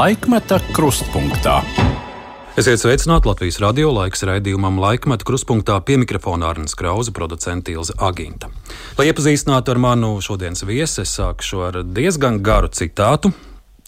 [0.00, 1.58] Laikmeta krustpunktā.
[2.56, 8.48] Esiet sveicināti Latvijas radio laiks raidījumam Laikmeta krustpunktā pie mikrofona Arnijas Krausa, producents Ilza Aginta.
[8.96, 13.34] Lai iepazīstinātu ar manu šodienas viesi, es sākšu ar diezgan garu citātu.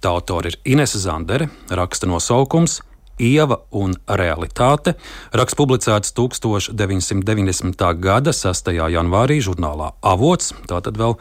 [0.05, 2.83] Tā autora ir Inese Zandere, raksta nosaukums
[3.17, 4.99] Ieva un realitāte.
[5.33, 7.89] Raksts publicēts 1990.
[8.05, 8.71] gada 6.
[8.99, 11.17] janvārī žurnālā Avots, tātad vēl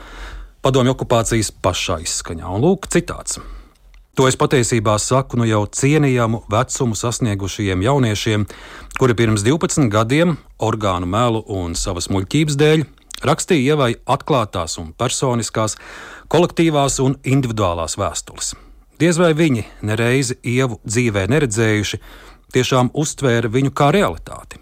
[0.60, 2.52] padomju okupācijas pašā izskaņā.
[2.52, 3.40] Un lūk, citāts.
[4.20, 8.44] To es patiesībā saku nu jau cienījamu vecumu sasniegušajiem jauniešiem,
[9.00, 12.84] kuri pirms 12 gadiem orgānu melu un savas muļķības dēļ
[13.24, 15.78] rakstīja ievai atklātās un personiskās,
[16.28, 18.52] kolektīvās un individuālās vēstules.
[19.00, 22.02] Diez vai viņi nereizi ievu dzīvē neredzējuši,
[22.52, 24.60] tiešām uztvēra viņu kā realitāti.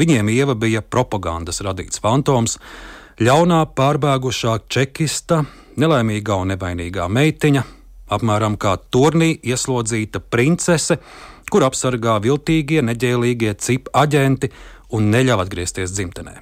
[0.00, 2.56] Viņiem ieva bija propagandas radīts fantoms,
[3.20, 5.44] ļaunā pārbēgušā čekista,
[5.76, 7.62] nelaimīgā un nevainīgā meitiņa,
[8.12, 10.98] apmēram kā turnī ieslodzīta princese,
[11.50, 14.50] kur apsargā viltīgie, neģēlīgie cipu aģenti
[14.96, 16.40] un neļauj atgriezties dzimtenē.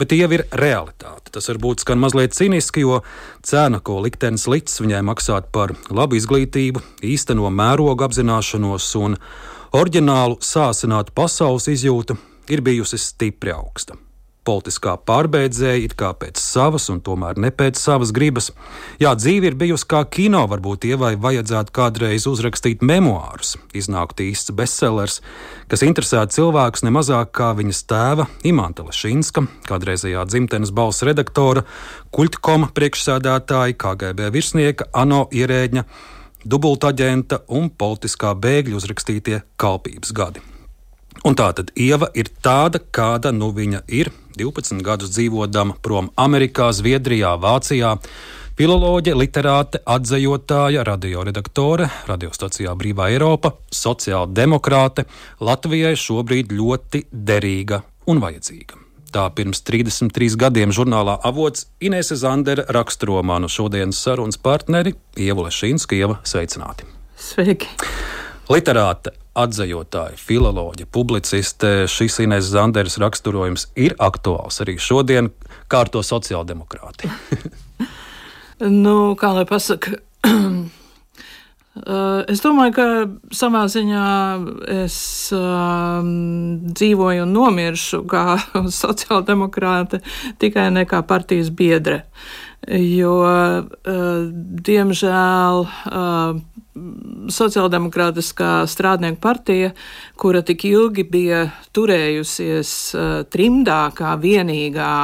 [0.00, 1.30] Bet tie jau ir realitāte.
[1.34, 3.02] Tas varbūt skan mazliet ciniski, jo
[3.46, 9.18] cena, ko liktenis licis viņai maksāt par labu izglītību, īsteno mērogu apzināšanos un
[9.78, 12.18] oriģinālu sāsinātu pasaules izjūtu,
[12.50, 13.98] ir bijusi stipri augsta
[14.46, 18.50] politiskā pārbeidzēja, it kā pēc savas, un tomēr ne pēc savas gribas.
[19.02, 23.56] Jā, dzīve ir bijusi kā kino, varbūt ievai vajadzētu kādreiz uzrakstīt memoārus.
[23.76, 25.20] Iznākt īsts bestsellers,
[25.70, 31.64] kas interesētu cilvēkus nemazāk kā viņas tēva Imanta Lešinska, kādreizējā dzimtenes balss redaktora,
[32.14, 35.86] kuļtkoma priekšsēdētāja, KGB virsnieka, ANO ierēģņa,
[36.42, 40.51] dubultaģenta un politiskā bēgļu uzrakstītie kalpības gadi.
[41.22, 46.72] Un tā tad Ieva ir tāda, kāda nu viņa ir 12 gadus dzīvodama prom Amerikā,
[46.74, 47.94] Zviedrijā, Vācijā.
[48.58, 55.06] Filoloģe, literāte, atzījotāja, radioredaktore, radiostacijā Brīvā Eiropa, sociāla demokrāte,
[55.40, 57.80] Latvijai šobrīd ļoti derīga
[58.12, 58.82] un vajadzīga.
[59.12, 65.96] Tā pirms 33 gadiem žurnālā avots Inese Zandere raksturomānu šodienas sarunas partneri Ievu Lešīnsku.
[65.98, 66.88] Ieva, sveicināti!
[67.20, 67.68] Sveiki!
[68.52, 75.32] Literāte, atzījotāja, filoloģija, publiciste, šis Inês Zanderes raksturojums ir aktuāls arī šodien,
[75.72, 77.10] kā ar to sociāldemokrāti.
[78.84, 79.98] nu, kā lai pasaka,
[81.72, 82.86] Es domāju, ka
[83.32, 84.06] savā ziņā
[84.84, 84.96] es
[85.32, 86.10] um,
[86.68, 88.36] dzīvoju un nomiršu kā
[88.82, 90.02] sociāldemokrāte
[90.42, 92.02] tikai ne kā partijas biedre.
[92.68, 94.28] Jo, uh,
[94.68, 96.36] diemžēl, uh,
[96.72, 99.72] Sociāldemokrātiskā strādnieku partija,
[100.16, 101.44] kura tik ilgi bija
[101.76, 104.94] turējusies uh, trimdā kā vienīgā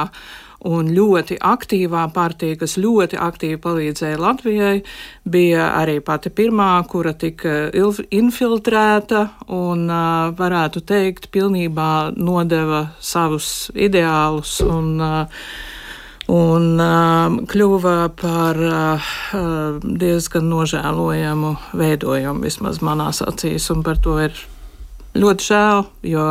[0.67, 4.81] un ļoti aktīvā partija, kas ļoti aktīvi palīdzēja Latvijai,
[5.29, 14.57] bija arī pati pirmā, kura tika infiltrēta un, uh, varētu teikt, pilnībā nodeva savus ideālus
[14.65, 15.43] un uh,
[16.29, 19.09] un uh, kļuva par uh,
[19.83, 24.37] diezgan nožēlojamu veidojumu, vismaz manās acīs, un par to ir
[25.17, 26.25] ļoti žēl, jo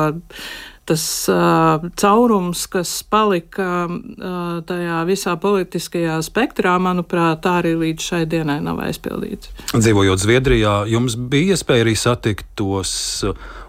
[0.89, 8.23] tas uh, caurums, kas palika uh, tajā visā politiskajā spektrā, manuprāt, tā arī līdz šai
[8.31, 9.53] dienai nav aizpildīts.
[9.75, 12.93] Dzīvojot Zviedrijā, jums bija iespēja arī satikt tos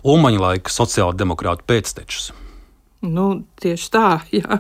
[0.08, 2.32] Ulmaņa laika sociāldemokrātu pēctečus.
[3.00, 3.26] Nu,
[3.64, 4.08] tieši tā,
[4.42, 4.58] jā.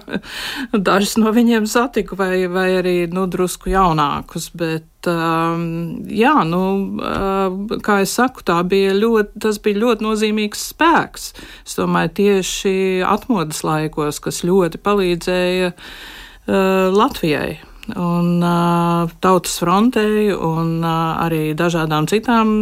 [0.72, 4.47] Dažus no viņiem satiku, vai, vai arī nu, drusku jaunākus.
[4.55, 5.66] Bet, um,
[6.07, 6.61] jā, nu,
[7.03, 11.33] uh, kā jau saku, bija ļoti, tas bija ļoti nozīmīgs spēks.
[11.67, 12.75] Es domāju, tieši
[13.07, 17.57] atmodas laikos, kas ļoti palīdzēja uh, Latvijai.
[17.99, 22.55] Un uh, tautas frontei, un uh, arī dažādām citām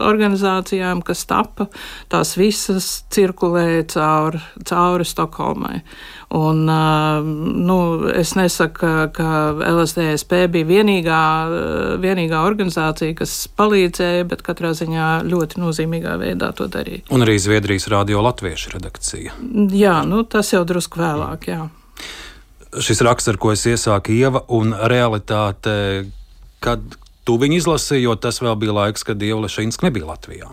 [0.00, 1.66] organizācijām, kas tapa,
[2.12, 5.82] tās visas cirkulēja cauri, cauri Stokholmai.
[6.32, 7.76] Un, nu,
[8.16, 9.32] es nesaku, ka
[9.68, 11.24] LSDSP bija vienīgā,
[12.00, 17.04] vienīgā organizācija, kas palīdzēja, bet katrā ziņā ļoti nozīmīgā veidā to darīja.
[17.12, 19.36] Un arī Zviedrijas radio latviešu redakcija.
[19.76, 21.68] Jā, nu, tas jau drusku vēlāk, jā.
[22.80, 25.74] Šis raksts, ar ko es iesāku Ieva un realitāte,
[26.64, 30.50] kad, Tu viņu izlasīji, jo tas vēl bija laiks, kad Dieva Lešīnska nebija Latvijā.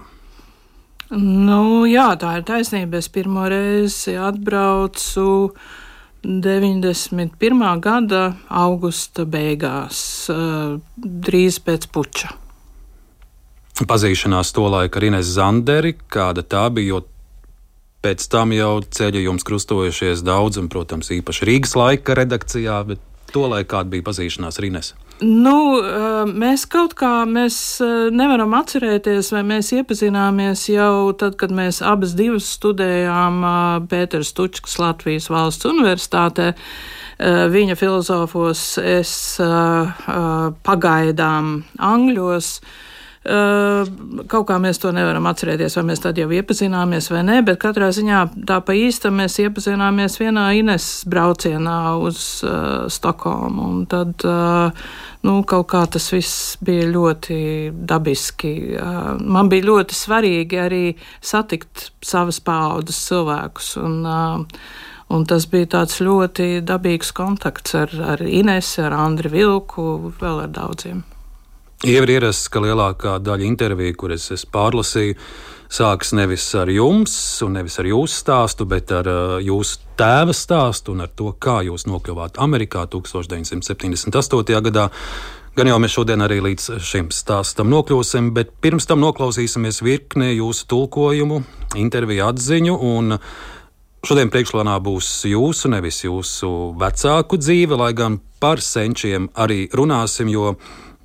[1.09, 2.99] Nu, jā, tā ir taisnība.
[3.01, 5.55] Es pirmo reizi atbraucu
[6.21, 7.79] 91.
[7.81, 10.01] gada augusta beigās,
[10.99, 12.35] drīz pēc puča.
[13.79, 17.05] Pazīšanās to laiku ar Ines Zanderi, kāda tā bija, jo
[18.03, 23.01] pēc tam jau ceļojums krustojušies daudz, un, protams, īpaši Rīgas laika redakcijā, bet
[23.33, 24.97] to, lai kāda bija pazīšanās ar Inesu?
[25.19, 25.81] Nu,
[26.31, 27.55] mēs kaut kā mēs
[28.15, 33.43] nevaram atcerēties, vai mēs iepazināmies jau tad, kad mēs abas divas studējām
[33.91, 36.53] Pēters Tučkas Latvijas valsts universitātē.
[37.19, 39.11] Viņa filozofos es
[40.69, 42.53] pagaidām angļos.
[43.19, 47.89] Kaut kā mēs to nevaram atcerēties, vai mēs tad jau iepazināmies vai nē, bet katrā
[47.91, 53.67] ziņā tā pa īstam mēs iepazināmies vienā Ines braucienā uz uh, Stokholmu.
[53.73, 54.71] Un tad uh,
[55.27, 57.39] nu, kaut kā tas viss bija ļoti
[57.91, 58.53] dabiski.
[58.79, 60.83] Uh, man bija ļoti svarīgi arī
[61.19, 63.75] satikt savas paudzes cilvēkus.
[63.83, 64.63] Un, uh,
[65.09, 69.85] Un tas bija tāds ļoti dabīgs kontakts ar, ar Inesu, ar Andriu Vilku,
[70.21, 71.01] vēl ar daudziem.
[71.79, 75.13] Jau ir ierasts, ka lielākā daļa interviju, kuras es pārlasīju,
[75.71, 77.13] sākas nevis ar jums,
[77.45, 81.61] un nevis ar jūsu stāstu, bet ar uh, jūsu tēva stāstu un ar to, kā
[81.63, 84.59] jūs nokļuvāt Amerikā 1978.
[84.65, 84.89] gadā.
[85.55, 90.67] Gan jau mēs šodien arī līdz šim stāstam nokļūsim, bet pirms tam noklausīsimies virkni jūsu
[90.75, 91.39] tulkojumu,
[91.79, 92.75] interviju atziņu.
[94.03, 100.53] Šodien priekšplānā būs jūsu, nevis jūsu vecāku dzīve, lai gan par senčiem arī runāsim, jo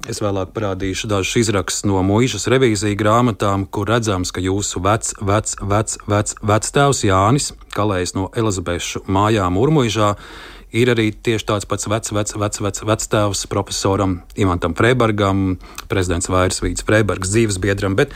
[0.05, 5.55] Es vēlāk parādīšu dažus izrakstus no mūžas revīzija grāmatām, kur redzams, ka jūsu vec, vec,
[5.65, 10.11] vec, vec, vectēvs Jānis, kalējis no Elizabešu mājām Urmuižā,
[10.77, 15.55] ir arī tieši tāds pats vecs, vecs, vecs, vecs, vectēvs profesoram Imantam Freibergam,
[15.89, 17.97] prezidents Vairs Vīts Freibergs dzīves biedram.
[17.97, 18.13] Bet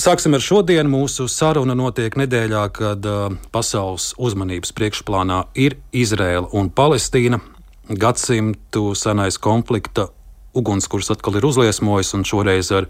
[0.00, 0.88] Sāksim ar šodienu.
[0.88, 7.42] Mūsu saruna notiek nedēļā, kad uh, pasaules uzmanības priekšplānā ir Izraela un Palestīna.
[7.90, 10.06] Gadsimtu senais konflikta
[10.54, 12.88] ugunskurs atkal ir uzliesmojis, un šoreiz ar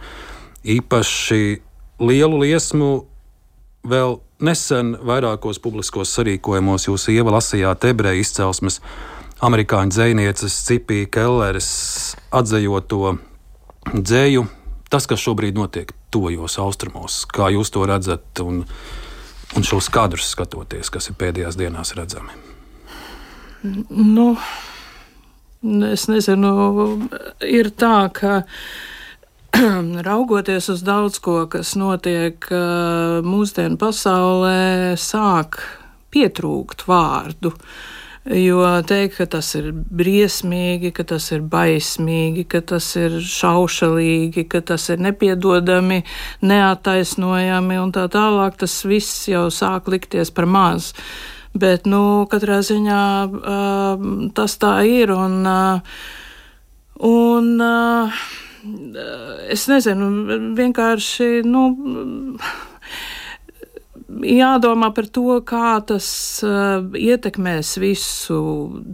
[0.64, 1.60] īpaši
[2.00, 2.90] lielu liesmu
[3.88, 8.80] vēl nesen vairākos publiskos sarīkojumos jūs ieva lasījāt ebreju izcelsmes
[9.44, 11.70] amerikāņu dzinieces Cipī Kelleres
[12.32, 13.16] atzīto
[13.92, 14.46] dzēju.
[14.90, 18.64] Tas, kas šobrīd notiek tojos austrumos, kā jūs to redzat, un,
[19.56, 22.34] un šos kadrus skatoties, kas ir pēdējās dienās redzami?
[23.62, 24.32] Nu,
[25.60, 26.50] Es nezinu,
[27.44, 28.38] ir tā, ka
[30.08, 32.46] raugoties uz daudz ko, kas notiek
[33.26, 35.58] mūsdienu pasaulē, sāk
[36.08, 37.52] pietrūkt vārdu.
[38.24, 44.62] Jo teikt, ka tas ir briesmīgi, ka tas ir baismīgi, ka tas ir šaušalīgi, ka
[44.64, 46.02] tas ir nepiedodami,
[46.40, 50.96] neataisnojami un tā tālāk, tas viss jau sāk likties par mazu.
[51.50, 54.02] Bet, nu, katrā ziņā uh,
[54.36, 55.10] tas tā ir.
[55.10, 55.80] Un, uh,
[57.02, 58.20] un uh,
[59.50, 60.10] es nezinu,
[60.54, 61.40] vienkārši.
[61.42, 61.64] Nu,
[64.30, 66.06] jādomā par to, kā tas
[66.46, 68.38] uh, ietekmēs visu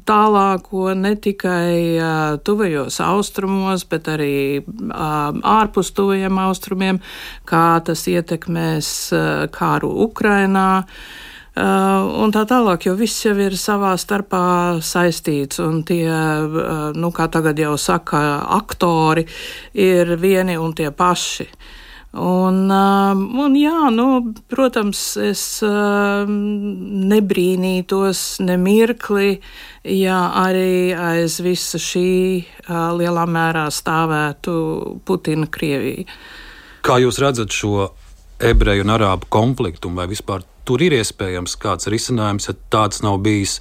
[0.08, 7.04] tālāko, ne tikai uh, tuvajos austrumos, bet arī uh, ārpus tuvajiem austrumiem,
[7.44, 10.68] kā tas ietekmēs uh, kāru Ukrainā.
[10.86, 11.24] Uh,
[11.56, 17.28] un tā tālāk, jo viss jau ir savā starpā saistīts, un tie, uh, nu, kā
[17.32, 19.26] tagad jau saka, aktori
[19.72, 21.48] ir vieni un tie paši.
[22.16, 23.12] Un, uh,
[23.44, 25.62] un jā, nu, protams, es
[27.12, 29.40] nebrīnītos nemirkli,
[29.96, 34.52] ja arī aiz visa šī lielā mērā stāvētu
[35.04, 36.04] Putina Krievija.
[36.86, 37.90] Kā jūs redzat šo
[38.40, 43.60] ebreju un arābu konfliktu, vai vispār tur ir iespējams kāds risinājums, ja tāds nav bijis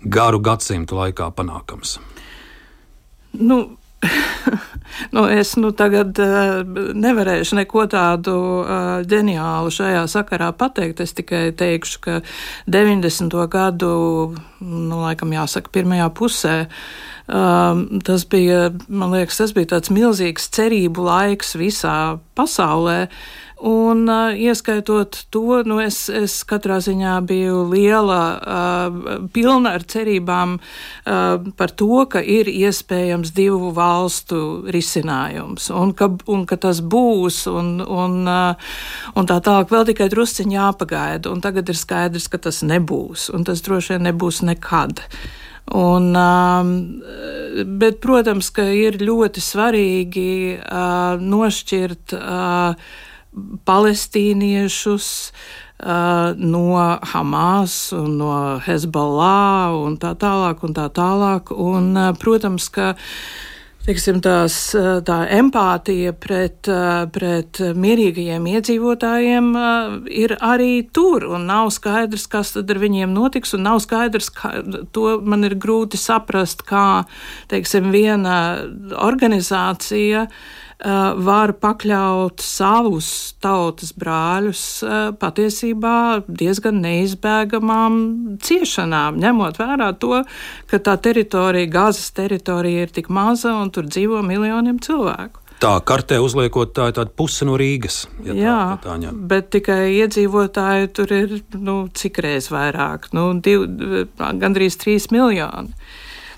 [0.00, 1.98] garu gadsimtu laikā panākams?
[3.36, 3.60] Nu,
[5.14, 6.60] nu, es nu, tagad uh,
[6.96, 11.02] nevarēšu neko tādu uh, ģeniālu šajā sakarā pateikt.
[11.04, 12.20] Es tikai teikšu, ka
[12.70, 13.36] 90.
[13.52, 13.92] gadu,
[14.64, 16.56] nu, laikam jāsaka, pirmajā pusē.
[17.30, 22.00] Uh, tas bija, man liekas, tas bija tāds milzīgs cerību laiks visā
[22.38, 23.04] pasaulē.
[23.06, 29.84] Uh, Un, uh, ieskaitot to, nu, es, es katrā ziņā biju liela, uh, pilna ar
[29.84, 34.38] cerībām uh, par to, ka ir iespējams divu valstu
[34.72, 38.72] risinājums, un ka, un ka tas būs, un, un, uh,
[39.12, 41.28] un tā tālāk vēl tikai drusciņi jāpagaida.
[41.28, 45.04] Un tagad ir skaidrs, ka tas nebūs, un tas droši vien nebūs nekad.
[45.76, 46.08] Un,
[47.78, 50.32] bet, protams, ka ir ļoti svarīgi
[51.22, 52.16] nošķirt
[53.68, 56.64] palestīniešus uh, no
[57.12, 58.32] Hamas un no
[58.64, 61.54] Hezbollah un tā tālāk un tā tālāk.
[61.54, 62.94] Un, uh, protams, ka
[63.86, 64.56] teiksim, tās,
[65.06, 66.68] tā empātija pret,
[67.14, 69.48] pret mierīgajiem iedzīvotājiem
[70.12, 74.52] ir arī tur, nav skaidrs, kas tad ar viņiem notiks, un nav skaidrs, kā,
[74.94, 77.06] to man ir grūti saprast, kā,
[77.50, 78.36] teiksim, viena
[79.00, 80.26] organizācija
[80.80, 83.10] var pakļaut savus
[83.42, 84.62] tautas brāļus
[85.20, 85.96] patiesībā
[86.26, 87.98] diezgan neizbēgamām
[88.40, 90.22] ciešanām, ņemot vērā to,
[90.70, 95.40] ka tā teritorija, gazas teritorija ir tik maza un tur dzīvo miljoniem cilvēku.
[95.60, 98.06] Tā kartē uzliekot, tā ir tāda puse no Rīgas.
[98.24, 103.26] Ja Jā, tā, ja tā bet tikai iedzīvotāji tur ir nu, cik reizes vairāk, nu,
[103.44, 103.66] div,
[104.16, 105.76] gandrīz trīs miljoni.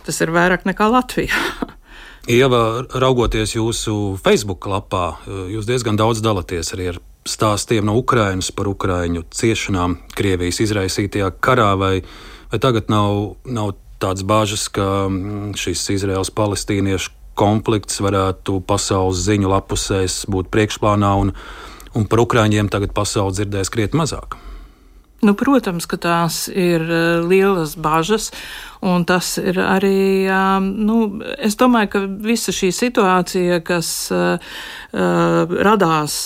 [0.02, 1.38] Tas ir vairāk nekā Latvijā.
[2.30, 8.68] Ieva, raugoties jūsu Facebook lapā, jūs diezgan daudz dalāties arī ar stāstiem no Ukrainas par
[8.70, 11.96] Ukraiņu ciešanām Krievijas izraisītajā karā, vai,
[12.52, 20.22] vai tagad nav, nav tāds bāžas, ka mm, šis Izraels-Palestīniešu konflikts varētu pasaules ziņu lapusēs
[20.30, 21.34] būt priekšplānā, un,
[21.98, 24.38] un par Ukraiņiem tagad pasaule dzirdēs krietni mazāk.
[25.22, 26.82] Nu, protams, ka tās ir
[27.28, 28.32] lielas bažas,
[28.82, 30.26] Un tas ir arī,
[30.58, 30.96] nu,
[31.38, 34.56] es domāju, ka visa šī situācija, kas uh,
[35.68, 36.16] radās,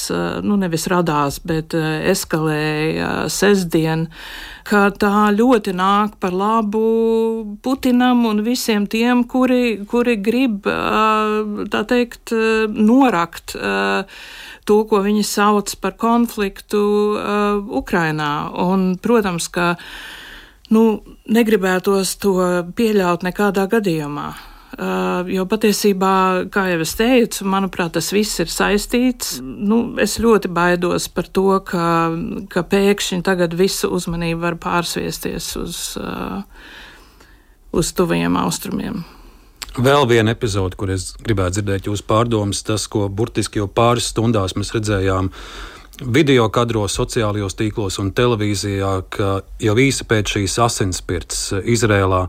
[0.41, 4.07] nu, nevis radās, bet eskalēja sestdien,
[4.65, 6.81] ka tā ļoti nāk par labu
[7.61, 12.33] Putinam un visiem tiem, kuri, kuri grib, tā teikt,
[12.73, 13.53] norakt
[14.67, 18.51] to, ko viņi sauc par konfliktu uh, Ukrainā.
[18.67, 19.75] Un, protams, ka
[20.73, 20.99] Nu,
[21.31, 22.35] negribētos to
[22.75, 24.29] pieļaut nekādā gadījumā.
[24.77, 29.37] Uh, jo patiesībā, kā jau es teicu, manuprāt, tas viss ir saistīts.
[29.41, 31.87] Nu, es ļoti baidos par to, ka,
[32.53, 36.43] ka pēkšņi tagad visu uzmanību var pārsviesties uz, uh,
[37.73, 39.05] uz tuvajiem austrumiem.
[39.77, 44.55] Vēl viena epizode, kur es gribētu dzirdēt jūsu pārdomas, tas, ko burtiski jau pāris stundās
[44.57, 45.29] mēs redzējām
[46.17, 52.23] video kadros, sociālajos tīklos un televīzijā, ka jau īsi pēc šīs asinspirts Izrēlā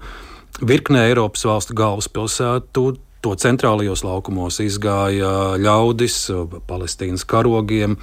[0.59, 2.85] virknē Eiropas valstu galvaspilsētu
[3.23, 6.19] to centrālajos laukumos izgāja ļaudis,
[6.67, 7.95] palestīnas karogiem,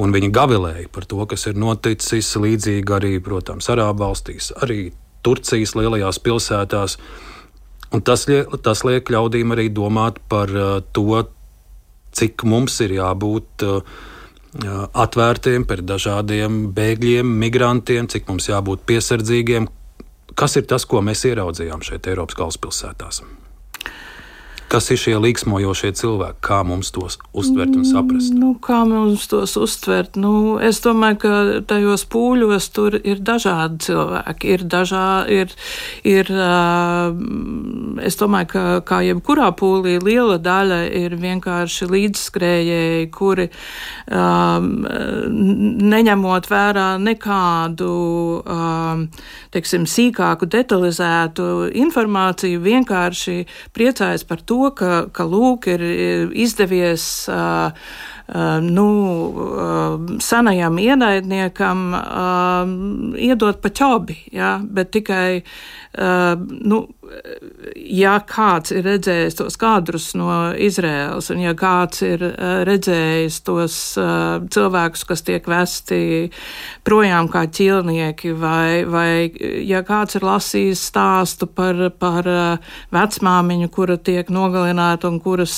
[0.00, 4.90] un viņi gavilēja par to, kas ir noticis līdzīgi arī, protams, Arābu valstīs, arī
[5.26, 6.96] Turcijas lielajās pilsētās.
[7.94, 8.26] Un tas,
[8.64, 11.22] tas liek ļaudīm arī domāt par uh, to,
[12.12, 13.80] cik mums ir jābūt uh,
[14.92, 19.68] atvērtiem pret dažādiem bēgļiem, migrantiem, cik mums jābūt piesardzīgiem.
[20.38, 23.22] Kas ir tas, ko mēs ieraudzījām šeit, Eiropas galvaspilsētās?
[24.68, 26.42] Kas ir šie līksmojošie cilvēki?
[26.44, 28.34] Kā mums tos uztvert un saprast?
[28.36, 30.18] Nu, kā mums tos uztvert?
[30.20, 31.30] Nu, es domāju, ka
[31.70, 34.50] tajos pūļos tur ir dažādi cilvēki.
[34.52, 35.54] Ir dažā, ir,
[36.04, 36.28] ir,
[38.04, 43.48] es domāju, ka kā jebkurā pūlī liela daļa ir vienkārši līdzskrējēji, kuri
[45.94, 47.90] neņemot vērā nekādu
[49.56, 53.40] teiksim, sīkāku, detalizētu informāciju, vienkārši
[53.72, 55.82] priecājas par to, to, ka, ka lūk, ir
[56.34, 57.70] izdevies uh,
[58.60, 58.88] nu,
[60.20, 61.84] senajam ienaidniekam
[63.16, 65.40] iedot pa ķobi, ja, bet tikai
[65.98, 66.78] nu,
[67.74, 72.22] ja kāds ir redzējis tos kadrus no Izraēlas, un ja kāds ir
[72.68, 73.76] redzējis tos
[74.54, 76.28] cilvēkus, kas tiek vesti
[76.86, 79.10] projām kā ķilnieki, vai, vai
[79.66, 82.28] ja kāds ir lasījis stāstu par, par
[82.94, 85.56] vecmāmiņu, kura tiek nogalināta un kuras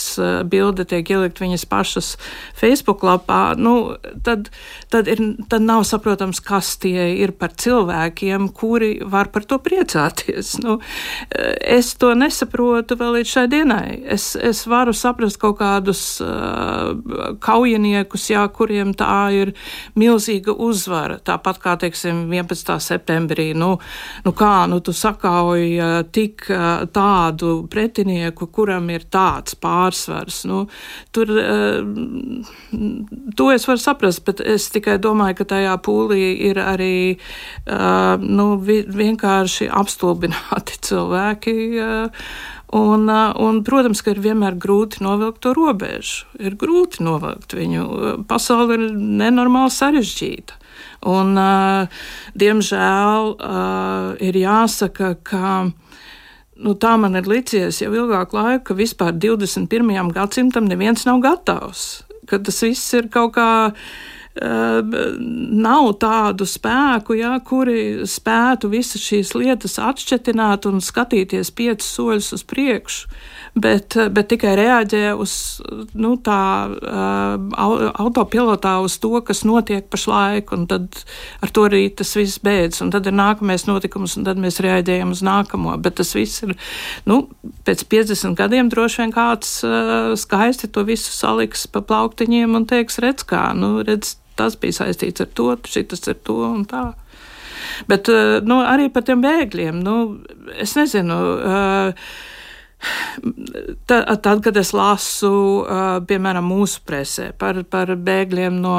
[0.51, 2.15] bilde tiek ielikt viņas pašas
[2.57, 4.49] Facebook lapā, nu, tad,
[4.93, 10.30] tad, ir, tad nav saprotams, kas tie ir par cilvēkiem, kuri var par to priecāties
[10.31, 10.59] darboties.
[10.59, 10.81] Nu,
[11.61, 14.03] es to nesaprotu vēl līdz šai dienai.
[14.05, 16.95] Es, es varu saprast kaut kādus uh,
[17.41, 19.55] kaujiniekus, jā, kuriem tā ir
[19.95, 21.19] milzīga uzvara.
[21.19, 22.79] Tāpat kā, teiksim, 11.
[22.81, 23.79] septembrī, nu,
[24.25, 30.45] nu kā, nu tu sakauji uh, tik uh, tādu pretinieku, kuram ir tāds pārsvars.
[30.49, 30.67] Nu,
[31.13, 31.81] tur, uh,
[33.37, 38.57] to es varu saprast, bet es tikai domāju, ka tajā pūlī ir arī uh, nu,
[38.61, 41.57] vi, vienkārši apstulbināti stulbināti cilvēki.
[42.71, 46.29] Un, un, protams, ka ir vienmēr grūti novilkt to robežu.
[46.39, 48.25] Ir grūti novilkt viņu.
[48.31, 50.59] Pasaule ir nenormāli sarežģīta.
[51.11, 51.35] Un,
[52.39, 53.33] diemžēl
[54.21, 55.71] ir jāsaka, ka
[56.61, 60.13] nu, tā man ir licies jau ilgāku laiku, ka vispār 21.
[60.15, 62.05] gadsimtam neviens nav gatavs.
[62.31, 63.51] Ka tas viss ir kaut kā
[64.41, 72.47] nav tādu spēku, jā, kuri spētu visas šīs lietas atšķetināt un skatīties piecus soļus uz
[72.49, 73.21] priekšu
[73.55, 75.33] bet, bet tikai reaģē uz
[75.99, 81.03] nu, tā uh, autopilotā uz to, kas notiek pašlaik, un tad
[81.43, 82.83] ar to arī tas viss beidzas.
[82.85, 85.77] Un tad ir nākamais notikums, un tad mēs reaģējam uz nākamo.
[85.83, 86.55] Bet tas viss ir,
[87.11, 87.23] nu,
[87.67, 89.59] pēc 50 gadiem droši vien kāds
[90.21, 95.23] skaisti to visu saliks pa plauktiņiem un teiks, redz kā, nu, redz, tas bija saistīts
[95.23, 96.89] ar to, šitas ar to un tā.
[97.89, 98.09] Bet
[98.49, 99.97] nu, arī par tiem bēgļiem, nu,
[100.59, 101.23] es nezinu.
[101.39, 102.29] Uh,
[103.87, 105.33] Tad, kad es lasu,
[106.09, 108.77] piemēram, mūsu presē par, par bēgļiem no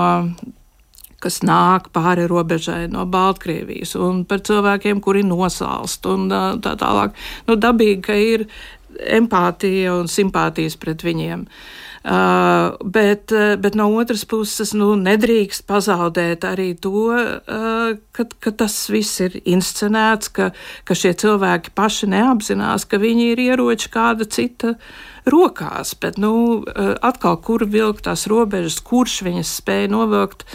[1.22, 6.34] kas nāk pāri robežai no Baltkrievijas, un par cilvēkiem, kuri nosalst, un
[6.66, 7.14] tā tālāk.
[7.46, 8.48] Nu, dabīgi, ka ir
[9.20, 11.46] empātija un simpātijas pret viņiem.
[11.46, 18.26] Uh, Uh, bet, uh, bet no otras puses, nu, nedrīkst pazaudēt arī to, uh, ka,
[18.42, 20.50] ka tas viss ir inscenēts, ka,
[20.82, 24.74] ka šie cilvēki paši neapzinās, ka viņi ir ieroči kāda cita
[25.30, 25.94] rokās.
[26.02, 26.34] Bet, nu,
[26.66, 30.50] uh, atkal, kur vilkt tās robežas, kurš viņas spēja novilkt.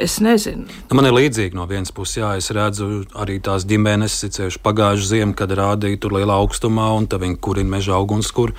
[0.00, 0.66] Es nezinu.
[0.94, 5.36] Man ir līdzīgi no vienas puses, jā, es redzu arī tās ģimenes, cieši pagājušā ziemā,
[5.38, 8.56] kad rādīja tur lielā augstumā, un viņi kurina meža ugunskura.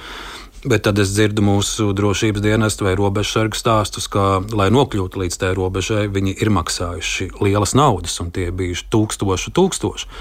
[0.61, 5.55] Bet tad es dzirdu mūsu drošības dienestu vai robežsargu stāstus, ka, lai nokļūtu līdz tai
[5.57, 10.11] robežai, viņi ir maksājuši lielas naudas, un tie bijuši tūkstoši, tūkstoši.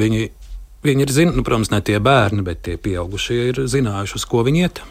[0.00, 0.24] Viņi,
[0.82, 4.42] viņi ir, zin, nu, protams, ne tie bērni, bet tie pieaugušie ir zinājuši, uz ko
[4.48, 4.82] viņi iet.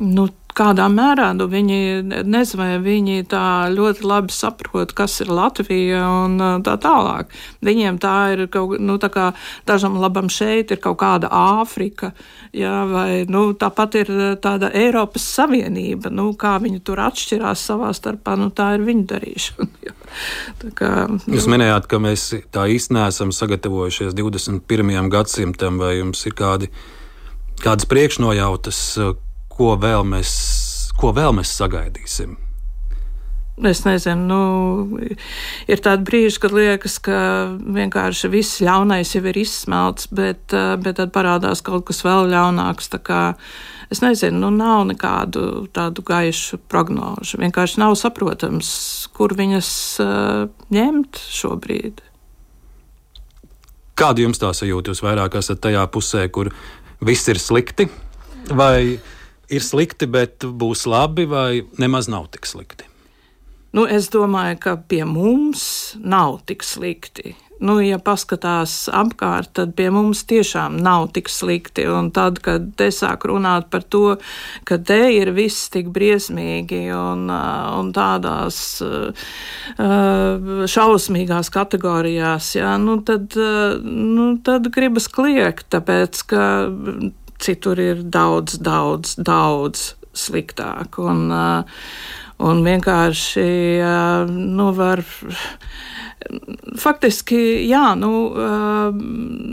[0.00, 1.78] Nu, kādā mērā nu, viņi
[2.28, 7.32] nezinu, vai viņi tā ļoti labi saprot, kas ir Latvija un tā tālāk.
[7.64, 9.30] Viņiem tā ir kaut nu, tā kā
[9.68, 12.12] dažam labam šeit ir kaut kāda Āfrika,
[12.56, 14.12] jā, vai nu, tāpat ir
[14.44, 16.12] tāda Eiropas Savienība.
[16.12, 19.70] Nu, kā viņi tur atšķirās savā starpā, nu, tā ir viņu darīšana.
[20.78, 21.20] kā, nu.
[21.32, 25.12] Jūs minējāt, ka mēs tā īsti neesam sagatavojušies 21.
[25.12, 26.72] gadsimtam, vai jums ir kādi,
[27.64, 28.86] kādas priekšnojautas?
[29.56, 30.32] Ko vēl mēs,
[30.98, 32.38] ko vēl mēs sagaidīsim?
[33.60, 34.98] Es nezinu, nu,
[35.68, 37.16] ir tādi brīži, kad liekas, ka
[37.60, 42.88] vienkārši viss ļaunais jau ir izsmelts, bet, eh, bet tad parādās kaut kas vēl ļaunāks.
[43.92, 47.36] Es nezinu, nu, nav nekādu tādu gaišu prognožu.
[47.36, 48.70] Vienkārši nav saprotams,
[49.12, 49.68] kur viņas
[50.00, 52.00] uh, ņemt šobrīd.
[53.92, 54.94] Kāda jums tā sajūta?
[54.94, 56.48] Jūs vairāk esat tajā pusē, kur
[57.04, 57.90] viss ir slikti,
[58.48, 58.96] vai
[59.52, 62.88] ir slikti, bet būs labi, vai nemaz nav tik slikti?
[63.72, 65.62] Nu, es domāju, ka pie mums
[65.96, 67.32] nav tik slikti.
[67.62, 71.84] Nu, ja paskatās apkārt, tad pie mums tiešām nav tik slikti.
[71.86, 74.16] Un tad, kad te sāk runāt par to,
[74.68, 78.82] ka te ir viss tik briesmīgi un, un tādās
[80.74, 83.38] šausmīgās kategorijās, jā, nu, tad,
[83.86, 86.44] nu, tad gribas kliegt, tāpēc ka
[87.42, 90.98] citur ir daudz, daudz, daudz sliktāk.
[91.02, 91.82] Un, uh,
[92.42, 93.50] un vienkārši
[93.82, 95.04] uh, nu, var.
[96.78, 98.92] Faktiski, jā, nu, uh,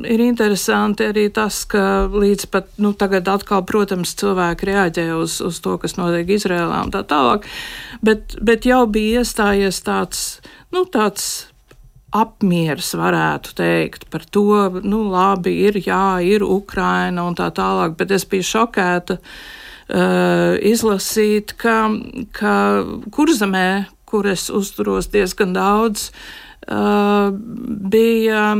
[0.06, 5.58] ir interesanti arī tas, ka līdz pat nu, tagad atkal, protams, cilvēki reaģē uz, uz
[5.66, 7.50] to, kas notiek Izrēlā un tā tālāk,
[8.06, 10.28] bet, bet jau bija iestājies tāds,
[10.70, 11.50] nu, tāds
[12.16, 18.12] apmieris, varētu teikt, par to, nu, labi, ir, jā, ir Ukraina un tā tālāk, bet
[18.16, 21.78] es biju šokēta uh, izlasīt, ka,
[22.36, 22.54] ka
[23.14, 23.70] kurzemē,
[24.10, 27.30] kur es uzturos diezgan daudz, uh,
[27.94, 28.56] bija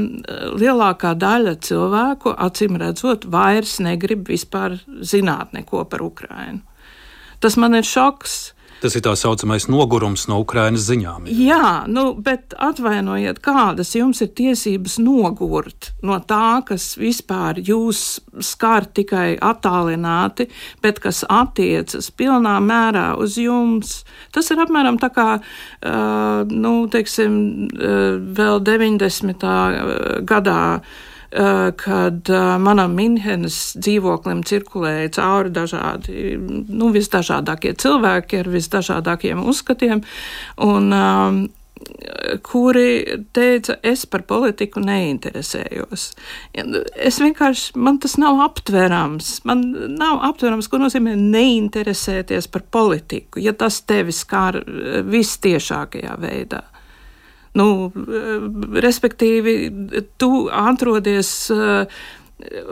[0.58, 6.62] lielākā daļa cilvēku, acīm redzot, vairs negrib vispār zināt neko par Ukrainu.
[7.40, 8.54] Tas man ir šoks.
[8.80, 11.28] Tas ir tā saucamais nogurums no Ukrainas ziņām.
[11.28, 18.22] Jā, jā nu, bet atvainojiet, kādas jums ir tiesības nogurt no tā, kas vispār jūs
[18.46, 20.48] skar tikai attālināti,
[20.84, 24.00] bet kas attiecas pilnā mērā uz jums.
[24.36, 27.36] Tas ir apmēram tā kā, uh, nu, teiksim,
[27.76, 29.46] uh, vēl 90.
[30.30, 39.46] gadā Eh, kad eh, manam Minhenes dzīvoklim cirkulēja cauri dažādi, nu, visdažādākie cilvēki ar visdažādākiem
[39.52, 40.02] uzskatiem.
[40.66, 41.42] Un, um,
[42.44, 46.10] kuri teica, es par politiku neinteresējos.
[46.52, 49.30] Es vienkārši, man tas nav aptverams.
[49.48, 49.64] Man
[49.96, 54.60] nav aptverams, ko nozīmē neinteresēties par politiku, ja tas tevi skar
[55.08, 56.66] vistiešākajā veidā.
[57.58, 57.90] Nu,
[58.86, 59.54] respektīvi,
[60.22, 62.02] tu atrodies uh,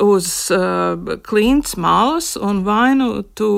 [0.04, 3.50] uz uh, klints malas, un vai nu tu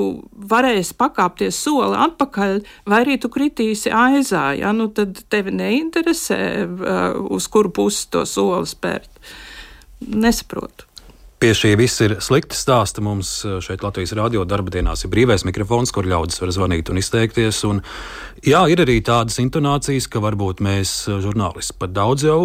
[0.50, 4.50] varēsi pakāpties soli atpakaļ, vai arī tu kritīsi aizā.
[4.58, 4.74] Ja?
[4.76, 9.20] Nu, tad tevi neinteresē, uh, uz kuru pusi to soli spērt.
[10.00, 10.89] Nesaprotu.
[11.40, 13.00] Pie šī viss ir slikti stāsta.
[13.00, 17.00] Mums uh, šeit Latvijas radio darba dienās ir brīvais mikrofons, kur ļaudis var zvanīt un
[17.00, 17.62] izteikties.
[17.64, 17.80] Un,
[18.44, 22.42] jā, ir arī tādas intonācijas, ka varbūt mēs, uh, žurnālisti, pat daudz jau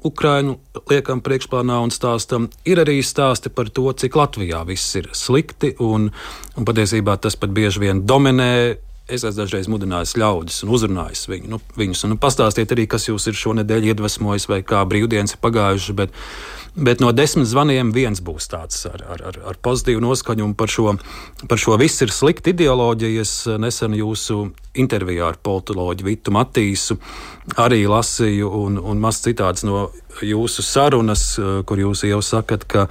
[0.00, 0.56] Ukrainu
[0.88, 5.74] liekam priekšplānā un stāstam, ir arī stāsti par to, cik Latvijā viss ir slikti.
[5.84, 6.08] Un,
[6.56, 8.52] un patiesībā tas pat bieži vien dominē.
[9.08, 12.04] Es esmu dažreiz mudinājis ļaudis un uzrunājis viņu, nu, viņus.
[12.08, 15.96] Un pastāstiet arī, kas jūs ir šonadēļ iedvesmojis vai kā brīvdienas ir pagājušas.
[15.96, 16.16] Bet,
[16.78, 20.52] Bet no desmit zvaniem viens būs tāds ar, ar, ar, pozitīvu noskaņu.
[20.58, 20.92] Par šo,
[21.50, 23.24] par šo viss ir slikti ideoloģija.
[23.24, 24.44] Es nesen jūsu
[24.78, 26.98] intervijā ar politoloģu Vitu Matīsu
[27.58, 29.88] arī lasīju, un, un maz citāds no
[30.22, 31.32] jūsu sarunas,
[31.66, 32.86] kur jūs jau sakat, ka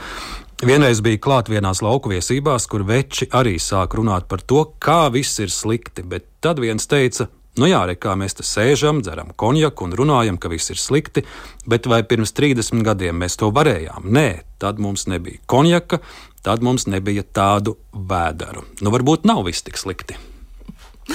[0.58, 5.38] Vienreiz bija klāt vienās lauku viesībās, kur veči arī sāk runāt par to, kā viss
[5.38, 9.88] ir slikti, bet tad viens teica, Nu jā, re, kā mēs te sēžam, dzeram konjaku
[9.88, 11.24] un runājam, ka viss ir slikti,
[11.66, 14.06] bet vai pirms 30 gadiem mēs to varējām?
[14.14, 14.28] Nē,
[14.62, 16.02] tad mums nebija konjaka,
[16.46, 18.68] tad mums nebija tādu vēderu.
[18.82, 20.20] Nu, varbūt nav viss tik slikti.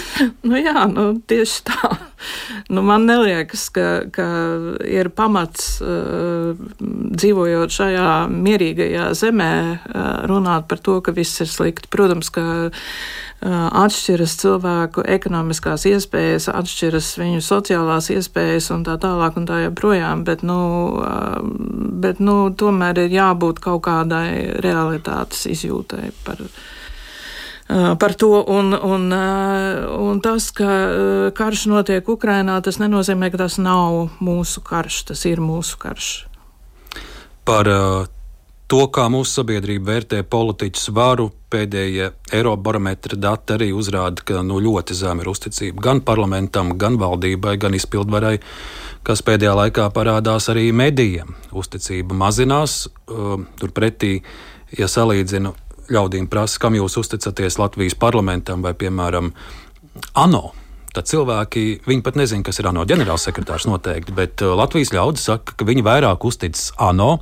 [0.47, 1.91] nu, jā, nu, tieši tā.
[2.73, 4.27] Nu, man liekas, ka, ka
[4.87, 11.91] ir pamats uh, dzīvojot šajā mierīgajā zemē, uh, runāt par to, ka viss ir slikti.
[11.93, 12.73] Protams, ka uh,
[13.83, 20.47] atšķiras cilvēku ekonomiskās iespējas, atšķiras viņu sociālās iespējas un tā tālāk un tā joprojām, bet,
[20.47, 20.61] nu,
[21.03, 21.41] uh,
[22.05, 26.71] bet nu, tomēr ir jābūt kaut kādai realitātes izjūtai par viņu
[27.99, 28.31] par to.
[28.53, 29.07] Un, un,
[29.99, 30.71] un tas, ka
[31.37, 36.11] karš notiek Ukrainā, tas nenozīmē, ka tas nav mūsu karš, tas ir mūsu karš.
[37.49, 37.69] Par
[38.73, 44.97] to, kā mūsu sabiedrība vērtē politiķu svaru, pēdējie Eirobarometra dati arī uzrāda, ka nu, ļoti
[44.97, 48.39] zema ir uzticība gan parlamentam, gan valdībai, gan izpildvarai,
[49.05, 51.35] kas pēdējā laikā parādās arī medijiem.
[51.53, 52.87] Uzticība mazinās,
[53.61, 54.15] turpretī,
[54.79, 55.53] ja salīdzinu
[55.91, 59.33] ļaudīm prasa, kam jūs uzticaties Latvijas parlamentam vai, piemēram,
[60.19, 60.51] ANO.
[60.93, 65.57] Tad cilvēki, viņi pat nezina, kas ir ANO ģenerālsekretārs noteikti, bet uh, Latvijas ļaudis saka,
[65.57, 67.17] ka viņi vairāk uzticas ANO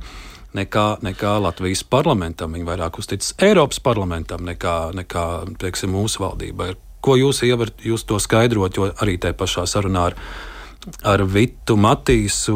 [0.57, 2.51] nekā, nekā Latvijas parlamentam.
[2.57, 5.25] Viņi vairāk uzticas Eiropas parlamentam nekā, nekā
[5.61, 6.73] teiksim, mūsu valdībai.
[7.01, 10.19] Ko jūs ievarat, jūs to skaidrot, jo arī tajā pašā sarunā ar
[11.05, 12.55] ar Vitu Matīsu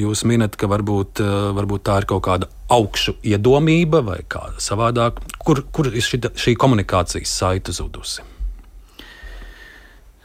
[0.00, 5.20] jūs minat, ka varbūt, eh, varbūt tā ir kaut kāda augšu iedomība vai kā savādāk.
[5.44, 8.24] Kur, kur ir šī, šī komunikācijas saita zudusi?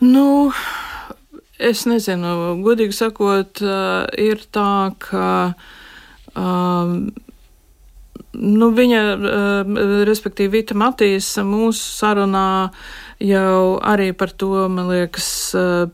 [0.01, 0.51] Nu,
[1.59, 5.55] es nezinu, godīgi sakot, eh, ir tā, ka.
[6.35, 7.13] Um,
[8.33, 9.01] nu, viņa,
[10.03, 15.27] respektīvi, Vita Matīs mūsu sarunā uh, jau arī par to, man liekas,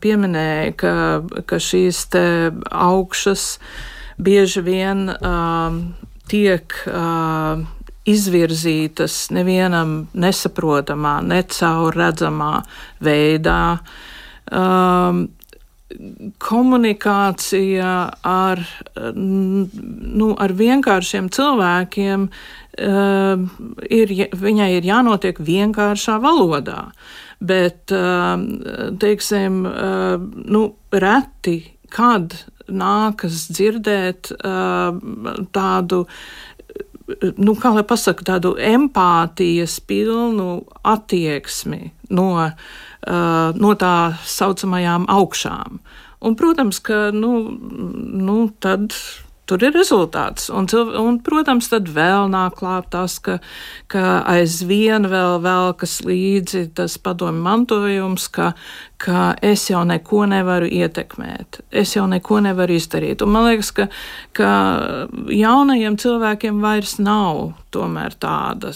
[0.02, 0.94] pieminēja, ka,
[1.46, 2.24] ka šīs te
[2.70, 3.58] augšas
[4.22, 5.76] bieži vien uh,
[6.30, 7.62] tiek uh,
[8.08, 12.54] izvirzītas nevienam nesaprotamā, necaurredzamā
[13.04, 13.62] veidā.
[14.52, 15.28] Um,
[16.42, 17.92] komunikācija
[18.24, 18.62] ar,
[19.14, 22.28] nu, ar vienkāršiem cilvēkiem
[22.80, 23.42] uh,
[23.90, 26.86] ir, viņai ir jānotiek vienkāršā valodā.
[27.42, 28.38] Bet, uh,
[29.02, 31.58] teiksim, uh, nu, reti,
[31.92, 32.36] kad
[32.72, 34.96] nākas dzirdēt uh,
[35.52, 36.04] tādu
[37.36, 45.82] nu, kā lai pasakā, tādu empātijas pilnu attieksmi no, uh, no tā saucamajām augšām.
[46.22, 48.94] Un, protams, ka nu, nu, tad
[49.46, 50.48] tur ir rezultāts.
[50.54, 53.38] Un, un, protams, tad vēl nāk klāt tas, ka,
[53.92, 58.52] ka aizvien vēl velkas līdzi tas padomju mantojums, ka,
[59.02, 63.24] ka es jau neko nevaru ietekmēt, es jau neko nevaru izdarīt.
[63.24, 63.88] Un man liekas, ka,
[64.38, 64.50] ka
[65.32, 68.74] jaunajiem cilvēkiem vairs nav tomēr tāda,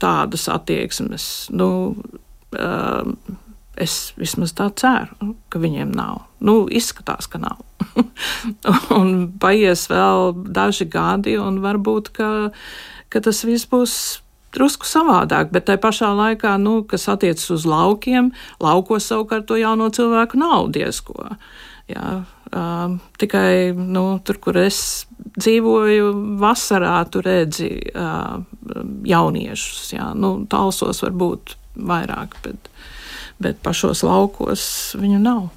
[0.00, 1.30] tādas attieksmes.
[1.56, 1.70] Nu,
[2.54, 3.40] uh,
[3.80, 6.24] Es vismaz tā ceru, ka viņiem nav.
[6.44, 7.62] Nu, izskatās, ka nav.
[8.98, 12.28] un paies vēl daži gadi, un varbūt ka,
[13.10, 13.96] ka tas viss būs
[14.54, 15.50] drusku savādāk.
[15.54, 18.30] Bet tajā pašā laikā, nu, kas attiecas uz laukiem,
[18.62, 21.34] laukos savukārt to jauno cilvēku nav diezko.
[21.90, 24.78] Jā, uh, tikai nu, tur, kur es
[25.34, 28.38] dzīvoju, vasarā tur redzi uh,
[29.04, 29.90] jauniešus.
[29.96, 32.38] Jā, nu, talsos varbūt vairāk.
[32.46, 32.70] Bet,
[33.44, 34.64] bet pašos laukos
[34.98, 35.48] viņu nav.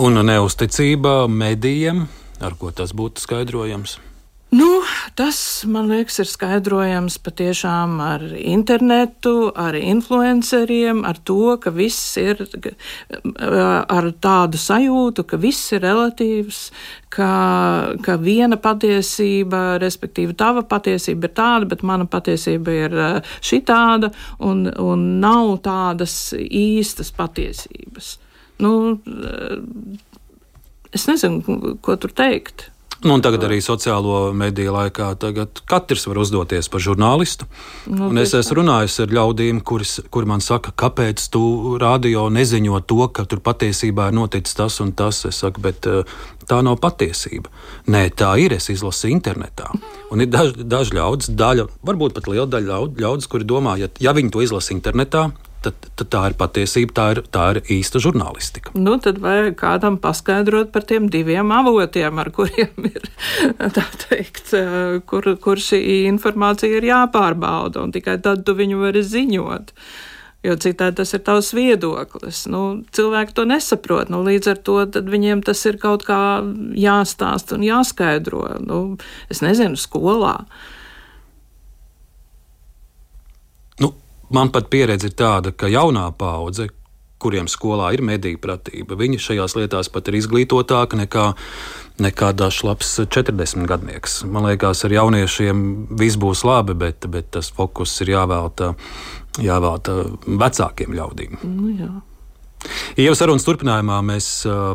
[0.00, 2.06] Un neusticība medijiem,
[2.40, 3.98] ar ko tas būtu skaidrojams?
[4.50, 4.66] Nu,
[5.14, 12.40] tas, man liekas, ir skaidrojams patiešām ar internetu, ar influenceriem, ar to, ka viss ir
[13.46, 16.58] ar tādu sajūtu, ka viss ir relatīvs,
[17.14, 17.28] ka,
[18.02, 24.10] ka viena patiesība, respektīvi tava patiesība ir tāda, bet mana patiesība ir eh, šitāda,
[24.42, 28.16] un, un nav tādas īstas patiesības.
[28.66, 29.56] Nu, eh,
[30.90, 32.72] es nezinu, ko tur teikt.
[33.00, 35.06] Nu, tagad arī sociālo mediju laikā
[35.68, 37.46] katrs var uzdoties par žurnālistu.
[37.88, 43.06] Nu, es esmu runājis ar ļaudīm, kuris, kuri man saka, kāpēc tu radio neziņo to,
[43.16, 45.22] ka tur patiesībā ir noticis tas un tas.
[45.30, 46.04] Es saku, bet eh,
[46.44, 47.48] tā nav patiesība.
[47.88, 48.58] Nē, tā ir.
[48.60, 49.70] Es izlasu internetā.
[50.12, 54.12] Un ir daži daž ļaudis, daļa, varbūt pat liela daļa ļaudis, kuri domā, ja, ja
[54.12, 55.30] viņi to izlasa internetā,
[55.64, 58.72] tad, tad tā ir patiesība, tā ir, tā ir īsta žurnālistika.
[58.78, 63.08] Nu, tad vajag kādam paskaidrot par tiem diviem avotiem, ar kuriem ir
[64.06, 64.54] teikt,
[65.10, 69.74] kur, kur šī informācija ir jāpārbauda, un tikai tad tu viņu vari ziņot.
[70.40, 72.46] Jo citādi tas ir tavs viedoklis.
[72.48, 74.08] Nu, cilvēki to nesaprot.
[74.08, 76.40] Nu, līdz ar to viņiem tas ir kaut kā
[76.80, 78.46] jāstāsta un jāskaidro.
[78.64, 78.78] Nu,
[79.28, 80.38] es nezinu, skolā.
[80.40, 80.79] Uh,
[84.30, 86.68] Man pat pieredze ir tāda, ka jaunā paudze,
[87.20, 91.26] kuriem skolā ir mediju pratība, viņi šajās lietās pat ir izglītotāki nekā,
[92.00, 94.20] nekā dažs labs 40 gadnieks.
[94.24, 95.64] Man liekas, ar jauniešiem
[96.00, 98.72] viss būs labi, bet, bet tas fokus ir jāvēlta,
[99.42, 99.98] jāvēlta
[100.44, 101.42] vecākiem ļaudīm.
[101.44, 101.90] Nu, jā.
[103.00, 104.26] Jau sarunas turpinājumā mēs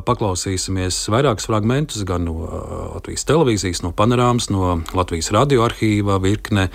[0.08, 2.48] paklausīsimies vairākus fragmentus gan no
[2.96, 6.72] Latvijas televīzijas, no panorāmas, no Latvijas radioarkīva virkne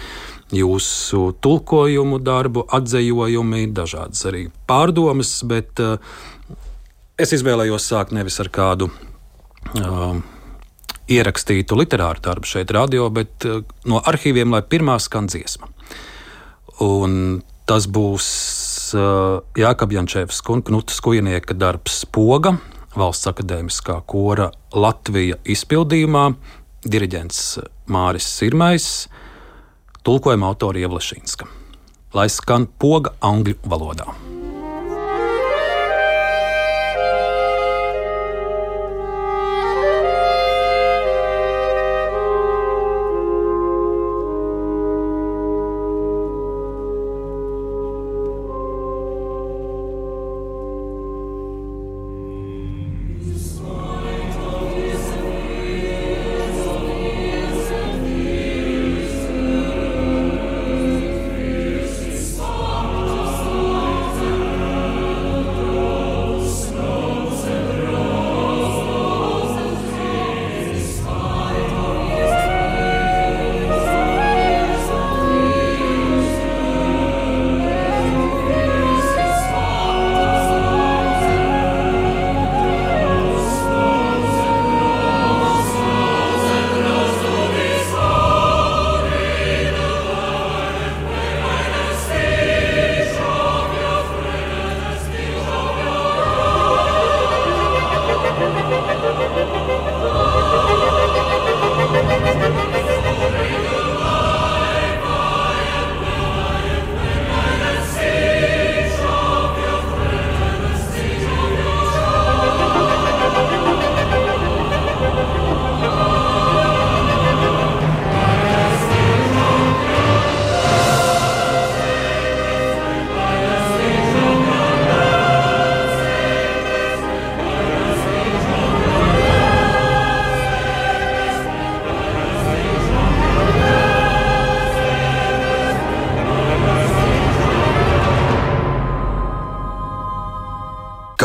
[0.55, 5.97] jūsu tulkojumu darbu, atzējojumi, dažādas arī pārdomas, bet uh,
[7.21, 10.17] es izvēlējos sākt nevis ar kādu uh,
[11.11, 15.71] ierakstītu literāru darbu šeit, radio, bet uh, no arhīviem, lai pirmā skan dziesma.
[16.81, 18.27] Un tas būs
[18.99, 22.57] uh, Jākab Jančevs un Knuta Skujnieka darbs Poga,
[22.97, 26.25] valsts akadēmiskā kora Latvija izpildījumā,
[26.91, 27.43] diriģents
[27.93, 28.89] Māris Sirmais,
[30.01, 31.45] Tulkojuma autora Ievlašīnska.
[32.17, 34.09] Lai skan poga angļu valodā.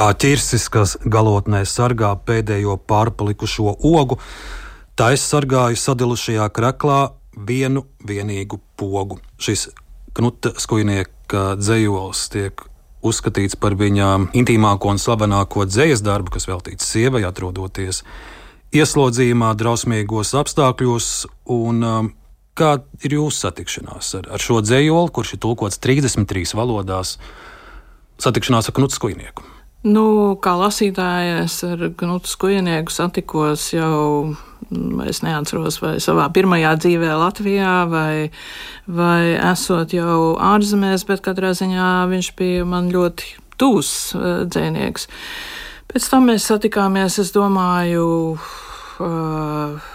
[0.06, 4.20] Kā ķirsis, kas galotnē sargā pēdējo pārpalikušo ogu,
[4.94, 6.98] tā es sargāju sadilušajā kraklā
[7.34, 9.18] vienu vienīgu pogu.
[9.42, 9.72] Šis
[10.14, 12.62] Knuta skujnieka dzējols tiek
[13.02, 18.04] uzskatīts par viņa intīmāko un slavenāko dzējas darbu, kas veltīts sievai, atrodoties
[18.78, 21.10] ieslodzījumā, drausmīgos apstākļos.
[21.58, 22.12] Un, um,
[22.54, 27.18] kā ir jūsu satikšanās ar, ar šo dzējoli, kurš ir tulkots 33 valodās,
[28.22, 29.55] satikšanās ar Knuta skujnieku?
[29.86, 34.34] Nu, kā lasītāja, es ar Knutu Skujenieku satikos jau,
[34.72, 38.32] mm, es neatceros, vai savā pirmajā dzīvē Latvijā, vai,
[38.90, 45.06] vai esot jau ārzemēs, bet katrā ziņā viņš bija man ļoti tūs uh, dzēnieks.
[45.94, 48.08] Pēc tam mēs satikāmies, es domāju,
[49.06, 49.92] uh,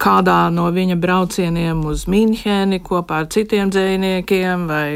[0.00, 4.86] kādā no viņa braucieniem uz Mīnheni kopā ar citiem dzīsniekiem vai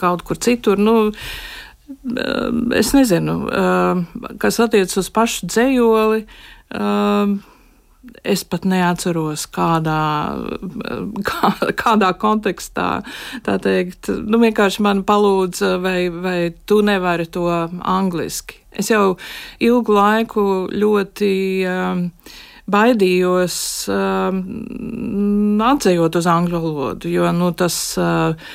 [0.00, 0.78] kaut kur citur.
[0.78, 1.12] Nu,
[2.76, 3.38] es nezinu,
[4.40, 6.24] kas attiecas uz pašu dzējoli.
[8.24, 10.02] Es pat neatceros, kādā,
[11.28, 12.88] kā, kādā kontekstā
[13.44, 14.08] tā teikt.
[14.24, 17.48] Nu, vienkārši man palūdza, vai, vai tu nevari to
[17.82, 18.62] angliski.
[18.78, 19.18] Es jau
[19.64, 21.32] ilgu laiku ļoti
[21.68, 22.02] um,
[22.70, 23.58] baidījos
[23.92, 24.42] um,
[25.68, 27.78] atzējot uz angļu valodu, jo nu, tas.
[28.00, 28.50] Uh,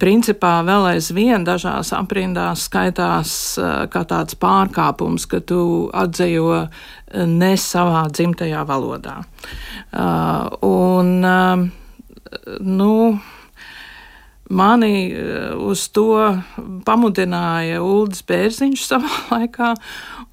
[0.00, 5.60] principā vēl aizvien dažās aprindās skaitās uh, kā tāds pārkāpums, ka tu
[5.96, 6.84] atzejo uh,
[7.24, 9.22] ne savā dzimtajā valodā.
[10.66, 11.24] Un,
[12.60, 12.92] nu,
[14.46, 14.98] Mani
[15.58, 16.10] uz to
[16.86, 19.72] pamudināja Ulris Bērziņš savā laikā,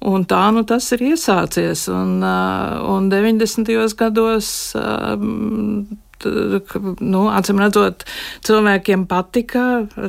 [0.06, 1.88] un tā nu tas ir iesācies.
[1.90, 3.72] Un, un 90.
[3.98, 4.52] gados
[6.24, 8.04] nu, acīm redzot,
[8.46, 9.64] cilvēkiem patika,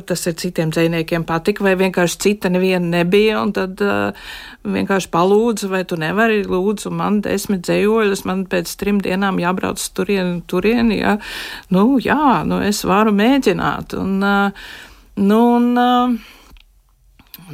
[0.06, 4.28] tas ir citiem dzīsniekiem patika, vai vienkārši cita neviena nebija, tad uh,
[4.66, 10.40] vienkārši palūdzu, vai tu nevari, lūdzu, man desmit dzējoļus, man pēc trim dienām jābrauc turien,
[10.48, 11.18] turien, ja,
[11.74, 14.72] nu, jā, nu, es varu mēģināt, un, uh,
[15.16, 16.32] nu, un, uh,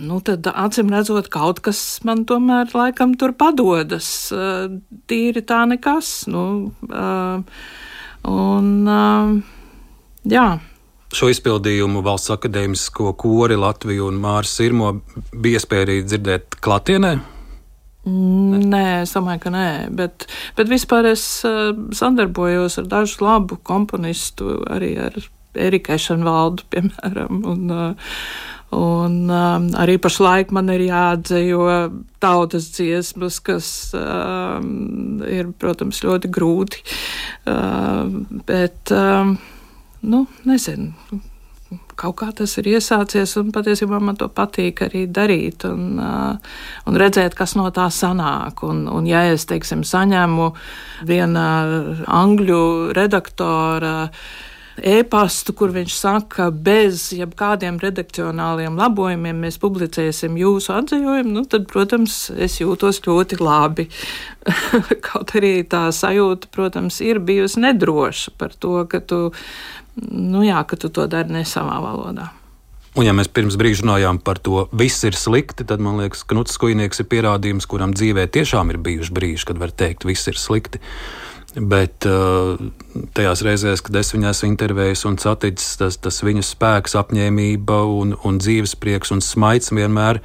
[0.00, 4.06] Nu, tad, acīm redzot, kaut kas man tomēr laikam tur padodas.
[5.10, 6.22] Tīri tā nekas.
[6.32, 6.44] Nu,
[6.88, 7.42] uh,
[8.28, 8.86] Un,
[10.28, 10.46] jā.
[11.12, 14.94] Šo izpildījumu valsts akadēmisko kori Latviju un Mārs Sirmo
[15.34, 17.14] bija iespēja arī dzirdēt klātienē.
[17.18, 17.42] Ne.
[18.02, 20.24] Nē, es domāju, ka nē, bet,
[20.58, 25.18] bet vispār es uh, sadarbojos ar dažu labu komponistu, arī ar
[25.54, 27.44] Eriku Ešenvaldu, piemēram.
[27.52, 28.16] Un, uh,
[28.72, 31.64] Un um, arī pašlaik man ir jāatdzejo
[32.22, 33.66] tautas dziesmas, kas
[33.98, 36.80] um, ir, protams, ļoti grūti.
[37.44, 38.08] Uh,
[38.48, 39.36] bet, um,
[40.08, 41.20] nu, nezinu.
[42.00, 46.56] Kaut kā tas ir iesācies, un patiesībā man to patīk arī darīt, un, uh,
[46.88, 48.64] un redzēt, kas no tā sanāk.
[48.64, 50.48] Un, un ja es, teiksim, saņemu
[51.12, 51.44] viena
[52.22, 52.62] angļu
[52.96, 54.24] redaktora uh,
[54.76, 61.68] e-pastu, kur viņš saka, ka bez jebkādiem redakcionāliem labojumiem mēs publicēsim jūsu atzījumu, nu, tad,
[61.70, 63.88] protams, es jūtos ļoti labi.
[65.06, 69.24] Kaut arī tā sajūta, protams, ir bijusi nedroša par to, ka tu,
[70.10, 72.32] nu jā, ka tu to dari ne savā valodā.
[72.92, 76.34] Un, ja mēs pirms brīža runājām par to, viss ir slikti, tad man liekas, ka
[76.34, 80.36] Knuts Kujnieks ir pierādījums, kuram dzīvē tiešām ir bijuši brīži, kad var teikt, viss ir
[80.36, 80.82] slikti.
[81.52, 82.56] Bet uh,
[83.12, 88.40] tajās reizēs, kad es viņās intervēju un saticis, tas, tas viņu spēks, apņēmība un, un
[88.40, 90.22] dzīves prieks un smaids vienmēr.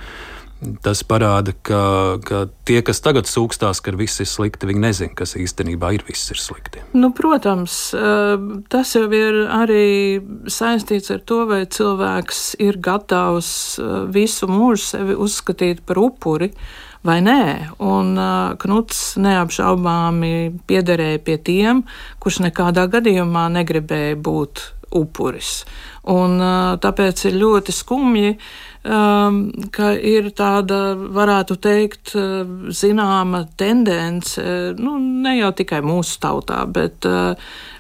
[0.82, 1.82] Tas parāda, ka,
[2.26, 6.32] ka tie, kas tagad sūkstās, ka viss ir slikti, viņi nezina, kas īstenībā ir viss
[6.34, 6.82] ir slikti.
[6.98, 13.52] Nu, protams, uh, tas jau ir arī saistīts ar to, vai cilvēks ir gatavs
[13.84, 16.54] uh, visu mūžu sevi uzskatīt par upuri.
[16.56, 17.42] Uh, vai nē.
[17.84, 18.16] Un
[18.62, 20.34] Knuts neapšaubāmi
[20.70, 21.84] piederēja pie tiem,
[22.24, 24.64] kurš nekādā gadījumā negribēja būt
[24.96, 25.62] upuris.
[26.08, 26.40] Un,
[26.80, 28.38] tāpēc ir ļoti skumji,
[28.88, 29.42] um,
[29.76, 32.14] ka ir tāda, varētu teikt,
[32.72, 34.44] zināma tendence,
[34.80, 34.96] nu,
[35.28, 37.08] ne jau tikai mūsu tautā, bet,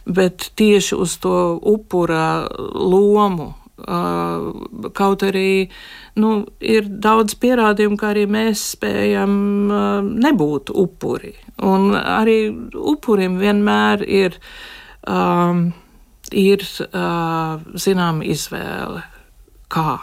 [0.03, 2.27] bet tieši uz to upura
[2.75, 5.67] lomu Kaut arī
[6.17, 9.35] nu, ir daudz pierādījumu, ka arī mēs spējam
[10.17, 11.35] nebūt upuri.
[11.65, 12.39] Un arī
[12.73, 14.39] upurim vienmēr ir,
[15.05, 15.67] um,
[16.33, 19.05] ir uh, zināma izvēle,
[19.69, 19.99] kā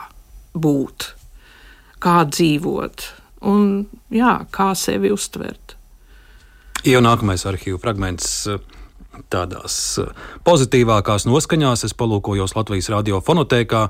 [0.54, 1.10] būt,
[1.98, 3.08] kā dzīvot
[3.50, 3.84] un
[4.14, 5.76] jā, kā sevi uztvert.
[6.84, 8.44] Jau nākamais arhīvu fragments
[9.32, 10.10] tādās eh,
[10.46, 11.86] pozitīvākās noskaņās.
[11.88, 13.88] Es palūkojos Latvijas radiofonotēkā.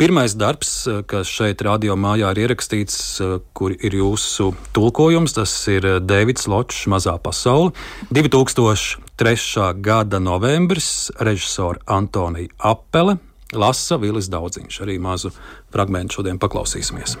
[0.00, 5.52] Pirmais darbs, eh, kas šeit radio mājā ir ierakstīts, eh, kur ir jūsu tulkojums, tas
[5.68, 7.72] ir Deivids Ločs, Mazā pasaule.
[8.12, 9.74] 2003.
[9.80, 13.18] gada novembris, režisora Antonija Apele,
[13.52, 14.80] lasa Vilis Daudziņš.
[14.82, 15.30] Arī mazu
[15.70, 17.18] fragment šodien paklausīsimies.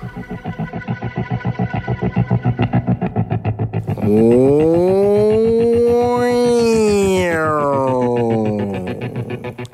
[9.44, 9.73] Thank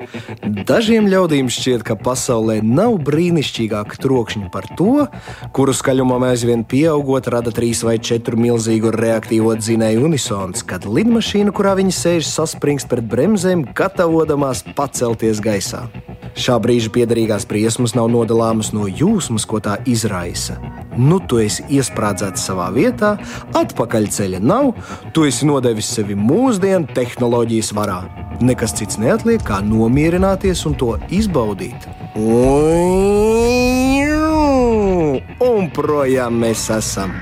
[0.67, 5.07] Dažiem ļaudīm šķiet, ka pasaulē nav brīnišķīgāka trokšņa par to,
[5.55, 11.75] kuru skaļumam aizvien pieaugot, rada trīs vai četru milzīgu reaktīvo dzinēju unisons, kad lidmašīna, kurā
[11.79, 15.87] viņi sēž, saspringst pret bremzēm, gatavojamās pacelties gaisā.
[16.31, 20.59] Šā brīža piederīgās briesmas nav nodalāmas no jūsmas, ko tā izraisa.
[20.97, 23.15] nu tu esi iesprādzēts savā vietā,
[23.57, 24.73] atpakaļceļa nav,
[25.15, 28.01] tu esi nodevis sevi mūsdienu tehnoloģijas varā.
[28.41, 29.61] Nekas cits neatliek, kā
[30.01, 31.85] nomierināties un to izbaudīt.
[35.41, 37.13] Un projām mēs esam.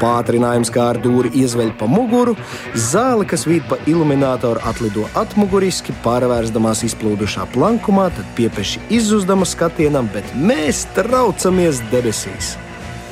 [0.00, 2.34] Pātrinājums kā ar dūri iezveļ pa muguru,
[2.74, 10.34] zāle, kas vīd pa iluminatoru, atlido atmuguriski, pārvērsdamās izplūdušā plankumā, tad piepeši izzuzdama skatienam, bet
[10.34, 12.56] mēs traucamies debesīs.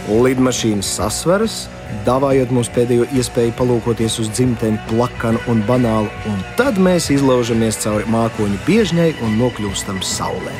[0.05, 1.65] Lidmašīna sasveras,
[2.05, 8.05] dāvājot mums pēdējo iespēju palūkoties uz dzimteni plakanu un banālu, un tad mēs izlaužamies cauri
[8.13, 10.53] mākoņu biežņai un nokļūstam saulē.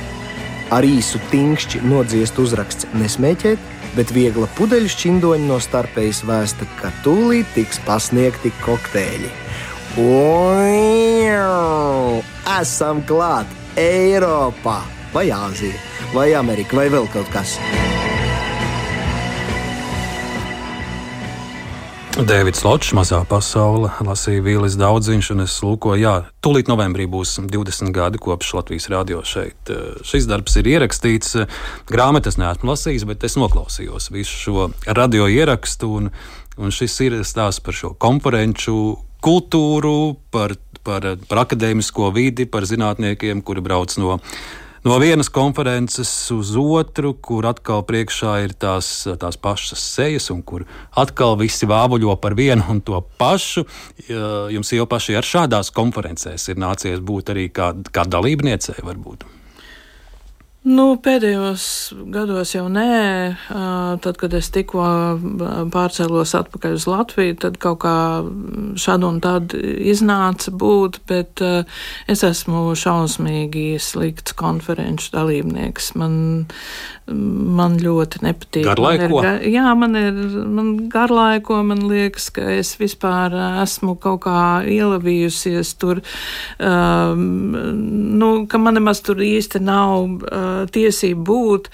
[0.73, 3.61] Ar īsu tingšķi nodziest uzraksts nesmēķēt,
[3.95, 9.31] bet viegla pudeļu šķindoņa no starpējas vēsta, ka tūlīt tiks pasniegti kokteļi.
[10.01, 11.05] Un
[12.57, 13.47] esam klāt
[13.79, 14.81] Eiropā,
[15.13, 15.79] vai Āzija,
[16.17, 17.59] vai Amerika, vai vēl kaut kas.
[22.15, 26.13] Dēvids Ločs, mazā pasaule, lasīja Vīlis Daudziņš, un es lūkoju, jā,
[26.47, 29.73] tūlīt novembrī būs 20 gadi kopš Latvijas radio šeit.
[30.07, 31.35] Šis darbs ir ierakstīts,
[31.91, 36.13] grāmatas neesmu lasījis, bet es noklausījos visu šo radio ierakstu, un,
[36.55, 38.79] un šis ir stāsts par šo konferenču
[39.19, 40.55] kultūru, par,
[40.87, 44.21] par, par akadēmisko vidi, par zinātniekiem, kuri brauc no
[44.85, 48.89] no vienas konferences uz otru, kur atkal priekšā ir tās,
[49.21, 50.67] tās pašas sejas, un kur
[51.01, 53.65] atkal visi vāvuļo par vienu un to pašu.
[54.55, 59.25] Jums jau pašai ar šādās konferencēs ir nācies būt arī kā, kā dalībniecei, varbūt.
[60.65, 61.65] Nu, pēdējos
[62.09, 63.37] gados jau nē.
[64.01, 64.85] Tad, kad es tikko
[65.75, 67.97] pārcēlos atpakaļ uz Latviju, tad kaut kā
[68.81, 71.43] šādu un tādu iznāca būt, bet
[72.09, 75.91] es esmu šausmīgi slikts konferenču dalībnieks.
[76.01, 76.17] Man,
[77.13, 78.65] man ļoti nepatīk.
[78.65, 79.21] Garlaiko?
[79.21, 83.37] Man ir, jā, man ir man garlaiko, man liekas, ka es vispār
[83.67, 86.01] esmu kaut kā ielavījusies tur,
[86.57, 87.29] um,
[88.17, 90.09] nu, ka man nemaz tur īsti nav
[90.75, 91.71] tiesība būt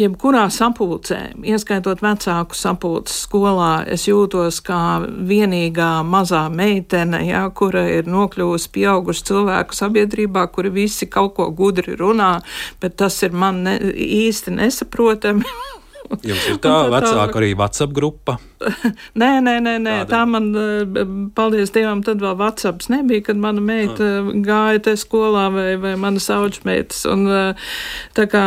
[0.00, 3.84] jebkurā sapulcē, ieskaitot vecāku sapulces skolā.
[3.90, 11.10] Es jūtos kā vienīgā mazā meitene, ja, kura ir nokļuvusi pieaugušu cilvēku sabiedrībā, kuri visi
[11.10, 12.36] kaut ko gudri runā,
[12.82, 13.78] bet tas ir man ne,
[14.24, 15.48] īsti nesaprotami.
[16.28, 18.36] Jums ir tā, tā vecāka arī WhatsApp grupa.
[19.20, 19.94] nē, nē, nē, nē.
[20.08, 21.02] tā man, eh,
[21.36, 24.30] paldies Dievam, tad vēl WhatsApps nebija, kad mana meita ah.
[24.44, 27.04] gāja te skolā vai, vai mana saučmeitas.
[27.10, 27.26] Un
[28.16, 28.44] tā kā,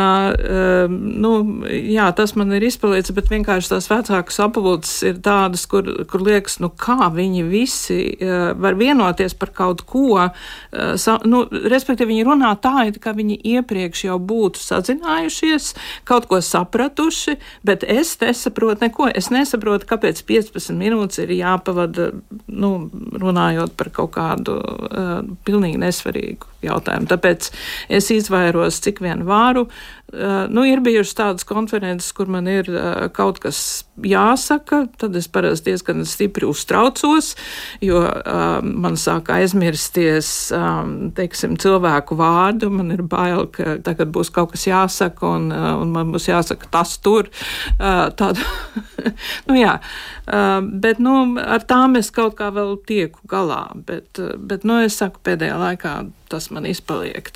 [0.88, 1.32] nu,
[1.68, 6.58] jā, tas man ir izpalicis, bet vienkārši tās vecākas apavulces ir tādas, kur, kur liekas,
[6.62, 8.00] nu, kā viņi visi
[8.58, 10.28] var vienoties par kaut ko,
[11.28, 11.42] nu,
[11.74, 15.72] respektīvi viņi runā tā, it kā viņi iepriekš jau būtu sazinājušies,
[16.08, 19.08] kaut ko sapratuši, bet es nesaprotu neko.
[19.14, 22.10] Es nesaprotu, kāpēc 15 minūtes ir jāpavada
[22.46, 22.72] nu,
[23.18, 27.08] runājot par kaut kādu uh, pilnīgi nesvarīgu jautājumu.
[27.10, 27.50] Tāpēc
[28.00, 29.68] es izvairos, cik vien varu.
[30.12, 33.58] Uh, nu, ir bijušas tādas konferences, kur man ir uh, kaut kas
[34.00, 37.34] jāsaka, tad es parasti diezgan stipri uztraucos,
[37.84, 42.70] jo uh, man sāk aizmirsties um, teiksim, cilvēku vārdu.
[42.72, 46.96] Man ir bail, ka tagad būs kaut kas jāsaka, un, un man būs jāsaka tas
[47.04, 47.28] tur.
[47.76, 48.48] Tādu,
[49.50, 49.76] nu, jā,
[50.86, 53.60] bet nu, ar tām es kaut kā vēl tieku galā.
[53.76, 55.94] Bet, bet nu, es saku, pēdējā laikā
[56.32, 57.28] tas man izpaliek.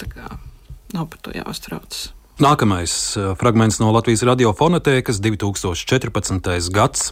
[0.97, 2.09] Nav par to jāuztraucas.
[2.41, 6.71] Nākamais uh, fragments no Latvijas radiofonotēkas 2014.
[6.73, 7.11] gads.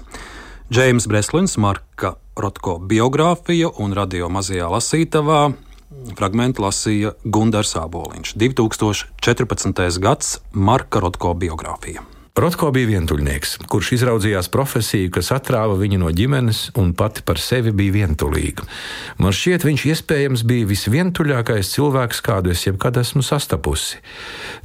[0.72, 5.42] Džeims Breslins, Marka Rotko biogrāfija un radio mazajā lasītavā.
[6.16, 8.32] Fragmentu lasīja Gunārs Aboliņš.
[8.40, 10.00] 2014.
[10.00, 12.06] gads Marka Rotko biogrāfija.
[12.40, 17.72] Rotko bija vientuļnieks, kurš izraudzījās profesiju, kas atrāva viņu no ģimenes un pati par sevi
[17.76, 18.64] bija vientulīga.
[19.20, 24.00] Man šķiet, viņš iespējams bija visvientuļākais cilvēks, kādu es jebkad esmu sastapusi,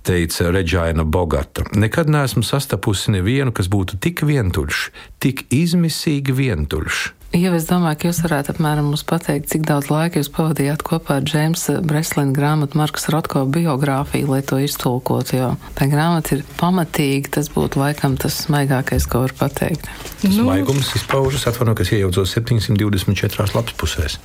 [0.07, 1.67] teica Reģaina Bogata.
[1.75, 4.87] Nekad neesmu sastapusi nevienu, kas būtu tik vientuļš,
[5.19, 7.03] tik izmisīgi vientuļš.
[7.35, 11.17] Jau es domāju, ka jūs varētu apmēram mums pateikt, cik daudz laika jūs pavadījāt kopā
[11.19, 17.33] ar Džeimsa Breslina grāmatu Markas Rotko biogrāfiju, lai to iztulkotu, jo tā grāmata ir pamatīga,
[17.35, 19.89] tas būtu laikam tas smaigākais, ko var pateikt.
[20.23, 24.15] Nu, smaigums izpaužas, atvaino, kas iejaucos 724 lapas pusēs.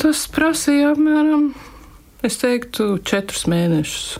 [0.00, 1.50] Tas prasīja apmēram,
[2.24, 4.14] es teiktu, četrus mēnešus.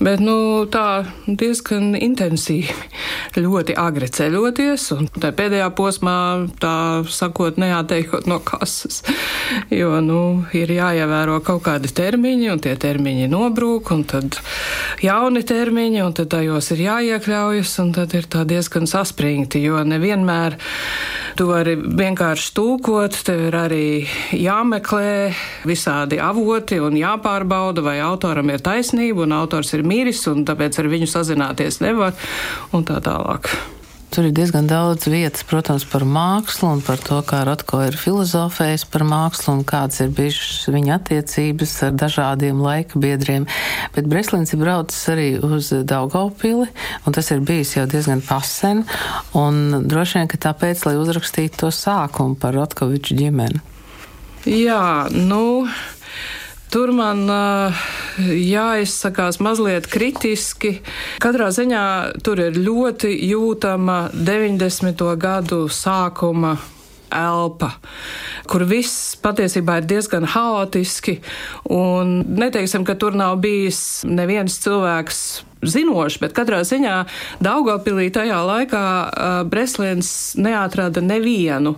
[0.00, 2.74] Bet nu, tā diezgan intensīvi,
[3.36, 6.16] ļoti agri ceļoties, un pēdējā posmā,
[6.62, 6.76] tā
[7.12, 9.02] sakot, neatteikot no kases.
[9.72, 14.38] Jo nu, ir jāievēro kaut kādi termiņi, un tie termiņi nobrūk, un tad
[15.04, 20.58] jauni termiņi, un tad tajos ir jāiekļaujas, tad ir tā diezgan saspringti, jo nevienmēr
[21.36, 23.86] tu vari vienkārši tūkot, tev ir arī
[24.36, 25.32] jāmeklē
[25.68, 30.90] visādi avoti un jāpārbauda, vai autoram ir taisnība, un autors ir miris, un tāpēc ar
[30.92, 32.16] viņu sazināties nevar,
[32.72, 33.52] un tā tālāk.
[34.12, 38.84] Tur ir diezgan daudz vietas, protams, par mākslu un par to, kā Rotko ir filozofējis
[38.92, 43.46] par mākslu un kādas ir bijušas viņa attiecības ar dažādiem laika biedriem.
[43.94, 46.68] Bet Breslins ir braucis arī uz Daugavpili,
[47.08, 48.84] un tas ir bijis jau diezgan pasen,
[49.32, 53.64] un droši vien, ka tāpēc, lai uzrakstītu to sākumu par Rotkoviču ģimeni.
[54.44, 55.64] Jā, nu.
[56.72, 57.26] Tur man
[58.18, 60.78] jāizsakās mazliet kritiski.
[61.20, 61.84] Katrā ziņā
[62.24, 65.04] tur ir ļoti jūtama 90.
[65.20, 66.54] gadu sākuma
[67.12, 67.74] elpa,
[68.48, 71.18] kur viss patiesībā ir diezgan haotiski.
[71.68, 76.98] Neteiksim, ka tur nav bijis neviens cilvēks zinoši, bet katrā ziņā
[77.42, 81.76] Daugopilī tajā laikā uh, Breslins neatrada nevienu,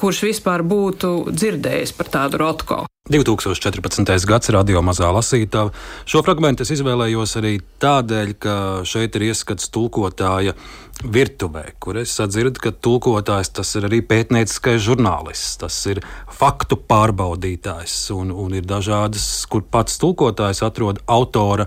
[0.00, 2.84] kurš vispār būtu dzirdējis par tādu rotko.
[3.04, 4.24] 2014.
[4.24, 5.74] gads radio mazā lasītava.
[6.08, 8.54] Šo fragment es izvēlējos arī tādēļ, ka
[8.88, 10.54] šeit ir ieskats tulkotāja
[11.02, 16.00] virtuvē, kur es sadzirdu, ka tulkotājs tas ir arī pētnieciskais žurnālists, tas ir
[16.32, 21.66] faktu pārbaudītājs, un, un ir dažādas, kur pats tulkotājs atrod autora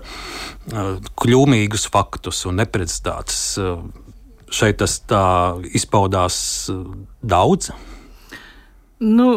[0.68, 3.44] kļūmīgus faktus un neprecizitātes.
[4.48, 5.22] Šeit tas tā
[5.76, 6.38] izpaudās
[7.20, 7.70] daudz.
[8.98, 9.28] Nu,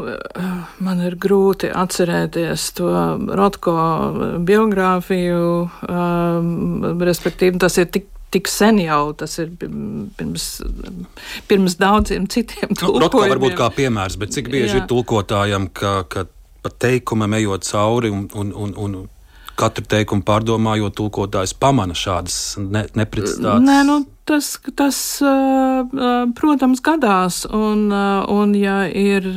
[0.82, 2.88] man ir grūti atcerēties to
[3.38, 3.76] Rotko
[4.48, 5.44] biogrāfiju,
[5.86, 10.46] um, respektīvi, tas ir tik tik sen jau, tas ir pirms,
[11.50, 13.00] pirms daudziem citiem tulkojumiem.
[13.00, 14.84] Nu, Rotko varbūt kā piemērs, bet cik bieži Jā.
[14.84, 16.26] ir tulkotājam, ka, ka
[16.62, 18.96] pa teikumam ejot cauri un, un, un, un
[19.60, 23.66] katru teikumu pārdomājot, tulkotājs pamana šādas ne, neprecizitātes?
[23.68, 25.00] Nē, nu, tas, tas,
[26.38, 27.44] protams, gadās.
[27.52, 29.28] Un, un ja ir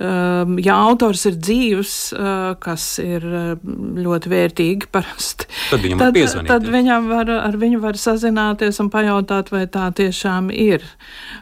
[0.00, 3.64] ja autors ir dzīves, eh, kas ir eh,
[4.02, 8.90] ļoti vērtīgi parasti, tad viņam tad, var tad viņam var, ar viņu var sazināties un
[8.90, 10.82] pajautāt, vai tā tiešām ir.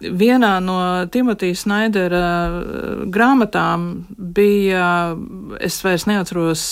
[0.02, 0.78] Vienā no
[1.12, 3.86] Timotīs Snaidera eh, grāmatām
[4.18, 5.14] bija,
[5.60, 6.64] es vairs neatceros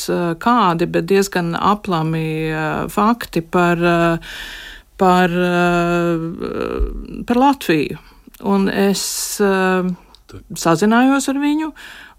[0.43, 2.51] kādi, bet diezgan aplami
[2.93, 3.81] fakti par,
[4.99, 5.35] par,
[7.26, 7.99] par Latviju.
[8.47, 9.41] Un es
[10.57, 11.72] sazinājos ar viņu.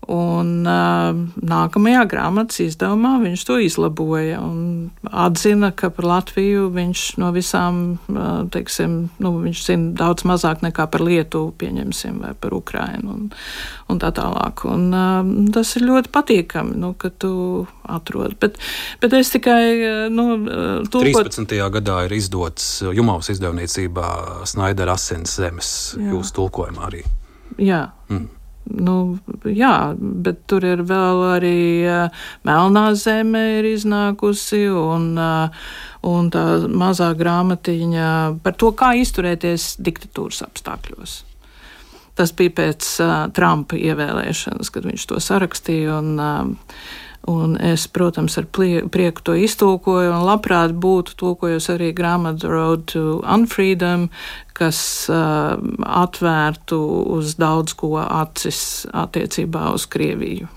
[0.09, 1.11] Un uh,
[1.43, 8.47] nākamajā grāmatas izdevumā viņš to izlaboja un atzina, ka par Latviju viņš no visām, uh,
[8.49, 13.27] teiksim, nu, viņš zina daudz mazāk nekā par Lietuvu, pieņemsim, vai par Ukrainu un,
[13.91, 14.63] un tā tālāk.
[14.71, 18.39] Un uh, tas ir ļoti patīkami, nu, ka tu atrod.
[18.39, 18.57] Bet,
[19.03, 19.61] bet es tikai,
[20.15, 20.29] nu,
[20.89, 21.27] tulkot.
[21.35, 21.59] 13.
[21.75, 24.09] gadā ir izdots Jumavas izdevniecībā
[24.47, 27.03] Snaidera asins zemes, jūsu tulkojumā arī.
[27.59, 27.85] Jā.
[28.09, 28.27] Mm.
[28.69, 28.95] Nu,
[29.49, 35.71] jā, bet tur ir vēl arī uh, melnā zeme ir iznākusi un, uh,
[36.05, 38.11] un tā mazā grāmatiņa
[38.45, 41.15] par to, kā izturēties diktatūras apstākļos.
[42.19, 45.97] Tas bija pēc uh, Trumpa ievēlēšanas, kad viņš to sarakstīja.
[46.03, 52.47] Un, uh, Un es, protams, ar prieku to iztulkoju, un labprāt būtu tulkojusi arī grāmatu
[52.47, 54.07] Road to Unfreedom,
[54.55, 54.79] kas
[55.11, 56.79] uh, atvērtu
[57.17, 60.47] uz daudz ko acis attiecībā uz Krieviju.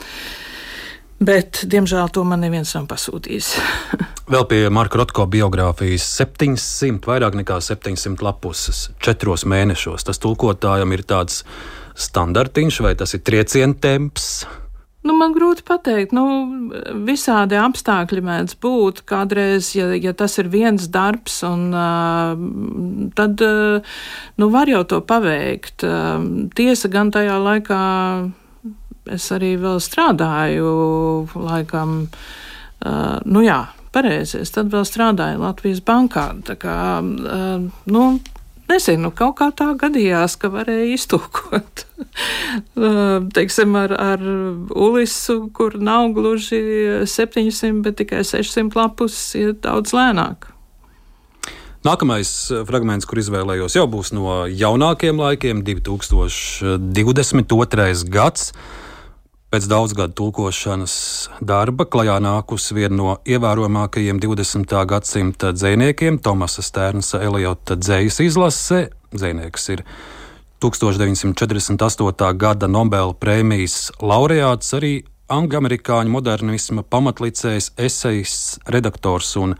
[1.23, 3.53] Bet, diemžēl, to man neviens nav pasūtījis.
[4.33, 10.07] Vēl pie Marka Rotko biogrāfijas 700, vairāk nekā 700 lapuses, četros mēnešos.
[10.09, 11.43] Tas tulkotājam ir tāds
[11.99, 14.33] standartiņš, vai tas ir trieciena temps?
[15.03, 16.25] Nu, man grūti pateikt, nu,
[17.07, 19.03] visādi apstākļi mēdz būt.
[19.09, 23.97] Kādreiz, ja, ja tas ir viens darbs, un, uh, tad uh,
[24.39, 25.83] nu, var jau to paveikt.
[25.83, 27.83] Uh, tiesa gan tajā laikā
[29.11, 30.71] es arī vēl strādāju,
[31.51, 31.97] laikam,
[32.87, 36.29] uh, nu jā, pareizi, es tad vēl strādāju Latvijas bankā.
[36.47, 38.07] Tā kā, uh, nu,
[38.71, 41.85] Nezinu, kaut kā tā gadījās, ka varēja iztūkot.
[43.37, 44.21] Teiksim, ar, ar
[44.71, 46.61] Ulisu, kur nav gluži
[47.11, 50.39] 700, bet tikai 600 lapus, ir daudz lēnāk.
[51.83, 52.31] Nākamais
[52.69, 58.07] fragments, kur izvēlējos, jau būs no jaunākiem laikiem, 2022.
[58.07, 58.53] gads.
[59.53, 60.93] Pēc daudz gadu tulkošanas
[61.45, 64.73] darba klajā nākusi viena no ievērojamākajiem 20.
[64.89, 68.79] gadsimta dziniekiem, Tomasa Stērnsa Eliota dzējas izlase.
[69.13, 69.85] Dzinieks ir
[70.65, 72.33] 1948.
[72.41, 74.95] gada Nobela prēmijas laureāts, arī
[75.29, 79.53] angļu-amerikāņu modernisma pamatlicējs, esejists, redaktors un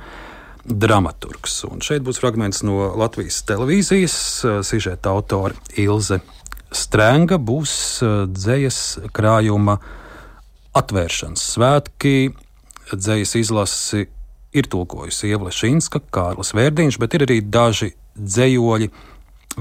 [0.65, 1.67] dramaturgs.
[1.69, 4.17] Un šeit būs fragments no Latvijas televīzijas.
[4.65, 6.23] Sižeta autore Ilze
[6.73, 8.79] Strēnga būs uh, dzējas
[9.13, 9.79] krājuma
[10.77, 12.33] atvēršanas svētki.
[12.93, 14.07] Dzējas izlasi
[14.53, 18.89] ir tulkojusi Ievla Šinska, Kārlis Vērdiņš, bet ir arī daži dzējoļi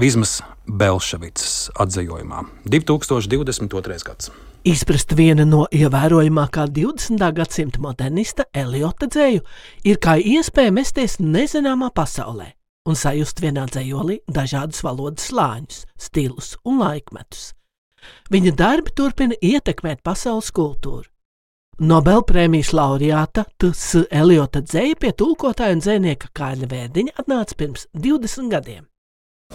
[0.00, 2.46] Vismas Belševicas atzējojumā.
[2.64, 3.98] 2022.
[4.06, 4.32] gads.
[4.68, 7.24] Izprast viena no ievērojamākā 20.
[7.34, 9.42] gadsimta modernista Eliota dzēju
[9.90, 12.52] ir kā iespēja mesties nezināmā pasaulē
[12.88, 17.52] un sajust vienā dzējolī dažādus valodas slāņus, stilus un laikmetus.
[18.34, 21.06] Viņa darbi turpina ietekmēt pasaules kultūru.
[21.82, 24.04] Nobelprēmijas laureāta T.S.
[24.12, 28.84] Eliota dzēja pie tulkotāja un dzēnieka Kāļa Vērdiņa atnāca pirms 20 gadiem.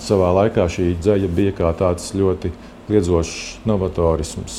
[0.01, 2.51] Savā laikā šī dzēja bija kā tāds ļoti
[2.89, 4.57] liedzošs novatorisms.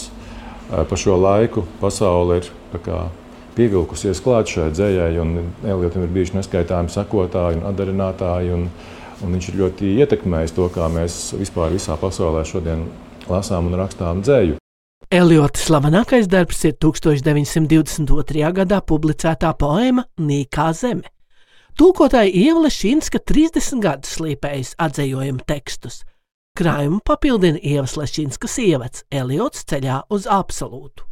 [0.68, 2.50] Pa šo laiku pasaule ir
[3.58, 5.34] pievilkusies klāt šai dzējai, un
[5.66, 8.54] Eliotam ir bijuši neskaitāmi sakotāji un atdarinātāji.
[8.54, 8.70] Un,
[9.24, 12.86] un viņš ir ļoti ietekmējis to, kā mēs vispār visā pasaulē šodien
[13.28, 14.58] lasām un rakstām dzēju.
[15.08, 18.50] Eliota slavenākais darbs ir 1922.
[18.58, 21.08] gadā publicētā poēma Nīkā zeme.
[21.78, 26.02] Tūkotāja Ievla Šinska 30 gadus slīpējas atzējojuma tekstus.
[26.58, 31.07] Krājumu papildina Ievas Lešinskas ievads Eliots ceļā uz absolūtu.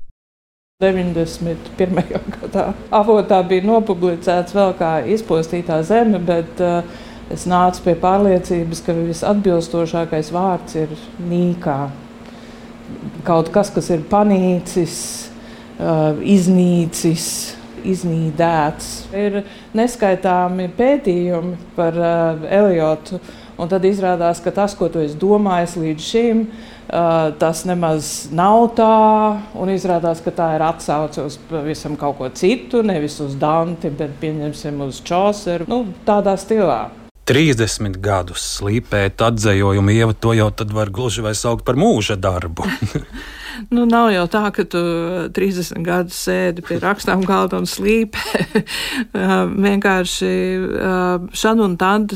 [0.76, 2.02] 91.
[2.36, 2.62] gadā
[2.92, 6.82] avotā bija nopublicēts vēl kā izpostītā zeme, bet uh,
[7.32, 10.92] es nācu pie pārliecības, ka visatbilstošākais vārds ir
[11.30, 11.78] nīkā.
[13.24, 14.98] Kaut kas, kas ir panīcis,
[15.80, 17.30] uh, iznīcis,
[17.96, 18.92] iznīdēts.
[19.16, 19.46] Ir
[19.80, 23.24] neskaitāmi pētījumi par uh, Eliotu,
[23.56, 28.28] un tad izrādās, ka tas, ko tu esi domājis līdz šim, ir Uh, tas nemaz
[28.30, 28.90] nav tā,
[29.58, 34.14] un izrādās, ka tā ir atsauce uz pavisam kaut ko citu, nevis uz Danti, bet
[34.22, 35.66] pieņemsim uz Čauseru.
[35.66, 36.84] Nu, tādā stilā.
[37.26, 42.68] 30 gadus slīpēt atzējojumu, ieva to jau tad var gluži vai saukt par mūža darbu.
[43.70, 44.82] Nu, nav jau tā, ka tu
[45.36, 48.44] 30 gadus sēdi pie rakstām galda un slīpē.
[49.66, 50.32] Vienkārši
[51.36, 52.14] šad un tad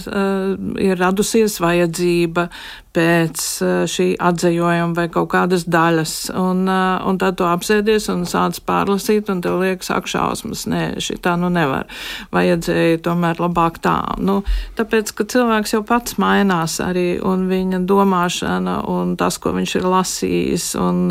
[0.81, 2.49] ir radusies vajadzība
[2.97, 3.43] pēc
[3.91, 6.15] šī atzējojuma vai kaut kādas daļas.
[6.39, 11.21] Un, un tad tu apsēdies un sāc pārlasīt, un tev liekas, ak, šausmas, nē, šī
[11.23, 11.87] tā nu nevar.
[12.35, 13.99] Vajadzēja tomēr labāk tā.
[14.19, 14.41] Nu,
[14.79, 19.89] tāpēc, ka cilvēks jau pats mainās arī, un viņa domāšana, un tas, ko viņš ir
[19.95, 21.07] lasījis, un,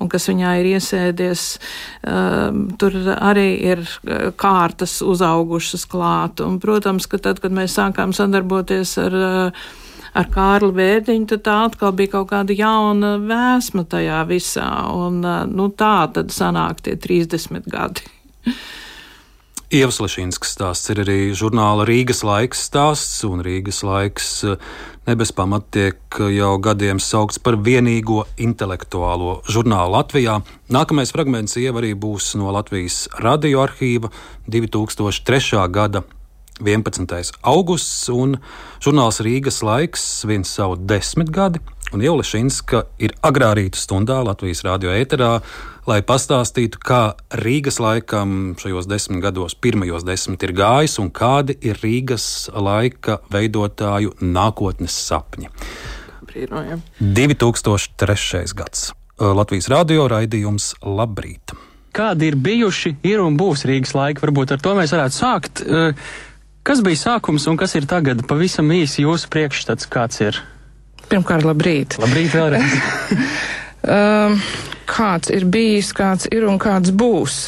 [0.00, 1.44] un kas viņā ir iesēdies,
[2.80, 3.84] tur arī ir
[4.40, 6.42] kārtas uzaugušas klāt.
[6.44, 9.20] Un, protams, ka tad, kad mēs sākām sadarboties ar
[10.10, 14.70] ar Kārlu Vērdiņu, tad tā atkal bija kaut kāda jauna vēsma tajā visā.
[14.90, 15.22] Un,
[15.54, 18.08] nu, tā tad sanāk tie 30 gadi.
[19.70, 24.30] Ievas Lešīnskas stāsts ir arī žurnāla Rīgas laiks stāsts, un Rīgas laiks
[25.06, 30.40] ne bez pamata tiek jau gadiem saukts par vienīgo intelektuālo žurnālu Latvijā.
[30.74, 34.10] Nākamais fragments Ieva arī būs no Latvijas radioarkīva
[34.50, 35.62] 2003.
[35.70, 36.02] gada
[36.58, 37.30] 11.
[37.46, 38.40] augusts, un
[38.82, 41.62] žurnāls Rīgas laiks svin savu desmitgadi,
[41.94, 45.36] un Ieva Lešinska ir agrā rīta stundā Latvijas radio ēterā,
[45.90, 47.00] lai pastāstītu, kā
[47.42, 52.24] Rīgas laikam šajos desmit gados, pirmajos desmit ir gājis, un kādi ir Rīgas
[52.54, 55.50] laika veidotāju nākotnes sapņi.
[56.30, 56.84] Brīnojam.
[57.00, 58.46] 2003.
[58.54, 58.90] gads.
[59.20, 61.56] Latvijas radio raidījums Labrīt!
[61.92, 64.22] Kādi ir bijuši, ir un būs Rīgas laiki?
[64.22, 65.64] Varbūt ar to mēs varētu sākt.
[66.62, 68.22] Kas bija sākums un kas ir tagad?
[68.30, 70.38] Pavisam īsi jūsu priekšstats, kāds ir?
[71.10, 71.98] Pirmkārt, labrīt.
[71.98, 72.76] Labrīt vēlreiz.
[73.96, 74.38] um,
[74.90, 77.38] kāds ir bijis, kāds ir un kāds būs.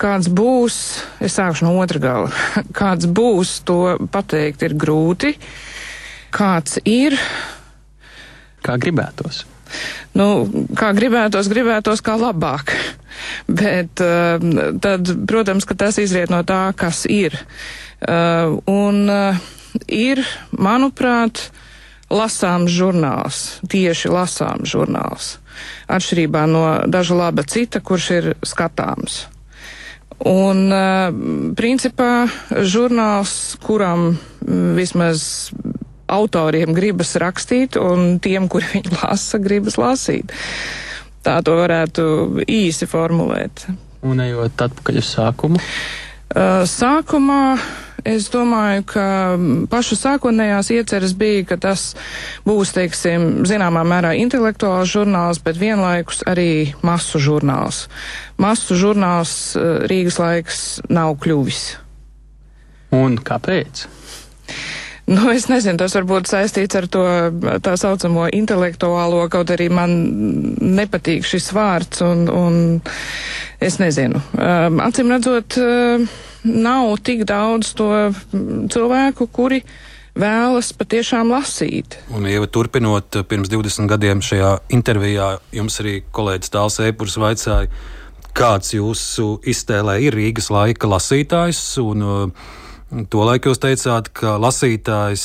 [0.00, 0.76] Kāds būs,
[1.24, 2.32] es sākšu no otra gala.
[2.80, 5.34] Kāds būs, to pateikt ir grūti.
[6.32, 7.16] Kāds ir?
[8.62, 9.44] Kā gribētos.
[10.12, 10.44] Nu,
[10.76, 12.74] kā gribētos, gribētos kā labāk.
[13.62, 14.42] Bet uh,
[14.82, 17.36] tad, protams, ka tas izriet no tā, kas ir.
[18.02, 19.42] Uh, un uh,
[19.88, 20.20] ir,
[20.52, 21.46] manuprāt,
[22.12, 25.36] lasāms žurnāls, tieši lasāms žurnāls,
[25.92, 29.26] atšķirībā no daža laba cita, kurš ir skatāms.
[30.28, 31.08] Un, uh,
[31.58, 34.12] principā, žurnāls, kuram
[34.76, 35.50] vismaz
[36.12, 40.34] autoriem gribas rakstīt, un tiem, kuri viņu lasa, gribas lasīt.
[41.22, 42.04] Tā to varētu
[42.50, 43.66] īsi formulēt.
[44.02, 45.60] Un ejot atpakaļ uz sākumu?
[45.62, 47.58] Uh, sākumā
[48.04, 49.04] es domāju, ka
[49.70, 51.92] pašu sākotnējās ieceres bija, ka tas
[52.46, 57.86] būs, teiksim, zināmā mērā intelektuāls žurnāls, bet vienlaikus arī masu žurnāls.
[58.42, 61.62] Masu žurnāls uh, Rīgas laiks nav kļuvis.
[62.92, 63.86] Un kāpēc?
[65.10, 67.02] Nu, es nezinu, tas varbūt saistīts ar to
[67.64, 69.96] tā saucamo intelektuālo, kaut arī man
[70.62, 72.60] nepatīk šis vārds, un, un
[73.58, 74.22] es nezinu.
[74.38, 76.06] Um, acim redzot, uh,
[76.46, 77.90] nav tik daudz to
[78.70, 79.62] cilvēku, kuri
[80.18, 81.98] vēlas patiešām lasīt.
[82.14, 87.70] Un, ja turpinot, pirms 20 gadiem šajā intervijā jums arī kolēģis Tāls Eipurs vaicāja,
[88.38, 92.50] kāds jūsu iztēlē ir Rīgas laika lasītājs, un uh,
[92.92, 95.22] Tolaik jūs teicāt, ka lasītājs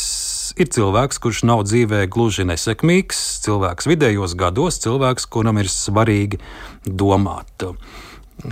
[0.55, 6.39] ir cilvēks, kurš nav dzīvē gluži nesekmīgs, cilvēks vidējos gados, cilvēks, kuram ir svarīgi
[6.87, 7.65] domāt.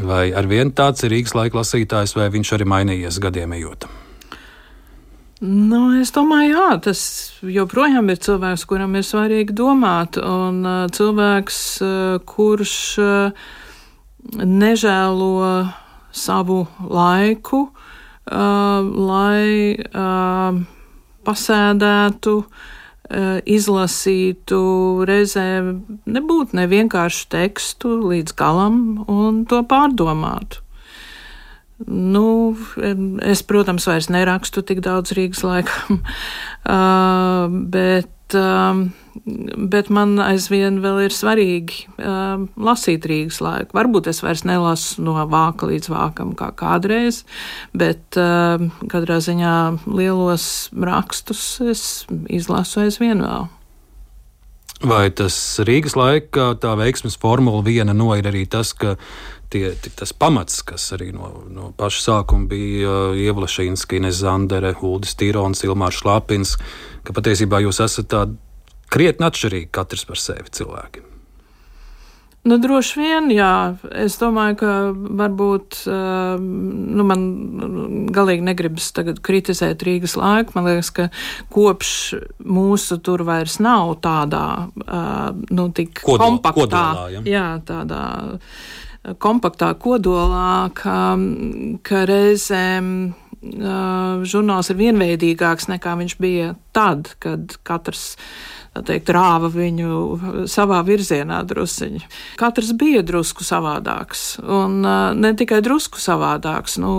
[0.03, 3.87] Vai ar vienu tāds ir Rīgas laika lasītājs, vai viņš arī mainījies gadiem ejot?
[5.45, 6.99] Nu, es domāju, jā, tas
[7.43, 13.47] joprojām ir cilvēks, kuram ir svarīgi domāt, un uh, cilvēks, uh, kurš uh,
[14.43, 15.31] nežēlo
[16.15, 17.69] savu laiku,
[18.31, 20.59] lai uh,
[21.25, 24.59] pasēdētu, uh, izlasītu,
[25.05, 25.71] reizēm
[26.09, 28.79] nebūtu nevienkāršu tekstu līdz galam
[29.11, 30.63] un to pārdomātu.
[31.85, 32.55] Nu,
[33.19, 35.99] es, protams, vairs nerakstu tik daudz Rīgas laikam,
[37.75, 38.37] bet
[39.23, 43.75] bet, man aizvien vēl ir svarīgi um, lasīt Rīgas laiku.
[43.77, 47.23] Varbūt es vairs nelasu no vāka līdz vākam kā kādreiz,
[47.73, 49.55] bet um, katrā ziņā
[49.87, 51.85] lielos rakstus es
[52.27, 53.47] izlasu aizvien vēl.
[54.85, 58.97] Vai tas Rīgas laika tā veiksmes formula viena no ir arī tas, ka
[59.49, 64.75] tie, tas pamats, kas arī no, no paša sākuma bija uh, Ievla Šīnska, Ines Zandere,
[64.83, 66.57] Uldis Tīrons, Ilmārs Šlāpins,
[67.07, 68.35] ka patiesībā jūs esat tādi
[68.95, 71.03] krietni atšķirīgi katrs par sevi cilvēki.
[72.45, 73.73] Nu, droši vien, jā.
[73.97, 77.23] Es domāju, ka varbūt uh, nu, man
[78.13, 80.53] galīgi negribas tagad kritizēt Rīgas laiku.
[80.53, 81.07] Man liekas, ka
[81.53, 81.89] kopš
[82.45, 87.25] mūsu tur vairs nav tādā uh, nu, tik Kodol, kompaktā, kodolā, ja?
[87.33, 88.05] jā, tādā
[89.21, 90.99] kompaktā kodolā, ka,
[91.85, 92.91] ka reizēm
[94.25, 98.15] žurnāls ir vienveidīgāks nekā viņš bija tad, kad katrs
[98.83, 102.01] teikt, rāva viņu savā virzienā drusciņi.
[102.39, 106.91] Katrs bija drusku savādāks, un ne tikai drusku savādāks, nu,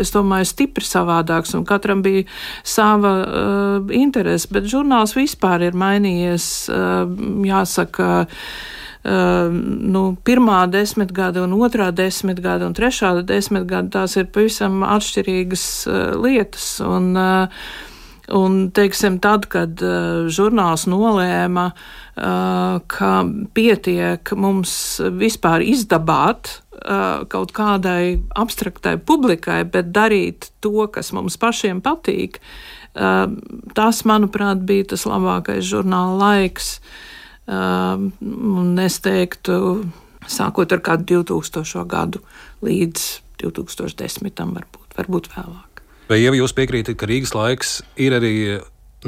[0.00, 2.26] es domāju, stipri savādāks, un katram bija
[2.66, 7.04] sava uh, interese, bet žurnāls vispār ir mainījies, uh,
[7.48, 8.24] jāsaka,
[9.04, 15.98] Uh, nu, pirmā desmitgade, un otrā desmitgade, un trešā desmitgade tās ir pavisam atšķirīgas uh,
[16.16, 16.70] lietas.
[16.80, 17.66] Un, uh,
[18.32, 23.10] Un, teiksim, tad, kad uh, žurnāls nolēma, uh, ka
[23.56, 24.72] pietiek mums
[25.20, 32.40] vispār izdabāt uh, kaut kādai abstraktai publikai, bet darīt to, kas mums pašiem patīk,
[32.96, 33.28] uh,
[33.76, 36.78] tas, manuprāt, bija tas labākais žurnāla laiks.
[37.44, 39.84] Uh, un es teiktu,
[40.24, 41.84] sākot ar kādu 2000.
[41.84, 42.24] gadu
[42.64, 43.06] līdz
[43.44, 44.32] 2010.
[44.32, 45.73] varbūt, varbūt vēlāk.
[46.04, 48.34] Vai jau jūs piekrītat, ka Rīgas laiks ir arī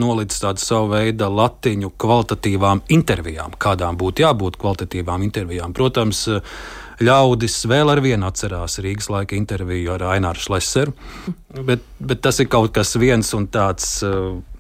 [0.01, 5.75] nolicis tādu savu veidu latiņu kvalitatīvām intervijām, kādām būtu jābūt kvalitatīvām intervijām?
[5.77, 6.23] Protams,
[7.05, 10.97] ļaudis vēl ar vienu atcerās Rīgas laika interviju ar Aināru Šleseru,
[11.69, 13.99] bet, bet tas ir kaut kas viens un tāds.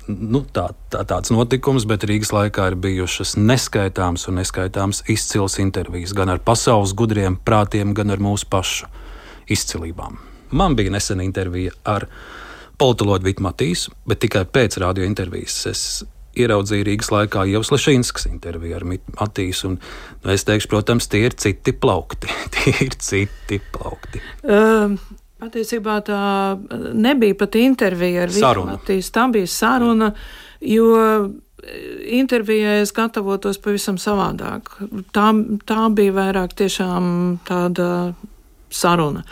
[0.06, 6.14] Nu, tā, tā, tāds notikums, bet Rīgas laikā ir bijušas neskaitāmas un neskaitāmas izcils intervijas
[6.14, 8.86] gan ar pasaules gudriem prātiem, gan ar mūsu pašu
[9.50, 10.35] izcilībām.
[10.56, 12.08] Man bija nesen intervija ar
[12.80, 15.82] politologu Vitu Matīsu, bet tikai pēc radio intervijas es
[16.36, 19.70] ieraudzīju Rīgas laikā Ievas Lešīnskas interviju ar Matīsu.
[19.70, 19.78] Un,
[20.24, 22.28] nu, es teikšu, protams, tie ir citi plaukti.
[22.56, 24.24] tie ir citi plaukti.
[24.44, 24.98] Um.
[25.36, 26.18] Patiesībā tā
[26.96, 28.30] nebija pat intervija ar.
[28.70, 29.10] Matīsu.
[29.12, 30.06] Tā bija saruna,
[30.64, 30.86] jo
[32.16, 34.70] intervijai es gatavotos pavisam savādāk.
[35.12, 35.26] Tā,
[35.68, 37.10] tā bija vairāk tiešām
[37.48, 37.90] tāda
[38.70, 39.24] saruna.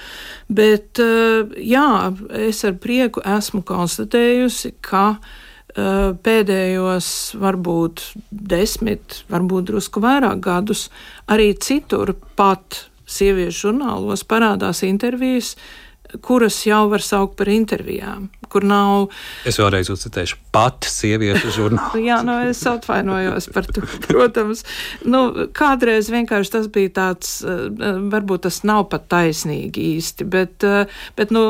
[0.49, 1.89] Bet eh, jā,
[2.47, 7.09] es ar prieku esmu konstatējusi, ka eh, pēdējos
[7.41, 10.89] varbūt desmit, varbūt drusku vairāk gadus
[11.31, 15.55] arī citur pat sieviešu žurnālos parādās intervijas,
[16.23, 19.09] kuras jau var saukt par intervijām, kur nav.
[19.49, 22.03] Es vēlreiz uzcitēšu, pat sieviešu žurnālu.
[22.05, 24.65] Jā, nu, es atvainojos par to, protams.
[25.07, 27.67] Nu, kādreiz vienkārši tas bija tāds, uh,
[28.13, 31.45] varbūt tas nav pat taisnīgi īsti, bet, uh, bet nu,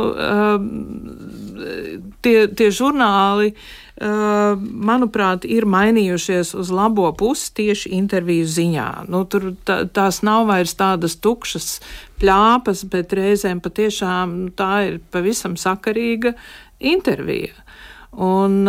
[2.24, 3.54] tie, tie žurnāli
[4.00, 8.88] manuprāt, ir mainījušies uz labo pusi tieši interviju ziņā.
[9.06, 11.78] Nu, tur tā, tās nav vairs tādas tukšas
[12.18, 16.34] pļāpas, bet reizēm patiešām nu, tā ir pavisam sakarīga
[16.80, 17.54] intervija.
[18.14, 18.66] Un,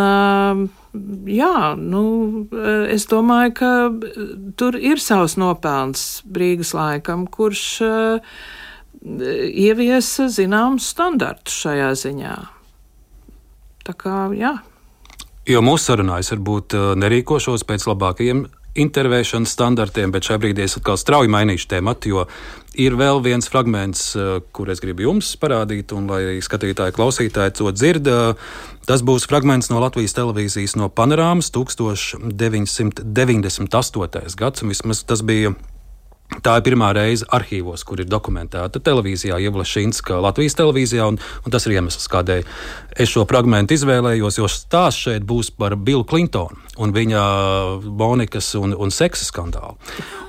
[1.30, 2.04] jā, nu,
[2.90, 3.72] es domāju, ka
[4.58, 7.66] tur ir savs nopelns Brīgas laikam, kurš
[9.06, 12.38] ieviesa zināmus standartus šajā ziņā.
[13.86, 14.56] Tā kā, jā.
[15.46, 18.48] Jo mūsu sarunājas varbūt eh, nerīkošos pēc labākajiem
[18.82, 22.22] intervēšanas standartiem, bet šajā brīdī es atkal strauji mainīšu tēmatu, jo
[22.82, 24.22] ir vēl viens fragments, eh,
[24.56, 28.06] kur es gribu jums parādīt, un lai skatītāji, klausītāji to dzird.
[28.10, 28.34] Eh,
[28.90, 34.36] tas būs fragments no Latvijas televīzijas no panorāmas 1998.
[34.36, 35.54] gads, un vismaz tas bija
[36.26, 41.54] Tā ir pirmā reize arhīvos, kur ir dokumentēta televīzijā, Ievla Šīnska, Latvijas televīzijā, un, un
[41.54, 42.42] tas ir iemesls, kādēļ
[43.02, 47.22] es šo fragment izvēlējos, jo stāsts šeit būs par Billu Klintonu un viņa
[47.86, 49.78] Bonikas un, un seksa skandālu.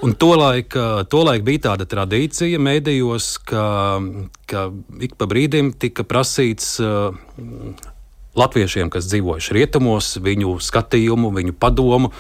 [0.05, 0.77] Un tolaik,
[1.13, 3.67] tolaik bija tāda tradīcija mēdījos, ka,
[4.53, 4.69] ka
[5.03, 6.77] ik pa brīdim tika prasīts
[8.37, 12.12] latviešiem, kas dzīvojuši rietumos, viņu skatījumu, viņu padomu.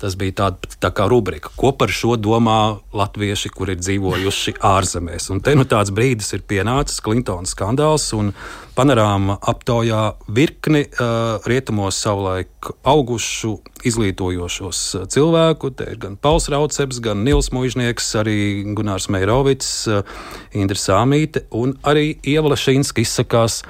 [0.00, 5.28] Tas bija tāda tā kā rubrika, ko par šo domā latvieši, kuri ir dzīvojuši ārzemēs.
[5.34, 8.32] Un te nu tāds brīdis ir pienācis Klintona skandāls un
[8.78, 15.74] panorāma aptaujā virkni uh, rietumos savulaik augušu, izglītojošos cilvēku.
[15.76, 18.38] Te ir gan Pauls Rauceps, gan Nils Mužnieks, arī
[18.72, 20.00] Gunārs Meirovits, uh,
[20.56, 23.60] Indra Sāmīte un arī Ieva Lešīnska izsakās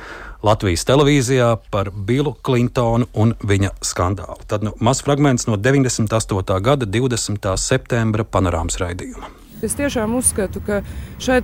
[0.42, 4.40] Latvijas televīzijā par Billu Klintonu un viņa skandālu.
[4.48, 6.56] Tad nu, mazs fragments no 98.
[6.64, 7.50] gada 20.
[7.60, 9.28] septembra panorāmas raidījuma.
[9.60, 10.80] Es tiešām uzskatu, ka
[11.20, 11.42] šai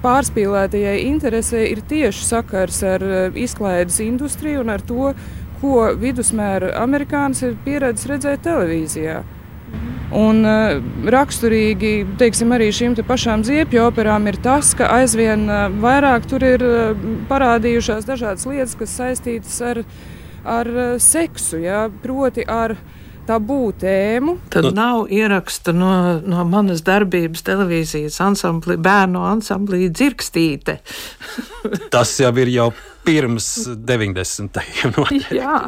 [0.00, 5.12] pārspīlētajai interesē ir tieši sakars ar eh, izklaides industriju un ar to,
[5.60, 9.20] ko vidusmēra amerikānis ir pieredzējis redzēt televīzijā.
[10.18, 10.78] Un uh,
[11.12, 16.64] raksturīgi teiksim, arī šīm pašām ziepju operām ir tas, ka aizvien uh, vairāk tur ir
[16.64, 19.82] uh, parādījušās dažādas lietas, kas saistītas ar,
[20.48, 21.88] ar seksu, ja?
[22.02, 22.78] proti ar
[23.28, 24.38] tabū tēmu.
[24.52, 25.90] Tad nav ieraksta no,
[26.24, 30.78] no manas darbības televīzijas ansamblī, bērnu ansamblī dzirkstīte.
[31.94, 32.70] Tas jau ir jau
[33.08, 33.52] pirms
[33.88, 34.60] 90.
[35.32, 35.60] Jā.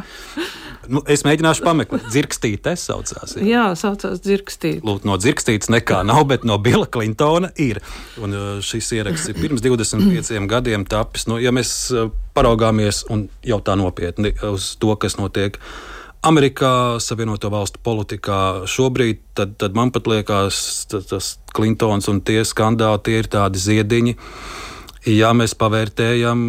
[0.90, 3.36] Nu, es mēģināšu pameklēt, dzirkstīte saucās.
[3.38, 4.82] Jā, jā saucās dzirkstīte.
[4.86, 7.78] Lūk, no dzirkstītes nekā nav, bet no Bila Klintona ir.
[8.20, 11.28] Un uh, šis ieraksts ir pirms 25 gadiem tapis.
[11.30, 15.60] Nu, ja mēs uh, paraugāmies un jau tā nopietni uz to, kas notiek.
[16.20, 23.00] Amerikā, Savienoto Valstu politikā šobrīd, tad, tad man pat liekas, tas, Klintons un tie skandāli,
[23.06, 24.12] tie ir tādi ziediņi.
[25.08, 26.42] Ja mēs pavērtējam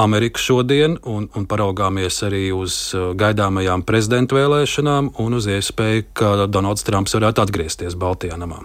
[0.00, 6.32] Ameriku šodien un, un paraugāmies arī uz uh, gaidāmajām prezidenta vēlēšanām un uz iespēju, ka
[6.48, 8.62] Donalds Trumps varētu atgriezties Baltijā namā.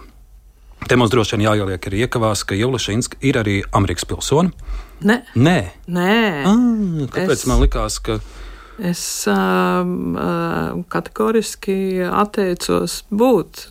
[0.88, 4.56] Te mums droši vien jāieliek arī iekavās, ka Jevlašinska ir arī Amerikas pilsone.
[5.04, 5.58] Nē, Nē.
[5.92, 6.18] Nē.
[6.48, 7.48] Ah, kāpēc es...
[7.50, 8.16] man likās, ka.
[8.16, 8.44] Es uh,
[8.78, 13.64] uh, kategoriski atteicos būt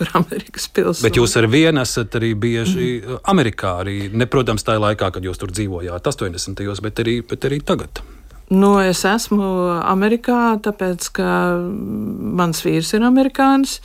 [0.00, 1.06] par Amerikas pilsētu.
[1.06, 3.20] Bet jūs ar vienu esat arī bieži mm.
[3.32, 6.64] Amerikā, arī, ne, protams, tajā laikā, kad jūs tur dzīvojāt, 80.
[6.64, 8.02] gados, bet, arī, bet arī tagad.
[8.50, 9.46] Nu, es esmu
[9.78, 11.28] Amerikā, tāpēc, ka
[12.40, 13.78] mans vīrs ir amerikānis,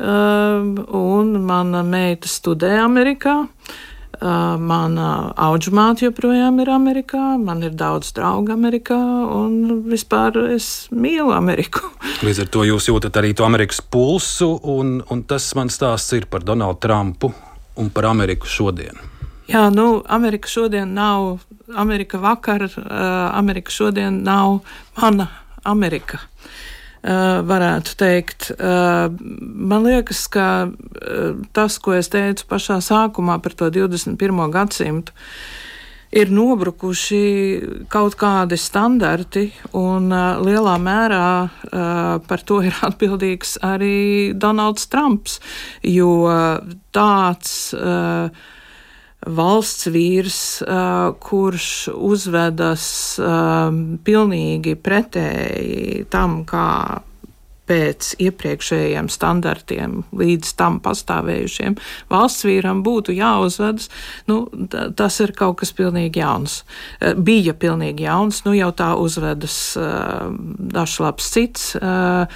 [0.00, 3.42] un mana meita studē Amerikā.
[3.44, 3.80] Uh,
[4.20, 8.98] Mana auģumāte joprojām ir Amerikā, man ir daudz draugu Amerikā,
[9.32, 11.88] un vispār es mīlu Ameriku.
[12.26, 16.28] Līdz ar to jūs jūtat arī to Amerikas pulsu, un, un tas man stāsts ir
[16.28, 17.32] par Donaldu Trumpu
[17.80, 19.00] un par Ameriku šodien.
[19.50, 21.40] Jā, nu, Amerika šodien nav
[21.76, 22.68] Amerika vakar,
[23.32, 24.60] Amerika šodien nav
[25.00, 25.30] mana
[25.64, 26.20] Amerika.
[27.00, 28.50] Uh, varētu teikt.
[28.60, 29.06] Uh,
[29.40, 34.42] man liekas, ka uh, tas, ko es teicu pašā sākumā par to 21.
[34.52, 35.14] gadsimtu,
[36.12, 37.22] ir nobrukuši
[37.88, 39.46] kaut kādi standarti,
[39.80, 40.12] un
[40.44, 41.30] lielā mērā
[42.28, 45.38] par to ir atbildīgs arī Donalds Trumps,
[45.86, 46.12] jo
[46.92, 47.54] tāds
[49.26, 50.40] valsts vīrs,
[51.20, 52.86] kurš uzvedas
[54.06, 56.66] pilnīgi pretēji tam, kā
[57.70, 61.76] pēc iepriekšējiem standartiem, līdz tam pastāvējušiem
[62.10, 63.86] valsts vīram būtu jāuzvedas,
[64.26, 64.40] nu,
[64.98, 66.64] tas ir kaut kas pilnīgi jauns.
[67.14, 71.70] Bija pilnīgi jauns, nu jau tā uzvedas dažs labs cits.
[71.78, 72.26] Uh,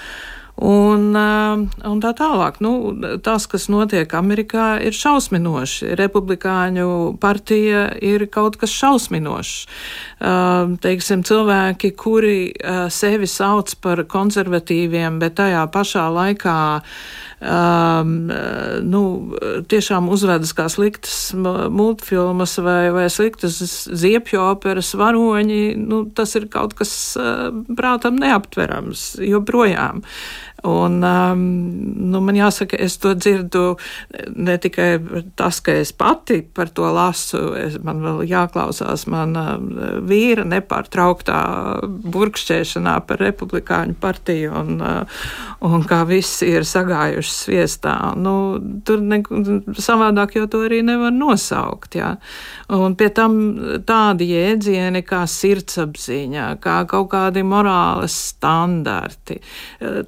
[0.55, 2.61] Un, un tā tālāk.
[2.63, 2.95] Nu,
[3.27, 5.91] tas, kas notiek Amerikā, ir šausminoši.
[5.99, 6.87] Republikāņu
[7.23, 9.57] partija ir kaut kas šausminošs.
[10.85, 12.39] Teiksim, cilvēki, kuri
[12.95, 16.59] sevi sauc par konservatīviem, bet tajā pašā laikā
[17.41, 18.15] um,
[18.85, 19.03] nu,
[19.71, 23.59] tiešām uzvedas kā sliktas multfilmas vai, vai sliktas
[23.89, 26.95] ziepju operas varoņi, nu, tas ir kaut kas
[27.77, 30.05] prātam neaptverams joprojām.
[30.65, 31.41] Un, um,
[32.11, 33.75] nu, man jāsaka, es to dzirdu
[34.33, 34.97] ne tikai
[35.37, 39.59] tas, ka es pati par to lasu, es, man vēl jāklausās mana
[40.09, 41.41] vīra nepārtrauktā
[41.85, 45.27] burkšķēšanā par republikāņu partiju un, uh,
[45.69, 47.95] un kā viss ir sagājuši sviestā.
[48.17, 48.57] Nu,
[48.89, 49.21] tur ne,
[49.77, 51.99] savādāk jau to arī nevar nosaukt.
[52.01, 52.15] Jā.
[52.73, 53.37] Un pie tam
[53.85, 59.41] tādi jēdzieni kā sirdsapziņa, kā kaut kādi morāles standarti.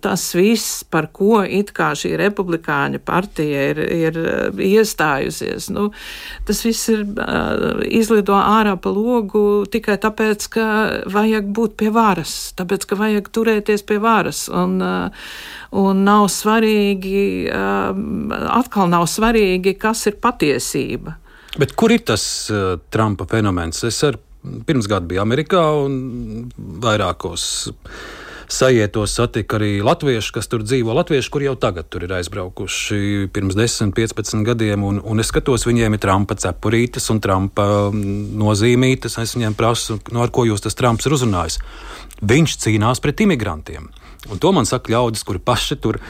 [0.00, 0.45] Tas viss,
[0.92, 5.88] par ko it kā šī republikāņu partija ir, ir uh, iestājusies, nu,
[6.48, 10.66] tas viss ir uh, izlido ārā pa logu tikai tāpēc, ka
[11.12, 14.46] vajag būt pie varas, tāpēc, ka vajag turēties pie varas.
[14.52, 15.30] Un, uh,
[15.76, 17.90] un nav svarīgi, uh,
[18.56, 21.16] atkal nav svarīgi, kas ir patiesība.
[21.56, 22.22] Bet kur ir tas
[22.52, 23.80] uh, Trumpa fenomens?
[23.88, 24.18] Es ar
[24.66, 25.96] pirms gada biju Amerikā un
[26.82, 27.46] vairākos
[28.52, 30.94] sajietos satika arī latvieši, kas tur dzīvo.
[30.96, 35.96] Latvieši, kur jau tagad ir aizbraukuši pirms 10, 15 gadiem, un, un es skatos, viņiem
[35.96, 39.18] ir Trumpa cepurītes un Trumpa mm, nozīmītes.
[39.22, 41.60] Es viņiem prasu, no nu, ar ko jūs tas Trumps ir uzrunājis.
[42.26, 43.90] Viņš cīnās pret imigrantiem.
[44.32, 46.00] Un to man saka ļaudis, kuri paši tur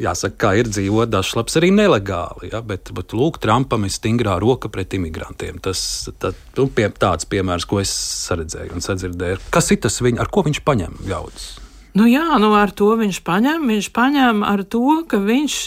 [0.00, 2.50] jāsaka, kā ir dzīvot, dažs labs arī nelegāli.
[2.52, 2.60] Ja?
[2.66, 5.60] Bet, bet lūk, Trumpam ir stingrā roka pret imigrantiem.
[5.64, 7.94] Tas tā, nu, pie, tāds piemērs, ko es
[8.34, 9.42] redzēju un sadzirdēju.
[9.54, 11.52] Kas ir tas, viņ, ar ko viņš paņem ļaudis?
[11.94, 13.68] Nu jā, nu ar to viņš paņem.
[13.70, 15.58] Viņš paņem ar to, ka viņš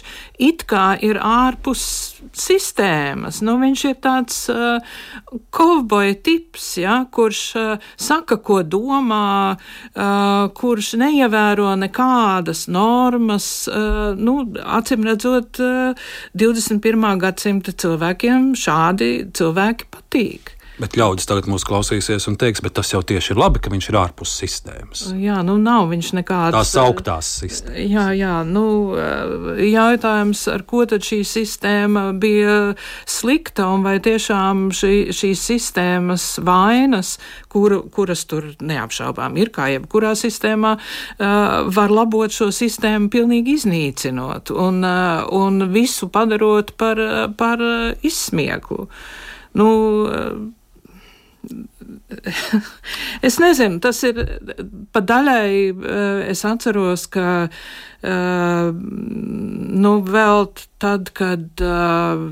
[0.43, 1.83] it kā ir ārpus
[2.35, 3.39] sistēmas.
[3.47, 4.83] Nu, viņš ir tāds uh,
[5.55, 13.47] kovboja tips, ja, kurš uh, saka, ko domā, uh, kurš neievēro nekādas normas.
[13.71, 17.07] Uh, nu, acim redzot, uh, 21.
[17.23, 20.56] gadsimta cilvēkiem šādi cilvēki patīk.
[20.77, 23.87] Bet ļaudis tagad mūs klausīsies un teiks, bet tas jau tieši ir labi, ka viņš
[23.89, 25.07] ir ārpus sistēmas.
[25.17, 26.53] Jā, nu nav viņš nekāds.
[26.53, 27.79] Tās augtās sistēmas.
[27.81, 28.65] Jā, jā, nu
[29.65, 32.57] jautājums, ar ko tad šī sistēma bija
[33.09, 37.15] slikta un vai tiešām šī, šīs sistēmas vainas,
[37.49, 40.75] kur, kuras tur neapšaubām ir, kā jebkurā sistēmā,
[41.17, 47.01] var labot šo sistēmu pilnīgi iznīcinot un, un visu padarot par,
[47.39, 47.65] par
[48.05, 48.85] izsmieklu.
[49.57, 49.67] Nu,
[53.27, 54.23] es nezinu, tas ir
[54.93, 55.51] pa daļai.
[55.71, 57.51] Eh, es atceros, ka uh,
[59.83, 60.45] nu, vēl
[60.77, 62.27] tad, kad uh,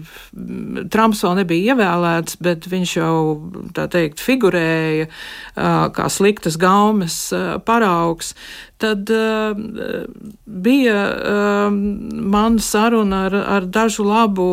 [0.94, 3.16] Trumps vēl nebija ievēlēts, bet viņš jau
[3.76, 5.08] tā teikt figurēja
[5.56, 7.18] kā sliktas gaumes
[7.66, 8.36] paraugs,
[8.78, 9.10] tad
[10.46, 11.00] bija
[11.72, 14.50] man saruna ar, ar dažu labu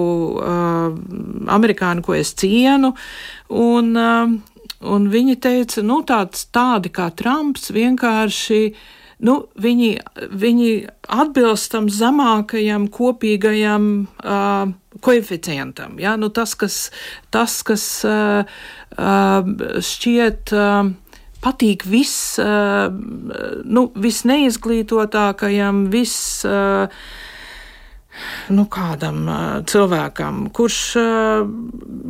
[1.52, 2.94] amerikāņu, ko es cienu.
[3.52, 3.92] Un,
[4.82, 8.62] Un viņi teica, nu, tāds, tādi kā Trumps vienkārši.
[9.22, 9.90] Nu, viņi,
[10.34, 10.70] viņi
[11.14, 15.94] atbilst tam zemākajam kopīgajam uh, koeficientam.
[16.02, 16.16] Ja?
[16.18, 16.78] Nu, tas, kas,
[17.30, 18.42] tas, kas uh,
[18.98, 20.54] uh, šķiet.
[20.56, 20.90] Uh,
[21.42, 22.90] patīk viss, uh,
[23.66, 26.42] nu, visneizglītotākajam, viss.
[26.46, 26.90] Uh,
[28.52, 29.24] nu, kādam
[29.68, 30.78] cilvēkam, kurš,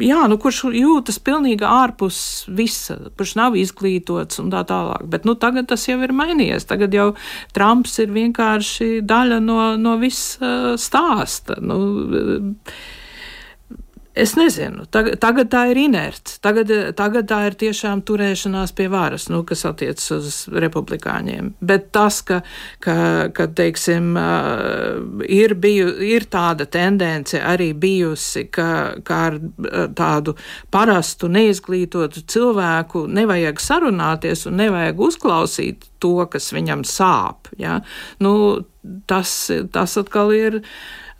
[0.02, 2.18] jā, nu, kurš jūtas pilnīgi ārpus
[2.50, 5.06] visa, kurš nav izglītots un tā tālāk.
[5.12, 6.66] Bet nu, tagad tas jau ir mainījies.
[6.70, 7.08] Tagad jau
[7.56, 11.58] Trumps ir vienkārši daļa no, no visa stāsta.
[11.62, 11.78] Nu,
[14.12, 16.34] Es nezinu, tagad, tagad tā ir inerce.
[16.44, 21.54] Tagad, tagad tā ir tiešām turēšanās pie varas, nu, kas attiecas uz republikāņiem.
[21.64, 22.42] Bet tas, ka,
[22.84, 22.96] ka,
[23.32, 24.10] ka teiksim,
[25.24, 28.68] ir, biju, ir tāda tendence arī bijusi, ka,
[29.00, 29.38] ka ar
[29.96, 30.36] tādu
[30.74, 37.48] parastu, neizglītotu cilvēku nevajag sarunāties un nevajag uzklausīt to, kas viņam sāp.
[37.56, 37.80] Ja?
[38.20, 38.34] Nu,
[39.08, 39.32] tas,
[39.72, 40.60] tas atkal ir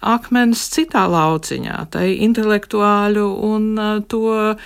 [0.03, 3.67] akmens citā lauciņā, tai intelektuāļu un
[4.11, 4.57] to uh,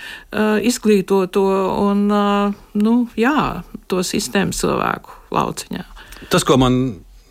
[0.65, 1.45] izglītoto
[1.83, 5.85] un, uh, nu, jā, to sistēmas cilvēku lauciņā.
[6.31, 6.79] Tas, ko man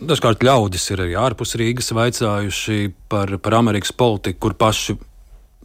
[0.01, 2.81] dažkārt ļaudis ir arī ārpus Rīgas vaicājuši
[3.11, 4.97] par, par Amerikas politiku, kur paši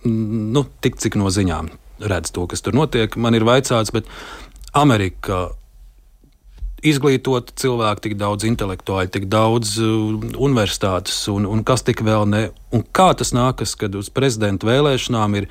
[0.08, 1.70] nu, tik cik no ziņām
[2.12, 3.16] redz to, kas tur notiek.
[3.22, 4.10] Man ir vaicāts, bet
[4.78, 5.50] Amerika
[6.88, 12.48] izglītot cilvēku, tik daudz intelektuāļu, tik daudz uh, universitātes un, un kas tik vēl ne.
[12.74, 15.48] Un kā tas nākas, kad uz prezidenta vēlēšanām ir,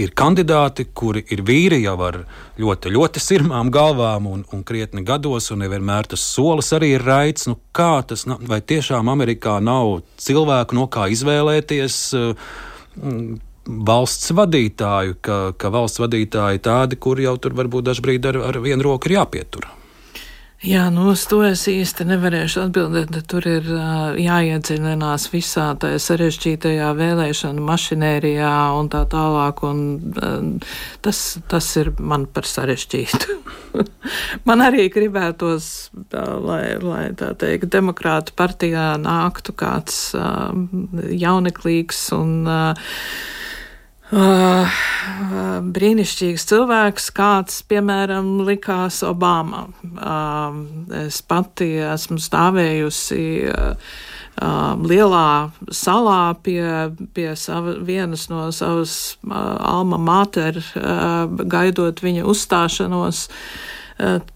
[0.00, 2.22] ir kandidāti, kuri ir vīri jau ar
[2.60, 7.48] ļoti, ļoti sirmām galvām un, un krietni gados, un nevienmēr tas solis arī ir raids.
[7.50, 12.02] Nu, kā tas, vai tiešām Amerikā nav cilvēku, no kā izvēlēties?
[12.18, 18.58] Uh, valsts vadītāju, ka, ka valsts vadītāji tādi, kuri jau tur varbūt dažbrīd ar, ar
[18.64, 19.70] vienu roku ir jāpietur.
[20.62, 23.16] Jā, nu uz to es īsti nevarēšu atbildēt.
[23.26, 23.64] Tur ir
[24.22, 30.60] jāiedziļinās visā tajā sarežģītajā vēlēšanu mašinērijā un tā tālāk, un
[31.02, 33.40] tas, tas ir man par sarežģītu.
[34.48, 35.66] man arī gribētos,
[36.14, 42.36] lai, lai tā teikt, demokrātu partijā nāktu kāds jauneklīgs un
[44.12, 44.80] uh,
[45.72, 49.66] brīnišķīgs cilvēks, kāds, piemēram, likās Obama.
[49.92, 50.58] Uh,
[51.02, 53.98] es pati esmu stāvējusi uh,
[54.82, 56.62] lielā salā pie,
[57.14, 60.62] pie sava, vienas no savas alma mater,
[61.52, 63.26] gaidot viņa uzstāšanos.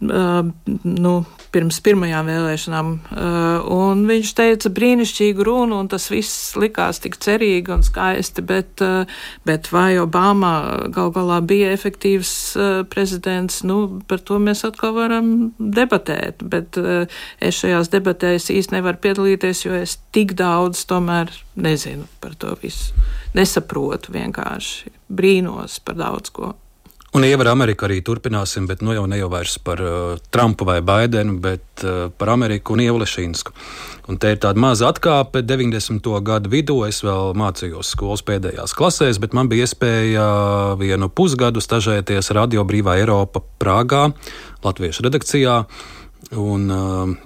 [0.01, 1.14] Nu,
[1.57, 2.91] pirms pirmajām vēlēšanām.
[3.17, 8.83] Uh, un viņš teica brīnišķīgu runu, un tas viss likās tik cerīgi un skaisti, bet,
[8.85, 9.09] uh,
[9.49, 10.53] bet vai Obama
[10.93, 17.59] gal galā bija efektīvs uh, prezidents, nu, par to mēs atkal varam debatēt, bet es
[17.61, 22.93] šajās debatēs īsti nevaru piedalīties, jo es tik daudz tomēr nezinu par to visu.
[23.37, 26.55] Nesaprotu vienkārši, brīnos par daudz ko.
[27.17, 30.83] Un ievaru Ameriku arī turpināsim, bet nu jau ne jau vairs par uh, Trumpu vai
[30.85, 33.55] Baidenu, bet uh, par Ameriku un Ievu Lešīnsku.
[34.12, 35.41] Un te ir tāda maza atkāpe.
[35.41, 36.11] 90.
[36.27, 40.27] gadu vidū es vēl mācījos skolas pēdējās klasēs, bet man bija iespēja
[40.77, 44.11] vienu pusgadu stažēties Radio Brīvā Eiropa Prāgā,
[44.67, 45.62] Latviešu redakcijā.
[46.37, 47.17] Un, uh,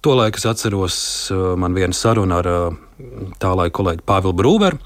[0.00, 0.96] Tolaik es atceros,
[1.34, 2.84] uh, man viena saruna ar uh,
[3.44, 4.80] tā laika kolēģi Pāvilu Brūveru.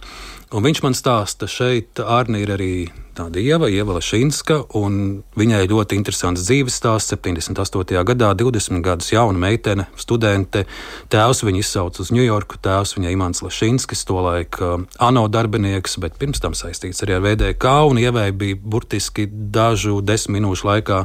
[0.51, 2.73] Un viņš man stāsta, šeit Arni ir arī
[3.19, 7.13] tāda ieva, Ieva Lašinska, un viņai ļoti interesants dzīves stāsts.
[7.19, 8.03] 78.
[8.09, 10.65] gadā, 20 gadus jauna meitene, studente,
[11.13, 16.41] tēvs viņu izsauca uz Ņujorku, tēvs viņai Imants Lašinskis, tolaik uh, ANO darbinieks, bet pirms
[16.45, 21.05] tam saistīts arī ar VDK, un ievai bija burtiski dažu desmit minūšu laikā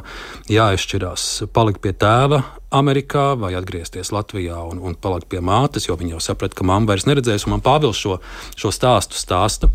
[0.52, 2.42] jāizšķirās palikt pie tēva
[2.74, 6.92] Amerikā vai atgriezties Latvijā un, un palikt pie mātes, jo viņi jau saprata, ka mamma
[6.92, 7.46] vairs neredzēs.
[7.50, 8.18] Man Pāvils šo,
[8.58, 9.70] šo stāstu stāsta.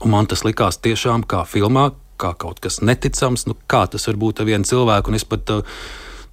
[0.00, 1.90] Un man tas likās tiešām kā filmā,
[2.20, 3.46] kā kaut kas neticams.
[3.48, 5.12] Nu, kā tas var būt ar vienu cilvēku?
[5.12, 5.80] Un es pat uh,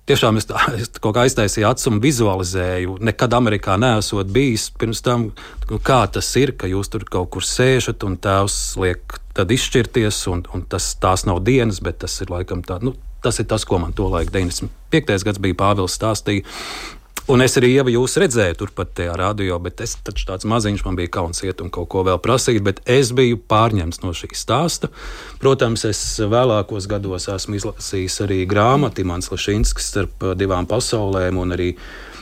[0.07, 2.97] tiešām es, tā, es kaut kā aiztaisīju acis un vizualizēju.
[3.09, 5.29] Nekad Amerikā neesot bijis pirms tam,
[5.69, 10.23] nu, kā tas ir, ka jūs tur kaut kur sēžat un tēvs liek izšķirties.
[10.31, 12.79] Un, un tas, tās nav dienas, bet tas ir laikam tā.
[12.83, 15.23] Nu, Tas ir tas, ko man tolaik 95.
[15.25, 16.45] gads bija Pāvils stāstīja.
[17.27, 20.95] Un es arī jau jūs redzēju, turpat tajā radio, bet es taču tāds maziņš, man
[20.95, 24.87] bija kauns iet un kaut ko vēl prasīt, bet es biju pārņemts no šī stāsta.
[25.41, 31.73] Protams, es vēlākos gados esmu izlasījis arī grāmatu Imants Lašinskis starp divām pasaulēm un arī,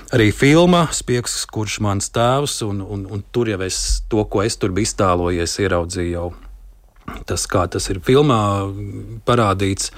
[0.09, 4.57] arī filma Spiegs, kurš mans tēvs, un, un, un tur jau es to, ko es
[4.57, 6.31] tur biju iztēlojies, ieraudzīju jau
[7.29, 8.41] tas, kā tas ir filmā
[9.29, 9.93] parādīts.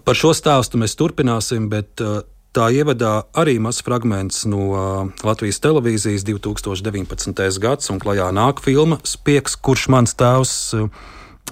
[0.00, 2.22] Par šo stāstu mēs turpināsim, bet uh,
[2.54, 4.68] tā ievadā arī mazs fragments no
[5.26, 7.42] Latvijas televīzijas 2019.
[7.62, 10.54] gads, un klajā nāk filma Spiegs, kurš mans tēvs.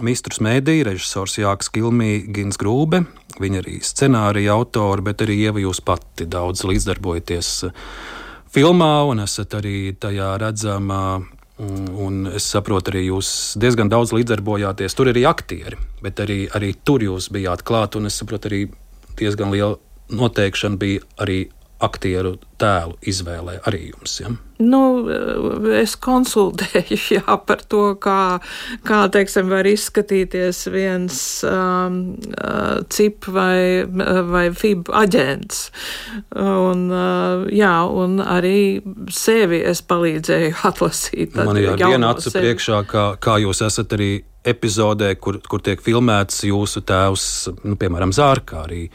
[0.00, 3.02] Mistrus mēdīja, režisors Jānis Kilmī, Gins Grūbe,
[3.42, 7.50] viņa arī scenārija autori, bet arī Ieva jūs pati daudz līdzdarbojaties
[8.54, 11.02] filmā un esat arī tajā redzama
[11.62, 13.28] Un es saprotu, arī jūs
[13.60, 14.96] diezgan daudz līdzdarbojāties.
[14.98, 17.94] Tur ir arī aktieri, bet arī, arī tur jūs bijāt klāt.
[18.08, 18.62] Es saprotu, arī
[19.20, 19.76] diezgan liela
[20.12, 21.42] noteikšana bija arī
[21.82, 24.14] aktieru tēlu izvēlē arī jums?
[24.22, 24.30] Ja?
[24.62, 24.80] Nu,
[25.74, 28.38] es konsultēju jā, par to, kā,
[28.86, 32.00] kā teiksim, var izskatīties viens um,
[32.38, 33.82] uh, CIP vai,
[34.30, 35.64] vai FIB aģents.
[36.38, 41.38] Un, uh, jā, un arī sevi es palīdzēju atlasīt.
[41.38, 42.46] Man ir viena acu sevi.
[42.46, 44.14] priekšā, kā, kā jūs esat arī
[44.46, 47.26] epizodē, kur, kur tiek filmēts jūsu tēvs,
[47.62, 48.86] nu, piemēram, Zārkā arī,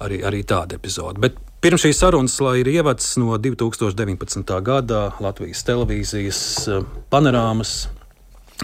[0.00, 1.20] arī, arī tāda epizode.
[1.22, 4.48] Bet Pirms šīs sarunas, lai ir ievads no 2019.
[4.64, 6.38] gada Latvijas televīzijas
[6.72, 7.82] eh, panorāmas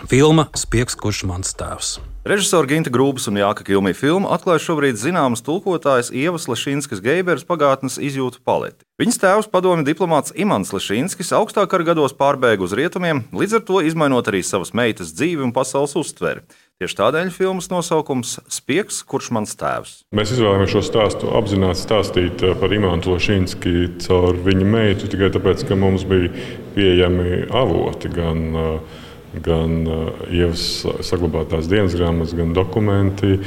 [0.08, 1.98] Filma Spiegs, kurš mans tēvs.
[2.26, 8.00] Režisora Ginta Grūbas un Jāka Kilmija filmu atklāja šobrīd zināmas tulkotājs Ievas Lešīnskas Geibers pagātnes
[8.02, 8.80] izjūtu paleti.
[9.00, 13.84] Viņas tēvs, padomju diplomāts Imants Lešīnskis, augstāk ar gados pārbēga uz rietumiem, līdz ar to
[13.84, 16.42] izmainot arī savas meitas dzīvi un pasaules uztveri.
[16.76, 19.94] Tieši tādēļ filmas nosaukums Spiegs, kurš mans tēvs.
[20.12, 25.64] Mēs izvēlējāmies šo stāstu apzināti stāstīt eh, par Imantu Lošinski caur viņa meitu, tikai tāpēc,
[25.64, 26.28] ka mums bija
[26.74, 29.00] pieejami avoti gan uh,
[29.40, 33.38] gan uh, ievas saglabātās dienas grāmatas, gan dokumenti.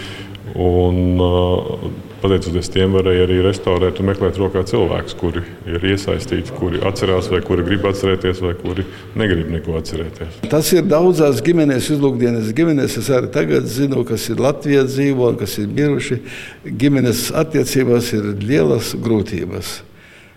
[0.57, 1.19] Un,
[2.21, 7.41] pateicoties tiem, varēja arī restaurēt un meklēt rokā cilvēkus, kuri ir iesaistīti, kuri atcerās, vai
[7.45, 8.85] kuri grib atcerēties, vai kuri
[9.19, 10.41] negrib neko atcerēties.
[10.51, 12.97] Tas ir daudzās ģimenēs, izlūkdienas ģimenēs.
[13.01, 16.19] Es arī tagad zinu, kas ir Latvijā dzīvo un kas ir miruši.
[16.65, 19.79] Ģimenes attiecībās ir lielas grūtības.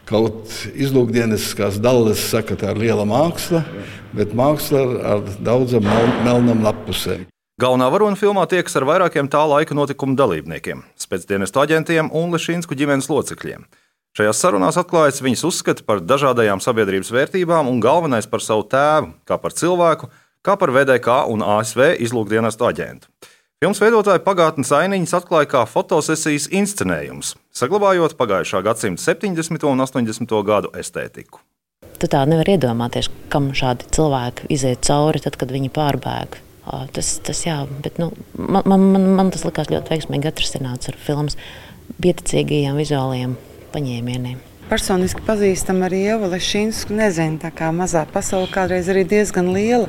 [0.09, 3.63] Kaut izlūkdieniskās dalles saka, tā ir liela māksla,
[4.13, 5.87] bet māksla ar daudzām
[6.27, 7.32] melnām lapusēm.
[7.63, 13.07] Galvenā varona filmā tiekas ar vairākiem tā laika notikumu dalībniekiem, spēcdienestu aģentiem un Lešīnsku ģimenes
[13.07, 13.69] locekļiem.
[14.19, 19.39] Šajās sarunās atklājas viņas uzskati par dažādajām sabiedrības vērtībām un galvenais par savu tēvu, kā
[19.39, 20.11] par cilvēku,
[20.43, 23.13] kā par VDK un ASV izlūkdienestu aģentu.
[23.63, 29.71] Filmas veidotāji pagātnes ainiņas atklāja kā fotosesijas inscenējums, saglabājot pagājušā gadsimta 70.
[29.71, 30.41] un 80.
[30.51, 31.45] gadu estētiku.
[32.03, 36.43] Tu tā nevar iedomāties, kam šādi cilvēki iziet cauri, tad, kad viņi pārbēg.
[36.63, 41.35] Tas, tas jā, bet, nu, man, man, man tas likās ļoti veiksmīgi atrisināts ar filmas
[41.99, 43.37] pieticīgajiem vizuāliem
[43.75, 44.41] paņēmieniem
[44.73, 46.95] personiski pazīstam arī Ievu Lešinsku.
[46.97, 49.89] Nezinu, tā kā mazā pasaule kādreiz arī diezgan liela,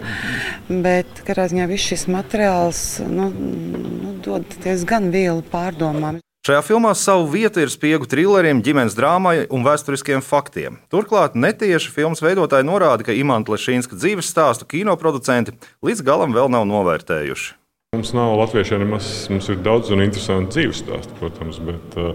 [0.67, 6.19] bet katrā ziņā viss šis materiāls nu, nu, dod diezgan vielu pārdomām.
[6.43, 10.75] Šajā filmā savu vietu ir spiegu trilleriem, ģimenes drāmai un vēsturiskiem faktiem.
[10.91, 16.65] Turklāt netieši filmas veidotāji norāda, ka Imants Lešīnska dzīves stāstu kinoproducenti līdz galam vēl nav
[16.67, 17.53] novērtējuši.
[17.95, 22.11] Mums nav latviešiem nemaz, mums ir daudz un interesanti dzīves stāsti, protams, bet uh,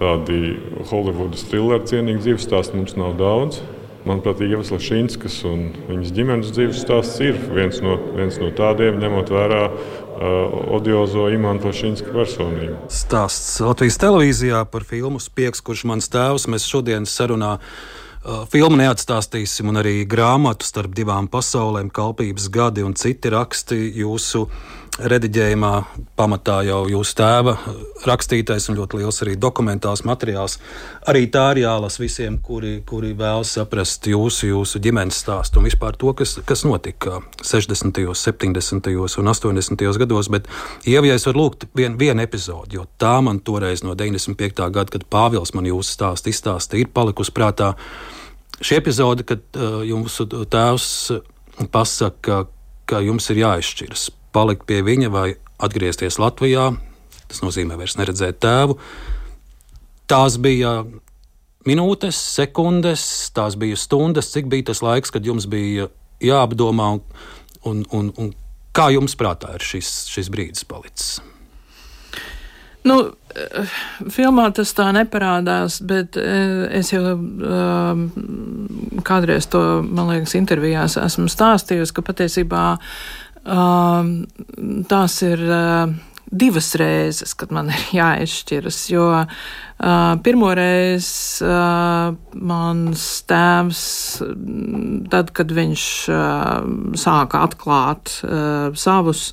[0.00, 0.56] tādi
[0.88, 3.60] Holivudas trilleru cienīgi dzīves stāsti mums nav daudz.
[4.02, 9.30] Manuprāt, Ievas Lašīnskas un viņas ģimenes dzīves stāsts ir viens no, viens no tādiem, ņemot
[9.30, 12.80] vērā uh, odiozo Imants Lašīnska personību.
[12.90, 17.56] Stāsts Latvijas televīzijā par filmu Spiegs, kurš mans tēvs mēs šodienas sarunā.
[18.22, 24.46] Uh, filmu neatstāstīsim, un arī grāmatu starp divām pasaulēm, kalpības gadi un citi raksti jūsu
[24.46, 25.70] uh, rediģējumā
[26.20, 27.54] pamatā jau jūsu tēva
[28.04, 30.58] rakstītais un ļoti liels arī dokumentāls materiāls.
[31.08, 35.96] Arī tā ir jālasa visiem, kuri, kuri vēlas saprast jūsu, jūsu ģimenes stāstu un vispār
[35.96, 38.92] to, kas, kas notika 60., 70.
[39.22, 39.88] un 80.
[40.04, 40.28] gados.
[40.32, 40.48] Bet,
[40.84, 44.68] ja es varu lūgt vienu vien epizodi, jo tā man toreiz no 95.
[44.68, 47.74] gada, kad Pāvils man jūsu stāstu izstāstīja, ir palikusi prātā.
[48.62, 50.88] Šī epizode, kad uh, jūsu tēvs
[51.72, 52.44] pasaka,
[52.86, 55.28] ka jums ir jāizšķiras palikt pie viņa vai
[55.62, 56.70] atgriezties Latvijā.
[57.28, 58.76] Tas nozīmē vairs neredzēt tēvu.
[60.10, 60.82] Tās bija
[61.68, 63.04] minūtes, sekundes,
[63.36, 65.88] tās bija stundas, cik bija tas laiks, kad jums bija
[66.22, 67.02] jāapdomā, un,
[67.64, 68.32] un, un, un
[68.76, 71.20] kā jums prātā ir šis, šis brīdis palicis?
[72.82, 72.96] Nu,
[74.10, 78.00] filmā tas tā neparādās, bet eh, es jau um,
[79.06, 82.64] kādreiz to, man liekas, intervijās esmu stāstījusi, ka patiesībā
[83.44, 85.44] tās ir
[86.32, 88.78] divas reizes, kad man ir jāizšķiras.
[88.92, 89.06] Jo
[90.22, 91.08] pirmoreiz
[91.42, 93.82] uh, mans tēvs,
[95.12, 95.86] tad, kad viņš
[97.02, 98.14] sāka atklāt
[98.78, 99.24] savus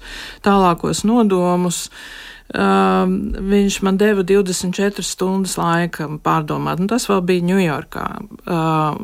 [0.45, 1.86] tālākos nodomus,
[2.49, 3.11] Um,
[3.45, 6.80] viņš man deva 24 stundas laika pārdomāt.
[6.81, 8.05] Un tas vēl bija Ņujorkā.
[8.49, 8.95] Uh,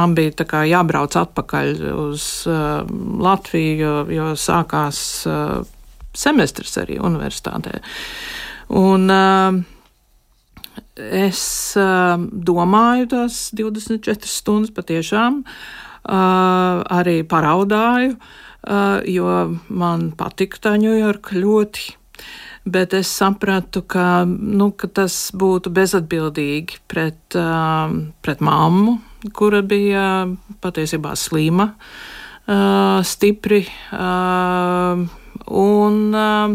[0.00, 2.82] man bija jābrauc atpakaļ uz uh,
[3.24, 5.62] Latviju, jo, jo sākās uh,
[6.12, 7.80] semestris arī universitātē.
[8.68, 9.62] Un, uh,
[10.92, 20.74] Es uh, domāju, tās 24 stundas patiešām uh, arī paraudāju, uh, jo man patika tā
[20.80, 21.96] Ņujorka ļoti
[22.64, 27.90] bet es sapratu, ka, nu, ka tas būtu bezatbildīgi pret, uh,
[28.22, 28.98] pret mammu,
[29.34, 30.04] kura bija
[30.62, 31.72] patiesībā slima,
[32.46, 35.02] uh, stipri uh,
[35.62, 36.54] un uh,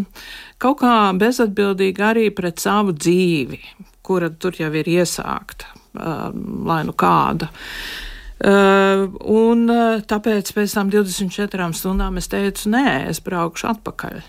[0.62, 3.60] kaut kā bezatbildīgi arī pret savu dzīvi,
[4.08, 6.30] kura tur jau ir iesākta, uh,
[6.68, 7.52] lai nu kāda.
[8.38, 14.22] Uh, un uh, tāpēc pēc tam 24 stundām es teicu, nē, es braukšu atpakaļ.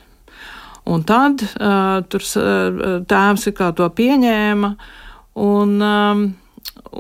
[0.89, 4.71] Un tad uh, tur uh, tēvs kā to pieņēma,
[5.45, 6.23] un, um,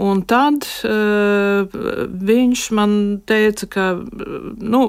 [0.09, 1.79] un tad uh,
[2.31, 2.97] viņš man
[3.29, 3.87] teica, ka,
[4.61, 4.83] nu,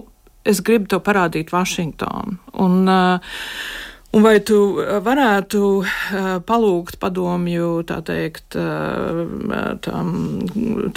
[0.43, 2.39] es gribu to parādīt Vašingtonu.
[2.59, 3.39] Un, uh,
[4.09, 4.57] Un vai tu
[5.05, 9.19] varētu uh, palūgt padomju, tā teikt, uh,
[9.85, 10.09] tam,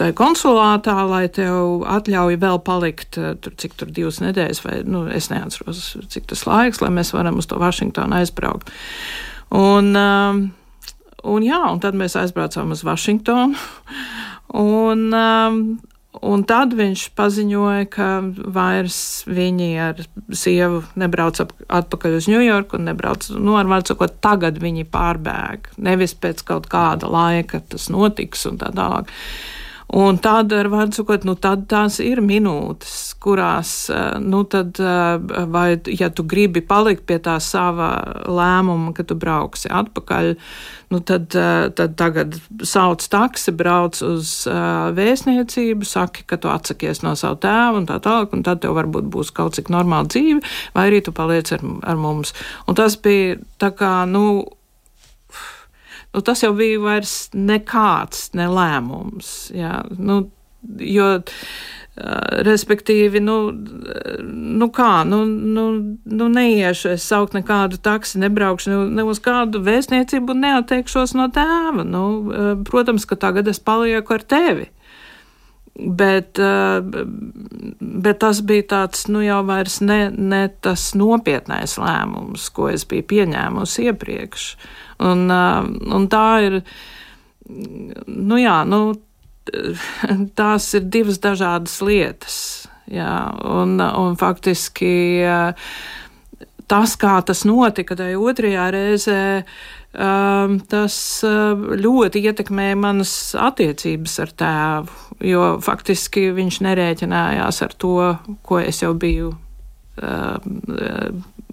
[0.00, 5.28] tai konsulātā, lai tev atļauj vēl palikt, tur, cik tur divas nedēļas, vai, nu, es
[5.28, 8.72] neatceros, cik tas laiks, lai mēs varam uz to Vašingtonu aizbraukt.
[9.52, 13.60] Un, un jā, un tad mēs aizbraucām uz Vašingtonu.
[14.56, 15.04] Un,
[16.20, 18.08] Un tad viņš paziņoja, ka
[18.52, 20.02] vairs viņi ar
[20.36, 25.72] sievu nebrauc atpakaļ uz Ņujorku un nebrauc, nu, ar vārdu sakot, tagad viņi pārbēg.
[25.80, 29.08] Nevis pēc kaut kāda laika tas notiks un tā tālāk.
[29.92, 35.44] Un tad, ar vārdu sakot, nu, tad tās ir minūtes, kurās, eh, nu, tad, eh,
[35.52, 40.36] vai, ja tu gribi palikt pie tā sava lēmuma, ka tu brauksi atpakaļ,
[40.92, 41.32] nu, tad,
[41.76, 42.36] tad tagad
[42.68, 44.32] sauc taksi, brauc uz
[44.96, 49.08] vēstniecību, saki, ka tu atsakies no savu tēvu un tā tālāk, un tad tev varbūt
[49.12, 50.42] būs kaut cik normāla dzīve,
[50.76, 52.34] vai arī tu paliec ar, ar mums.
[52.68, 54.44] Un tas bija tā kā, nu,
[56.12, 59.32] nu, tas jau bija vairs nekāds nelēmums.
[59.56, 60.26] Jā, nu,
[60.78, 61.08] jo,
[61.92, 63.34] Respektīvi, nu,
[64.24, 65.64] nu kā, nu, nu,
[66.08, 71.84] nu neiešu es saukt nekādu taksi, nebraukšu ne, ne uz kādu vēstniecību neatteikšos no tēva.
[71.84, 72.04] Nu,
[72.64, 74.70] protams, ka tagad es palieku ar tevi.
[75.72, 76.40] Bet,
[77.80, 83.04] bet tas bija tāds, nu jau vairs ne, ne tas nopietnais lēmums, ko es biju
[83.12, 84.50] pieņēmusi iepriekš.
[85.12, 86.60] Un, un tā ir,
[88.08, 88.84] nu jā, nu,
[90.38, 92.38] tās ir divas dažādas lietas.
[92.92, 93.14] Jā,
[93.46, 95.22] un, un faktiski
[96.68, 99.22] tas, kā tas notika tajā otrajā reizē,
[100.72, 100.96] tas
[101.84, 105.00] ļoti ietekmēja manas attiecības ar tēvu,
[105.30, 107.96] jo faktiski viņš nerēķinājās ar to,
[108.42, 109.34] ko es jau biju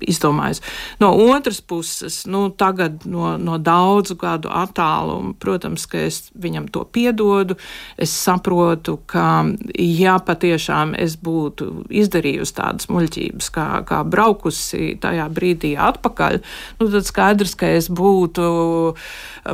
[0.02, 0.62] izdomājis.
[1.02, 6.86] No otras puses, nu, tagad no, no daudzu gadu attāluma, protams, ka es viņam to
[6.86, 7.58] piedodu.
[8.00, 9.46] Es saprotu, ka,
[9.76, 16.40] ja patiešām es būtu izdarījusi tādas muļķības, kā, kā braukusi tajā brīdī atpakaļ,
[16.80, 18.48] nu, tad skaidrs, ka es būtu,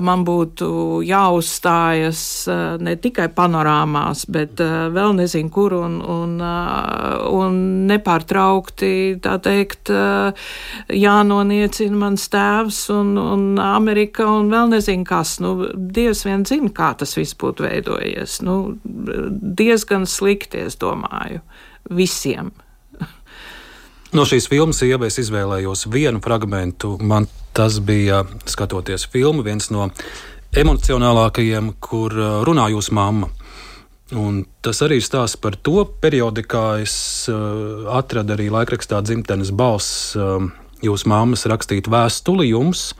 [0.05, 7.25] man būtu jāuzstājas eh, ne tikai panorāmās, bet eh, vēl nezinu kur un, un, eh,
[7.29, 7.59] un
[7.89, 8.93] nepārtraukti,
[9.23, 9.91] tā teikt,
[10.91, 15.37] jānoniecina mans tēvs un, un Amerika un vēl nezinu kas.
[15.43, 18.41] Nu, Dievs vien zina, kā tas viss būtu veidojies.
[18.45, 21.41] Nu, diezgan slikti, es domāju,
[21.89, 22.53] visiem.
[24.15, 26.85] No šīs filmas ieva es izvēlējos vienu fragment.
[27.03, 29.89] Man tas bija, skatoties filmu, viens no
[30.55, 33.27] emocionālākajiem, kur uh, runā jūsu mamma.
[34.13, 39.49] Un tas arī ir stāsts par to periodu, kā es uh, atradu arī laikrakstā dzimtenes
[39.49, 40.43] balss uh,
[40.85, 42.91] jūsu mammas rakstīt vēstuli jums.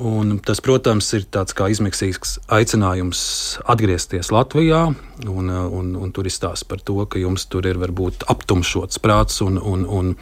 [0.00, 3.22] Un tas, protams, ir tāds kā izmiksīgs aicinājums
[3.66, 4.84] atgriezties Latvijā.
[5.26, 9.02] Un, uh, un, un tur ir stāsts par to, ka jums tur ir varbūt aptumšots
[9.02, 10.14] prāts un, un, un,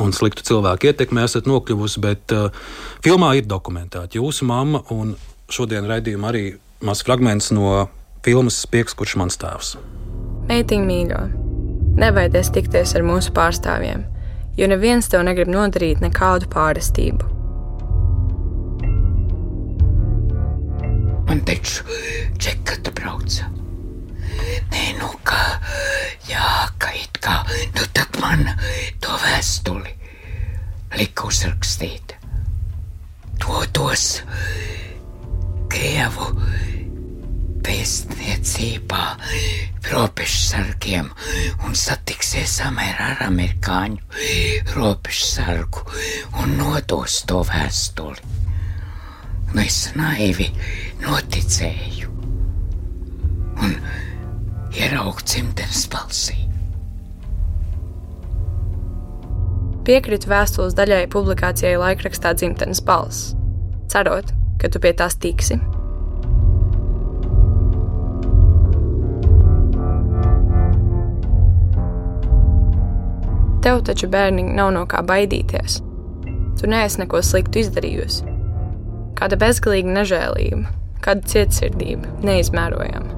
[0.00, 2.00] un sliktu cilvēku ietekmē esat nokļuvusi.
[2.00, 2.48] Bet uh,
[3.04, 4.80] filmā ir dokumentēta jūsu mamma,
[5.52, 6.44] šodien raidījumā arī
[6.80, 7.90] mazs fragments no
[8.24, 9.74] filmas Spiegs, kurš mans tēvs.
[10.48, 11.22] Meitiņa mīļo,
[12.00, 14.04] nevajadzēs tikties ar mūsu pārstāvjiem,
[14.58, 17.34] jo neviens tev negrib nodarīt nekādu pārestību.
[21.28, 21.84] Man taču
[22.40, 23.50] čekata brauca.
[24.72, 25.42] Nē, nu kā,
[26.28, 26.48] jā,
[26.80, 27.42] ka it kā,
[27.76, 28.46] nu tad man
[29.04, 29.92] to vēstuli
[30.96, 32.16] lika uzrakstīt.
[33.44, 34.22] To dos
[35.68, 36.32] Krievu
[37.66, 39.04] vēstniecībā
[39.88, 41.08] robežsargiem
[41.66, 45.84] un satiksies ar amerikāņu robežsargu
[46.42, 48.36] un nodos to vēstuli.
[49.48, 50.50] Un es naivi
[51.00, 52.10] noticēju
[53.64, 53.72] un
[54.76, 56.36] ieraugu dzimtenes balsī.
[59.88, 63.32] Piekrītu vēstules daļai publikācijai laikrakstā dzimtenes balss,
[63.88, 65.56] cerot, ka tu pie tās tiksi.
[73.58, 75.80] Tev taču, bērniņ, nav no kā baidīties.
[76.60, 78.26] Tu neesi neko sliktu izdarījusi.
[79.18, 80.70] Kāda bezgalīga nežēlība,
[81.02, 83.16] kāda cietsirdība, neizmērojama.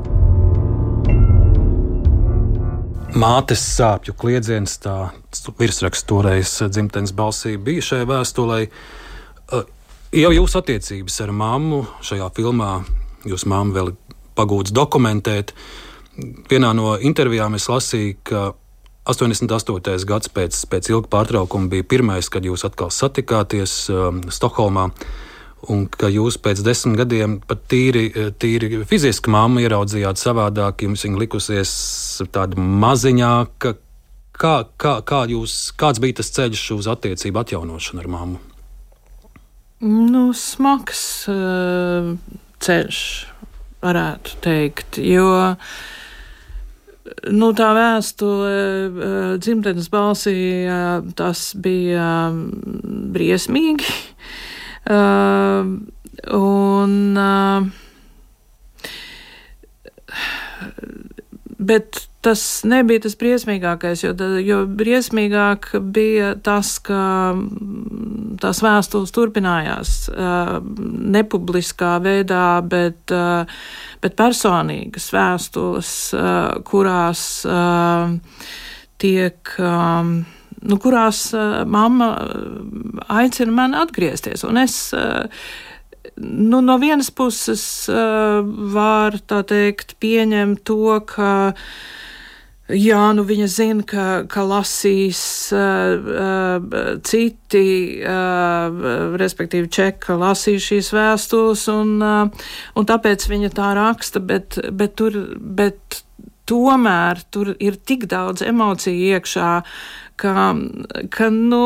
[3.21, 5.11] Mātes sāpju kliedziens, tā
[5.59, 8.61] virsraksts toreiz dzimtenes balsī bija šai vēstulē.
[10.17, 12.71] Jau jūsu attiecības ar mammu šajā filmā,
[13.29, 13.93] jūs mammu vēl
[14.41, 15.53] pagūdz dokumentēt.
[16.49, 18.47] Vienā no intervijām es lasīju, ka
[19.09, 20.05] 88.
[20.05, 24.91] gads pēc, pēc ilga pārtraukuma bija pirmais, kad jūs atkal satikāties um, Stokholmā.
[25.73, 28.07] Un ka jūs pēc desmit gadiem pat tīri,
[28.41, 31.73] tīri fiziski māmu ieraudzījāt savādāk, jums viņa likusies
[32.33, 33.75] tāda maziņāka.
[34.41, 38.41] Kā, kā, kā jūs, kāds bija tas ceļš uz attiecību atjaunošanu ar māmu?
[39.85, 42.15] Nu, smags uh,
[42.65, 43.01] ceļš,
[43.85, 45.01] varētu teikt.
[45.05, 45.73] Jo uh,
[47.33, 53.91] nu, tā vēstule eh, dzimtenes balsī, eh, tas bija mm, briesmīgi.
[54.91, 55.67] Eh,
[56.35, 56.95] un,
[61.69, 64.13] bet tas nebija tas briesmīgākais, jo,
[64.45, 67.01] jo briesmīgāk bija tas, ka
[67.37, 69.95] mm, tās vēstules turpinājās
[71.17, 73.15] nepubliskā veidā, bet
[74.01, 75.95] bet personīgas vēstules,
[76.69, 77.25] kurās
[79.01, 79.57] tiek.
[80.61, 81.23] Nu, kurās
[81.73, 82.09] mamma
[83.09, 84.43] aicina mani atgriezties.
[84.45, 84.75] Un es
[86.21, 91.65] nu, no vienas puses varu teikt, pieņemt to, ka uh,
[92.71, 95.21] Jā, nu viņa zina, ka, ka lasīs
[95.57, 97.63] uh, uh, citi,
[98.05, 102.45] uh, respektīvi čeka, lasīs šīs vēstules, un, uh,
[102.79, 106.03] un tāpēc viņa tā raksta, bet, bet, tur, bet
[106.51, 109.51] tomēr tur ir tik daudz emociju iekšā,
[110.21, 110.37] ka,
[111.11, 111.65] ka nu,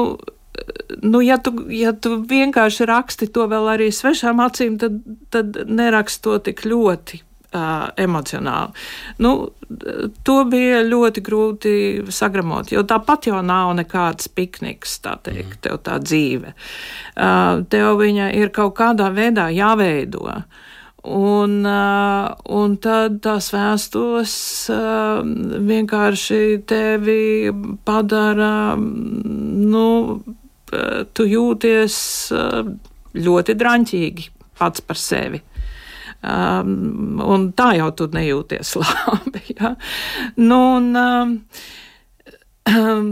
[1.02, 5.02] nu, ja, tu, ja tu vienkārši raksti to vēl arī svešām acīm, tad,
[5.34, 7.24] tad neraksti to tik ļoti
[7.54, 8.74] uh, emocionāli.
[9.22, 9.32] Nu,
[10.26, 11.74] to bija ļoti grūti
[12.12, 16.54] sagramot, jo tāpat jau nav nekāds pikniks, tā teikt, tev tā dzīve.
[17.14, 20.26] Uh, tev viņa ir kaut kādā veidā jāveido.
[21.04, 24.36] Un, uh, un tad tās vēstules
[24.72, 25.20] uh,
[25.68, 27.52] vienkārši tevi
[27.84, 29.88] padara, nu,
[31.14, 31.96] tu jūties
[32.34, 32.72] uh,
[33.14, 35.42] ļoti draņķīgi pats par sevi.
[36.24, 39.42] Um, un tā jau tu nejūties labi.
[39.58, 39.74] Ja?
[40.40, 41.34] Nu, un, um,
[42.70, 43.10] um,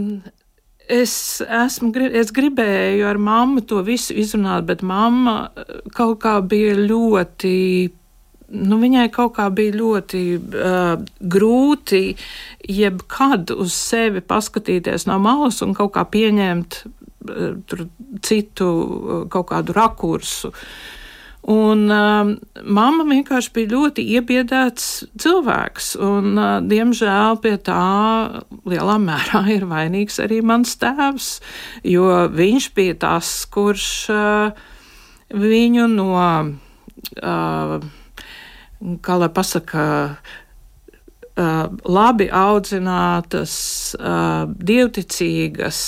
[0.89, 1.15] es,
[1.45, 5.51] esmu, es gribēju ar mammu to visu izrunāt, bet mamma
[5.93, 7.53] kaut kā bija ļoti.
[8.53, 10.89] Nu, viņai kaut kā bija ļoti uh,
[11.35, 12.01] grūti
[12.69, 17.85] jebkad uz sevi paskatīties no malas un kaut kā pieņemt uh,
[18.25, 20.53] citu uh, kaut kādu rakursu.
[20.53, 20.99] Uh,
[21.43, 22.29] Un uh,
[22.63, 24.85] mamma vienkārši bija ļoti iebiedēts
[25.19, 27.79] cilvēks, un, uh, diemžēl, pie tā
[28.63, 31.33] lielā mērā ir vainīgs arī mans tēvs,
[31.83, 34.63] jo viņš bija tas, kurš uh,
[35.35, 36.15] viņu no,
[37.19, 37.75] uh,
[39.03, 39.83] kā lai pasaka,
[41.33, 43.53] Uh, labi audzinātas,
[43.97, 45.79] uh, dievticīgas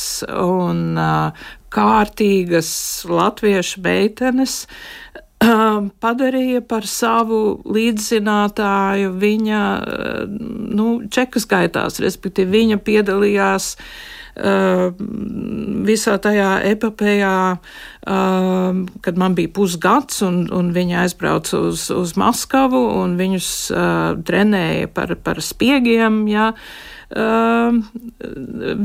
[0.42, 2.72] un uh, kārtīgas
[3.06, 4.64] latviešu meitenes
[6.04, 9.62] padarīja par savu līdzzinātāju viņa
[10.30, 14.90] nu, čekas gaitās, respektīvi viņa piedalījās uh,
[15.86, 22.82] visā tajā epopējā, uh, kad man bija pusgads, un, un viņa aizbrauca uz, uz Maskavu,
[23.04, 23.88] un viņus uh,
[24.26, 26.26] trenēja par, par spiegiem.
[26.32, 27.80] Ja, uh, uh,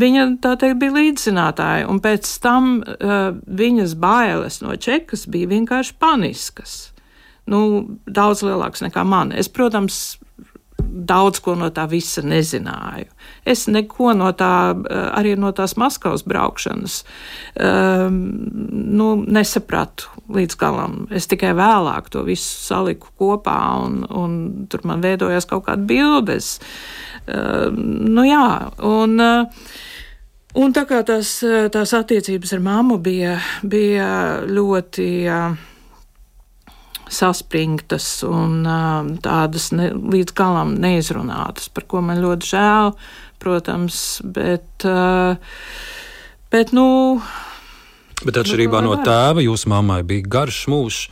[0.04, 5.98] viņa tā teikt bija līdzzinātāja, un pēc tam uh, viņas bailes no čekas bija vienkārši
[6.00, 6.78] paniskas.
[7.50, 7.60] Nu,
[8.06, 9.32] daudz lielāks nekā man.
[9.34, 10.20] Es, protams,
[10.90, 13.08] daudz ko no tā visa nezināju.
[13.48, 14.72] Es neko no tā,
[15.16, 17.00] arī no tās Maskavas braukšanas,
[17.60, 18.18] um,
[18.70, 20.96] nu, nesapratu līdz galam.
[21.14, 24.38] Es tikai vēlāk to visu saliku kopā, un, un
[24.70, 26.58] tur man veidojās kaut kāda bildes.
[27.28, 28.44] Uh, nu, jā,
[28.86, 29.72] un, uh,
[30.60, 31.38] un tā kā tās,
[31.72, 34.12] tās attiecības ar mammu bija, bija
[34.48, 35.10] ļoti.
[35.26, 35.66] Uh,
[37.10, 38.62] saspringtas un
[39.24, 42.92] tādas ne, līdz galam neizrunātas, par ko man ļoti žēl,
[43.42, 44.86] protams, bet,
[46.54, 46.86] bet nu.
[48.20, 51.02] Bet atšķirībā nu, no tēva, jūsu mammai bija garš mūžs.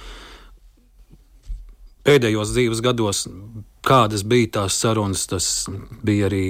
[2.09, 3.27] Pēdējos dzīves gados,
[3.89, 5.67] kādas bija tās sarunas, tas
[6.05, 6.45] bija arī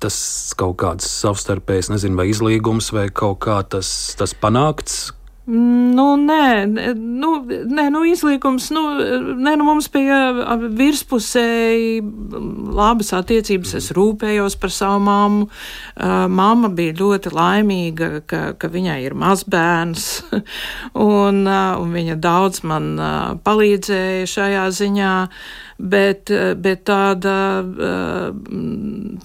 [0.00, 0.16] tas
[0.56, 5.10] kaut kāds savstarpējs, nezinu, vai izlīgums, vai kaut kā tas, tas panākts,
[5.50, 8.82] Nu, nē, nu, nē, nu, izlīgums, nu,
[9.40, 10.18] nē, nu, mums bija
[10.78, 12.02] virspusēji
[12.76, 13.72] labas attiecības.
[13.80, 15.48] Es rūpējos par savu mammu.
[15.48, 20.06] Uh, mamma bija ļoti laimīga, ka, ka viņai ir mazbērns,
[21.08, 25.16] un, uh, un viņa daudz man uh, palīdzēja šajā ziņā.
[25.80, 26.30] Bet,
[26.60, 27.36] bet tāda,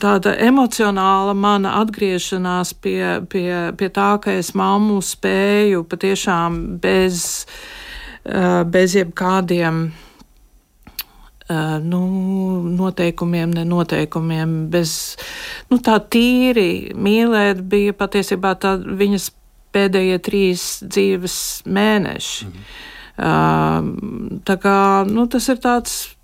[0.02, 7.46] tāda emocionāla mana atgriešanās pie, pie, pie tā, ka es mammu spēju patiešām bez,
[8.72, 9.86] bez jebkādiem
[11.86, 12.02] nu,
[12.74, 15.16] noteikumiem, nenoteikumiem, bez
[15.70, 19.30] nu, tā tīri mīlēt, bija patiesībā tā viņas
[19.76, 21.38] pēdējie trīs dzīves
[21.68, 22.50] mēneši.
[22.50, 22.92] Mhm.
[24.46, 24.78] Tā kā
[25.08, 26.15] nu, tas ir tāds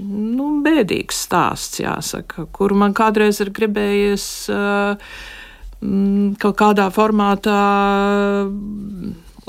[0.00, 5.14] nu, bēdīgs stāsts, jāsaka, kuru man kādreiz ir gribējies uh,
[6.40, 7.60] kaut kādā formātā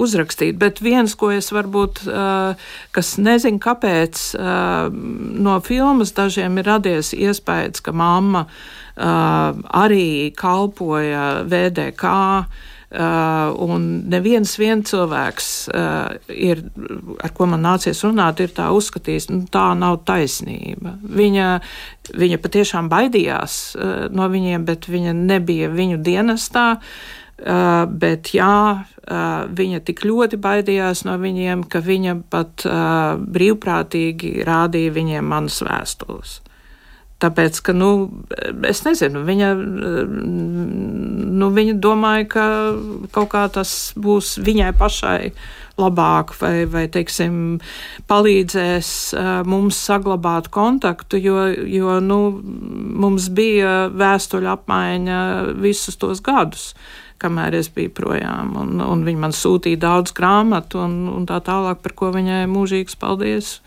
[0.02, 0.58] uzrakstīt.
[0.60, 2.04] Bet viens, ko es varbūt,
[2.96, 4.24] kas nezinu, kāpēc
[5.46, 8.46] no filmas dažiem ir radies iespējas, ka mamma
[8.96, 12.12] arī kalpoja VDK.
[12.86, 16.62] Uh, un neviens viens cilvēks, uh, ir,
[17.26, 20.94] ar ko man nācies runāt, ir tā uzskatījis, nu, tā nav taisnība.
[21.02, 21.50] Viņa,
[22.14, 26.72] viņa patiešām baidījās uh, no viņiem, bet viņa nebija viņu dienestā.
[26.78, 28.80] Uh, Uh, bet jā,
[29.12, 35.60] uh, viņa tik ļoti baidījās no viņiem, ka viņa pat uh, brīvprātīgi rādīja viņiem manas
[35.68, 36.38] vēstules.
[37.24, 37.90] Tāpēc, ka, nu,
[38.68, 39.52] es nezinu, viņa,
[41.40, 42.48] nu, viņa domāja, ka
[43.16, 45.20] kaut kā tas būs viņai pašai
[45.80, 47.62] labāk, vai, vai teiksim,
[48.12, 48.90] palīdzēs
[49.48, 52.20] mums saglabāt kontaktu, jo, jo nu,
[53.06, 55.24] mums bija vēstuļu apmaiņa
[55.64, 56.74] visus tos gadus
[57.22, 58.56] kamēr es biju projām.
[58.60, 63.00] Un, un viņa man sūtīja daudz grāmatu un, un tā tālāk, par ko viņai mūžīgs
[63.00, 63.60] paldies.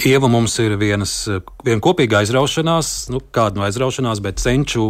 [0.00, 1.12] Ieva mums ir vienas,
[1.60, 4.84] viena kopīga aizraušanās, nu, kāda no aizraušanās, bet senču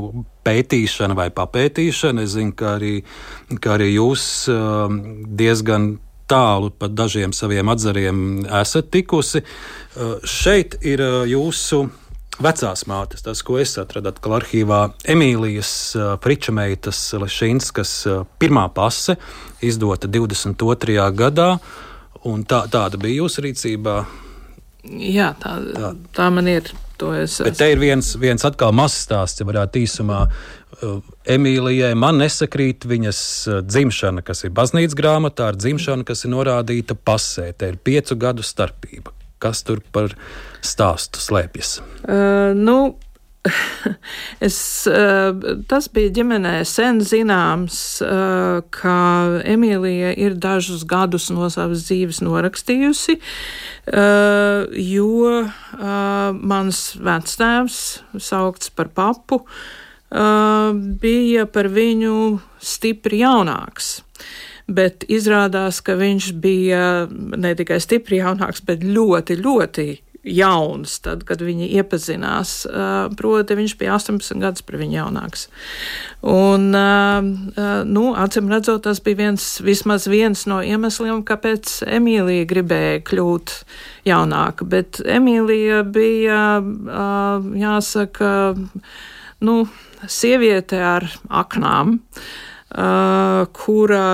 [0.46, 2.22] pētīšana vai papētīšana.
[2.22, 2.92] Es zinu, ka arī,
[3.58, 4.22] ka arī jūs
[4.54, 5.96] um, diezgan
[6.30, 8.22] tālu pat dažiem saviem atzariem
[8.60, 9.42] esat tikusi.
[9.42, 11.82] Uh, šeit ir uh, jūsu
[12.38, 14.80] vecās mātes, tas, ko es atradu atkal arhīvā,
[15.10, 15.74] Emīlijas
[16.22, 17.98] Fričameitas Lešinskas
[18.40, 19.18] pirmā pase,
[19.60, 21.02] izdota 22.
[21.18, 21.52] gadā,
[22.30, 24.00] un tā, tāda bija jūsu rīcībā.
[24.84, 25.90] Jā, tā, tā.
[26.16, 26.70] tā man ir.
[27.00, 30.18] Bet te ir viens, viens atkal mazs stāsts, ja varētu īsumā.
[31.32, 33.20] Emīlijai man nesakrīt viņas
[33.64, 37.50] dzimšana, kas ir baznīcas grāmatā, ar dzimšanu, kas ir norādīta pasē.
[37.56, 39.14] Te ir piecu gadu starpība.
[39.40, 40.12] Kas tur par
[40.60, 41.78] stāstu slēpjas?
[42.04, 42.76] Uh, nu,
[44.46, 44.56] Es,
[44.88, 45.32] uh,
[45.68, 48.96] tas bija ģimenē sen zināms, uh, ka
[49.48, 55.44] Emīlija ir dažus gadus no savas dzīves norakstījusi, uh, jo
[56.50, 57.78] mans vectēvs,
[58.20, 59.40] saukts par papu,
[61.00, 62.14] bija par viņu
[62.58, 64.00] stipri jaunāks.
[64.70, 69.86] Bet izrādās, ka viņš bija ne tikai stipri jaunāks, bet ļoti, ļoti
[70.26, 72.54] jauns, tad, kad viņi iepazinās.
[73.16, 75.46] Proti, viņš bija 18 gadus par viņu jaunāks.
[76.26, 76.68] Un,
[77.88, 83.56] nu, acīm redzot, tas bija viens, vismaz viens no iemesliem, kāpēc Emīlija gribēja kļūt
[84.08, 84.68] jaunāka.
[84.68, 86.44] Bet Emīlija bija,
[87.64, 88.32] jāsaka,
[89.40, 89.58] nu,
[90.04, 91.08] sieviete ar
[91.42, 92.00] aknām,
[93.56, 94.06] kura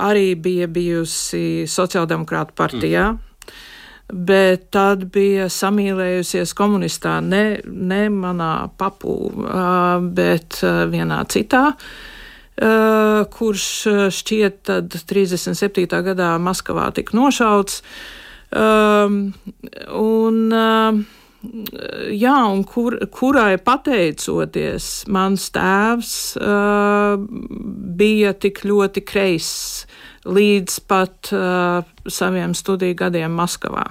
[0.00, 3.10] arī bija bijusi Sociāldemokrāta partijā.
[3.12, 3.29] Mm.
[4.12, 9.14] Bet tad bija samīlējusies komunistā ne, ne manā papū,
[10.16, 10.58] bet
[10.90, 11.64] vienā citā,
[13.36, 13.66] kurš
[14.16, 15.86] šķiet tad 37.
[16.10, 17.80] gadā Maskavā tika nošauts.
[18.50, 20.40] Un,
[22.18, 27.14] jā, un kur, kurai pateicoties, mans tēvs uh,
[28.00, 29.86] bija tik ļoti kreiss
[30.28, 33.86] līdz pat uh, saviem studiju gadiem Maskavā.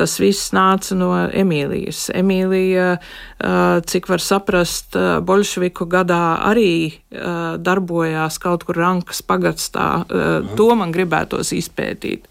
[0.00, 2.06] Tas viss nāca no Emīlijas.
[2.16, 9.90] Emīlija, uh, cik var saprast, uh, Bolševiku gadā arī uh, darbojās kaut kur Rankas pagastā.
[10.06, 12.24] Uh, to man gribētos izpētīt.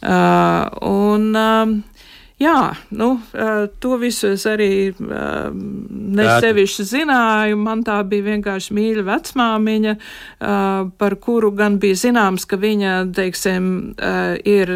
[0.00, 1.72] Un, uh,
[2.40, 3.10] Jā, nu,
[3.84, 7.58] to visu es arī nesevišķi zināju.
[7.60, 9.96] Man tā bija vienkārši mīļa vecmāmiņa,
[11.02, 13.66] par kuru gan bija zināms, ka viņa, teiksim,
[14.48, 14.72] ir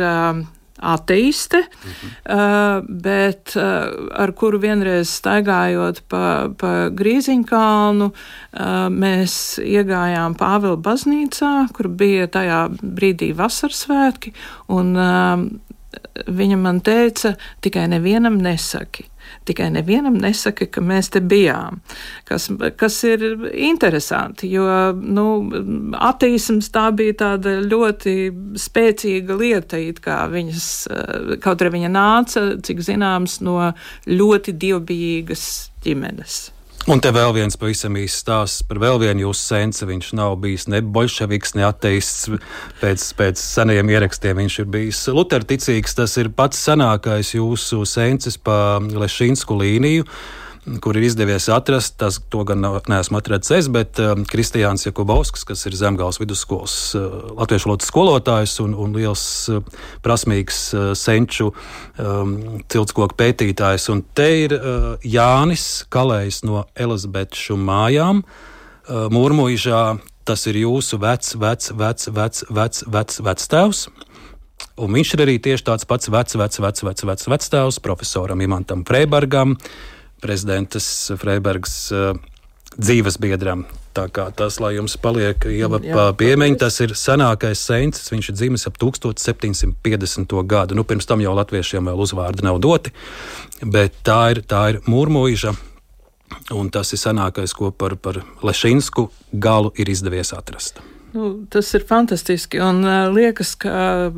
[0.84, 2.12] ateiste, mhm.
[2.28, 8.10] uh, bet ar kuru vienreiz staigājot pa, pa Grīziņkalnu,
[8.94, 14.34] mēs iegājām Pāvila baznīcā, kur bija tajā brīdī vasaras svētki,
[14.74, 14.94] un
[16.26, 17.34] viņa man teica,
[17.64, 19.08] tikai nevienam nesaki.
[19.48, 21.80] Tikai nevienam nesaka, ka mēs te bijām.
[22.28, 24.66] Kas, kas ir interesanti, jo
[25.00, 25.26] nu,
[25.96, 28.16] attīstības tā bija tāda ļoti
[28.60, 29.80] spēcīga lieta,
[30.32, 30.70] viņas,
[31.44, 33.72] kaut arī viņa nāca, cik zināms, no
[34.08, 35.48] ļoti dievbijīgas
[35.84, 36.53] ģimenes.
[36.84, 39.86] Un te vēl viens pavisam īsts stāsts par vēl vienu jūsu senci.
[39.88, 42.26] Viņš nav bijis ne bolševiks, ne ateists.
[42.82, 45.96] Pēc, pēc senajiem ierakstiem viņš ir bijis luterticīgs.
[45.96, 50.04] Tas ir pats senākais jūsu sencis pa Lešinsku līniju
[50.80, 51.96] kur ir izdevies atrast.
[52.00, 57.18] Tas, to gan neesmu atradzis es, bet uh, Kristiāns Jakubovskis, kas ir Zemgājas vidusskolas uh,
[57.36, 59.60] latviešu valodas skolotājs un, un liels uh,
[60.04, 62.34] prasmīgs uh, senču um,
[62.72, 63.90] ciltskoku pētītājs.
[63.92, 69.84] Un te ir uh, Jānis Kalējs no Elizabešu mājām, uh, Mūrmuižā.
[70.24, 73.86] Tas ir jūsu vecs, vecs, vecs, vecs, vecs, vecs, vecs tēvs.
[74.80, 78.40] Un viņš ir arī tieši tāds pats vecs, vecs, vecs, vecs, vecs, vecs tēvs profesoram
[78.40, 79.52] Imantam Freibergam.
[79.52, 79.93] Uh,
[80.24, 80.86] prezidentas
[81.20, 82.14] Freibergas uh,
[82.80, 83.64] dzīves biedram.
[83.94, 85.68] Tā kā tas, lai jums paliek jau
[86.18, 88.08] piemiņa, tas ir senākais sēns.
[88.10, 90.34] Viņš ir dzimis ap 1750.
[90.50, 90.74] gadu.
[90.74, 92.90] Nu, pirms tam jau latviešiem vēl uzvārdi nav doti,
[93.62, 95.54] bet tā ir, tā ir mūrmuīža.
[96.56, 100.82] Un tas ir senākais, ko par, par Lešinsku galu ir izdevies atrast.
[101.14, 102.58] Nu, tas ir fantastiski.
[102.58, 104.10] Un uh, liekas, ka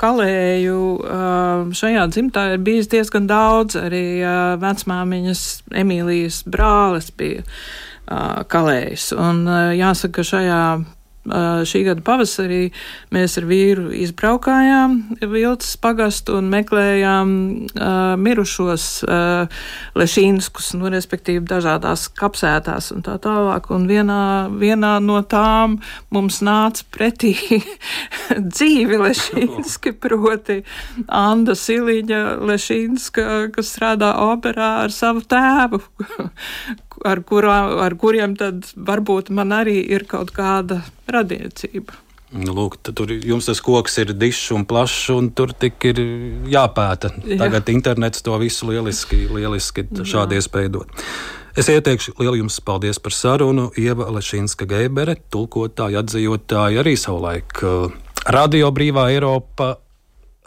[0.00, 3.76] kalēju uh, šajā dzimtā ir bijis diezgan daudz.
[3.76, 5.42] Arī uh, vecmāmiņas
[5.76, 9.10] Emīlijas brālis bija uh, kalējs.
[9.12, 10.62] Un uh, jāsaka, ka šajā
[11.68, 12.68] šī gada pavasarī
[13.14, 14.96] mēs ar vīru izbraukājām
[15.28, 17.34] Vilcis pagastu un meklējām
[18.22, 18.86] mirušos
[19.98, 23.70] lešīnskus, nu, respektīvi dažādās kapsētās un tā tālāk.
[23.74, 24.22] Un vienā,
[24.52, 25.78] vienā no tām
[26.14, 27.34] mums nāca pretī
[28.54, 30.60] dzīvi lešīnski, proti
[31.06, 35.82] Anda Siliņa lešīnska, kas strādā operā ar savu tēvu,
[37.06, 41.96] ar, kurā, ar kuriem tad varbūt man arī ir kaut kāda radniecība.
[42.28, 46.00] Lūk, tur jums tas koks ir dišs un plašs, un tur tik ir
[46.52, 47.14] jāpēta.
[47.24, 47.72] Tagad Jā.
[47.72, 50.92] internets to visu lieliski, lieliski šādi iespēju dot.
[51.58, 53.70] Es ieteikšu lielu jums paldies par sarunu.
[53.80, 57.88] Ieva Lešinska Geibere, tulkotāja, atzījotāja, arī savulaik uh,
[58.28, 59.78] Radio Brīvā Eiropa.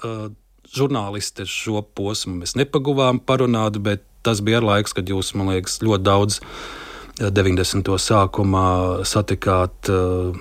[0.05, 0.29] Uh,
[0.71, 6.05] žurnāliste šo posmu mēs nepaguvām parunāt, bet tas bija laiks, kad jūs, man liekas, ļoti
[6.05, 6.39] daudz
[7.21, 7.81] 90.
[7.81, 8.67] Eh, sākumā
[9.07, 10.31] satikāt uh,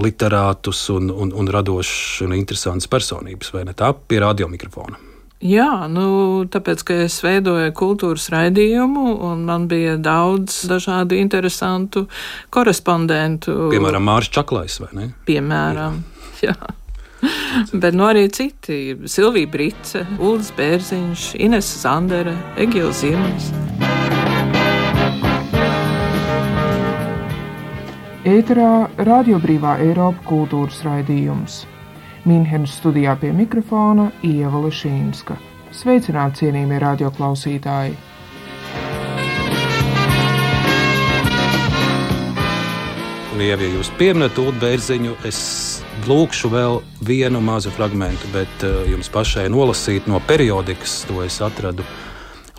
[0.00, 5.00] literātus un, un, un radošas un interesantas personības, vai ne tā, pie radiomikrofona.
[5.44, 6.06] Jā, nu,
[6.48, 12.06] tāpēc, ka es veidoju kultūras raidījumu, un man bija daudz dažādu interesantu
[12.54, 13.66] korespondentu.
[13.74, 15.10] Piemēram, Mārcis Čaklais, vai ne?
[15.28, 16.00] Piemēram,
[16.40, 16.54] jā.
[16.54, 16.72] jā.
[17.82, 23.50] Bet nu arī citi- Silvija Brice, Ulris Bērziņš, Ines Zandere, Egils Ziemelis.
[28.24, 31.66] Ēterā Radio Brīvā Eiropa kultūras raidījums.
[32.24, 35.36] Mīnhenes studijā pie mikrofona Ieva Lešīnska.
[35.76, 38.13] Sveicināti cienījamie radioklausītāji!
[43.42, 49.48] Ja jūs pieminat Ulu Bērziņu, es lūkšu vēl vienu mazu fragment, bet uh, jums pašai
[49.50, 51.82] nolasīt no periodikas, to es atradu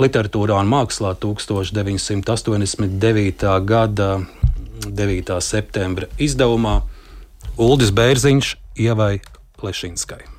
[0.01, 3.45] literatūrā un mākslā 1989.
[3.63, 4.19] gada
[4.85, 5.39] 9.
[5.39, 6.81] septembra izdevumā
[7.55, 9.19] Uldis Bērziņš ievai
[9.63, 10.34] Lešinskai.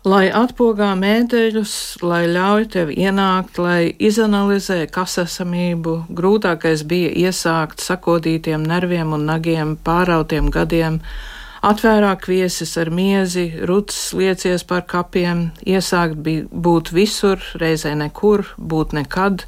[0.00, 8.64] Lai atpogā mēteļus, lai ļauj tev ienākt, lai izanalizē kas esamību, grūtākais bija iesākt sakodītiem
[8.64, 11.02] nerviem un nagiem pārautiem gadiem,
[11.60, 16.16] Atvērāk viesis ar miezi, rucis liecies par kapiem, iesākt
[16.48, 19.44] būt visur, reizē nekur, būt nekad,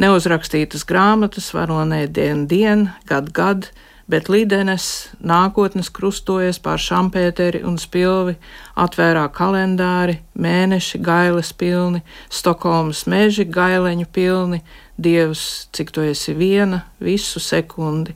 [0.00, 3.68] neuzrakstītas grāmatas, varonē dien dien, gad gad,
[4.10, 4.86] bet līdenes
[5.22, 8.36] nākotnes krustojas pār šampēteri un spilvi,
[8.78, 14.62] atvērā kalendāri, mēneši gailes pilni, Stokholmas meži gaileņu pilni,
[15.02, 18.12] Dievs, cik tu esi viena, visu sekundi,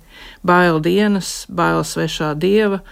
[0.46, 2.82] bail dienas, bail svešā dieva,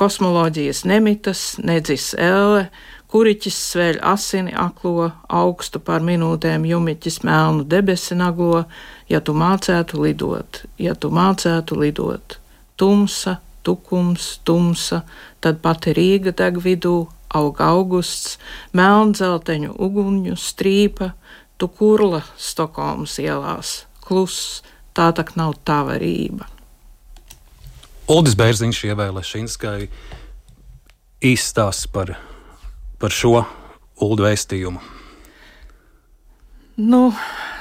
[0.00, 2.64] kosmoloģijas nemitas, nedzis elle,
[3.12, 8.64] kuriķis sveļ asini aklo, augstu par minūtēm jumiķis melnu debesi naglo,
[9.12, 12.40] ja tu mācētu lidot, ja tu mācētu lidot.
[12.76, 15.02] Tumsa, tukums, tumsa,
[15.40, 18.38] tad pati Rīga deg vidū, aug augusts,
[18.76, 21.12] melndzelteņu uguņu strīpa,
[21.58, 24.62] tu kurla Stokholmas ielās, kluss,
[24.94, 26.48] tā tak nav tava rība.
[28.10, 29.88] Uldis Bērziņš ievēlē Šinskai
[31.24, 32.18] īstāsts par,
[33.00, 33.46] par šo
[34.04, 34.82] Uldu vēstījumu.
[36.84, 37.00] Nu,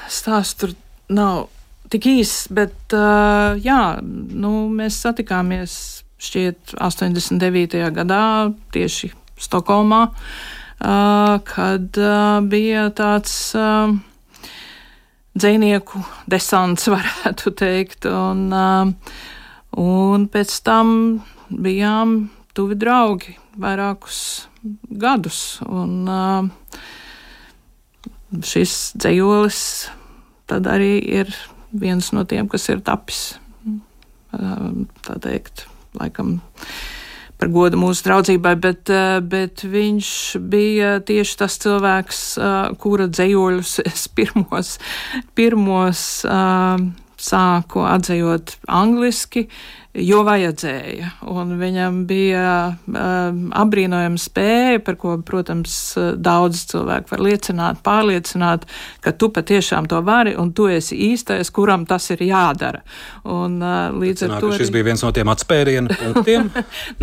[0.10, 0.74] stāsts tur
[1.14, 1.48] nav
[1.94, 5.76] tik īss, bet uh, jā, nu, mēs satikāmies
[6.24, 7.84] šķiet 89.
[7.94, 8.24] gadā
[8.74, 9.12] tieši
[9.44, 13.38] Stokholmā, uh, kad uh, bija tāds.
[13.58, 13.94] Uh,
[15.34, 18.08] dzinieku desants, varētu teikt.
[18.10, 18.88] Un, uh,
[19.80, 20.88] un pēc tam
[21.50, 24.48] bijām tuvi draugi vairākus
[25.02, 25.60] gadus.
[25.68, 26.48] Un, uh,
[28.34, 29.60] šis dzējolis
[30.50, 31.30] tad arī ir
[31.74, 33.34] viens no tiem, kas ir tapis.
[34.34, 35.68] Uh, tā teikt,
[36.00, 36.40] laikam
[37.44, 40.10] par godu mūsu draudzībai, bet, eh, bet viņš
[40.48, 44.78] bija tieši tas cilvēks, eh, kura dzējoļus es pirmos,
[45.36, 46.86] pirmos eh,
[47.20, 49.50] sāku atzējot angliski,
[49.94, 51.10] jo vajadzēja.
[51.30, 55.76] Un viņam bija um, apbrīnojama spēja, par ko, protams,
[56.18, 58.66] daudz cilvēku var liecināt, pārliecināt,
[59.06, 62.82] ka tu patiešām to vari un tu esi īstais, kuram tas ir jādara.
[63.24, 64.54] Un, uh, līdz ar to.
[64.58, 64.78] Šis arī...
[64.80, 66.50] bija viens no tiem atspērienu punktiem.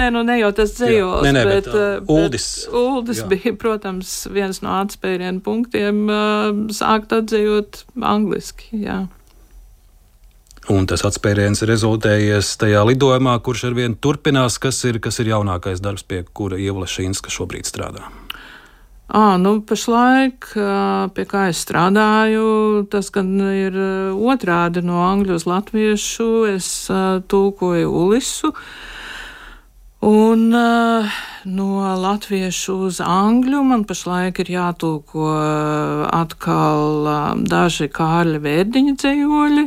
[0.00, 2.50] nē, nu ne jau tas dzējos, nē, nē, bet, bet uh, Uldis.
[2.66, 3.30] Bet Uldis jā.
[3.30, 8.82] bija, protams, viens no atspērienu punktiem uh, sākt atzējot angliski.
[8.82, 9.04] Jā.
[10.70, 15.82] Un tas atspēriens rezultējies tajā lidojumā, kurš ar vienu turpinās, kas ir, kas ir jaunākais
[15.82, 18.04] darbs, pie kura Ieva Lešīnska šobrīd strādā.
[19.10, 20.52] À, nu, pašlaik,
[21.16, 23.74] pie kā es strādāju, tas gan ir
[24.14, 26.28] otrādi no angļu uz latviešu.
[26.52, 26.70] Es
[27.32, 28.52] tulkoju Ulisu.
[30.00, 31.04] Un uh,
[31.44, 35.26] no latviešu uz angļu man pašlaik ir jātulko
[36.08, 39.66] atkal uh, daži Kārļa Vērdiņa dzējoļi,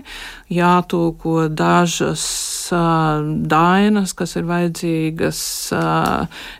[0.58, 2.26] jātulko dažas
[2.74, 5.46] uh, dainas, kas ir vajadzīgas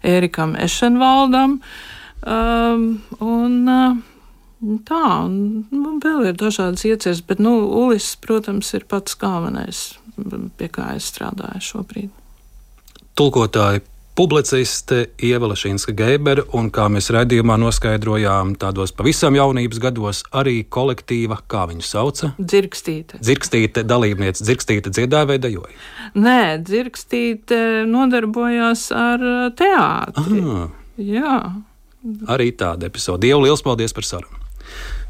[0.06, 1.58] Ērikam Ešenvaldam.
[2.24, 2.88] Um,
[3.26, 3.60] un,
[4.86, 9.88] tā, un vēl ir dažādas ieceres, bet, nu, Ulis, protams, ir pats galvenais,
[10.62, 12.20] pie kā es strādāju šobrīd
[13.18, 13.82] tulkotāja
[14.14, 21.40] publiciste Ieva Lešīnska Geibera un, kā mēs redzījumā noskaidrojām, tādos pavisam jaunības gados arī kolektīva,
[21.50, 22.32] kā viņu sauca?
[22.38, 23.18] Dzirkstīte.
[23.24, 25.74] Dzirkstīte dalībniece, dzirkstīte dziedāja vai dejoja?
[26.14, 27.60] Nē, dzirkstīte
[27.90, 30.46] nodarbojās ar uh, teātri.
[30.46, 30.70] Aha.
[31.02, 31.42] Jā.
[32.30, 33.26] Arī tāda epizode.
[33.26, 34.43] Dievu liels paldies par sarunu!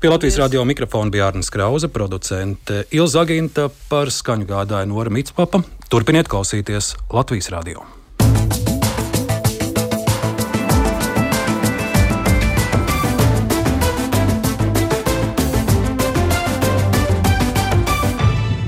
[0.04, 5.62] Pie Latvijas radio mikrofona bija Arnēs Krause, producente Ilza Aginta par skaņu gādāja Nora Mitspapa.
[5.88, 7.86] Turpiniet klausīties Latvijas radio!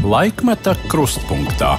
[0.07, 1.75] Laikmeta krustpunktā.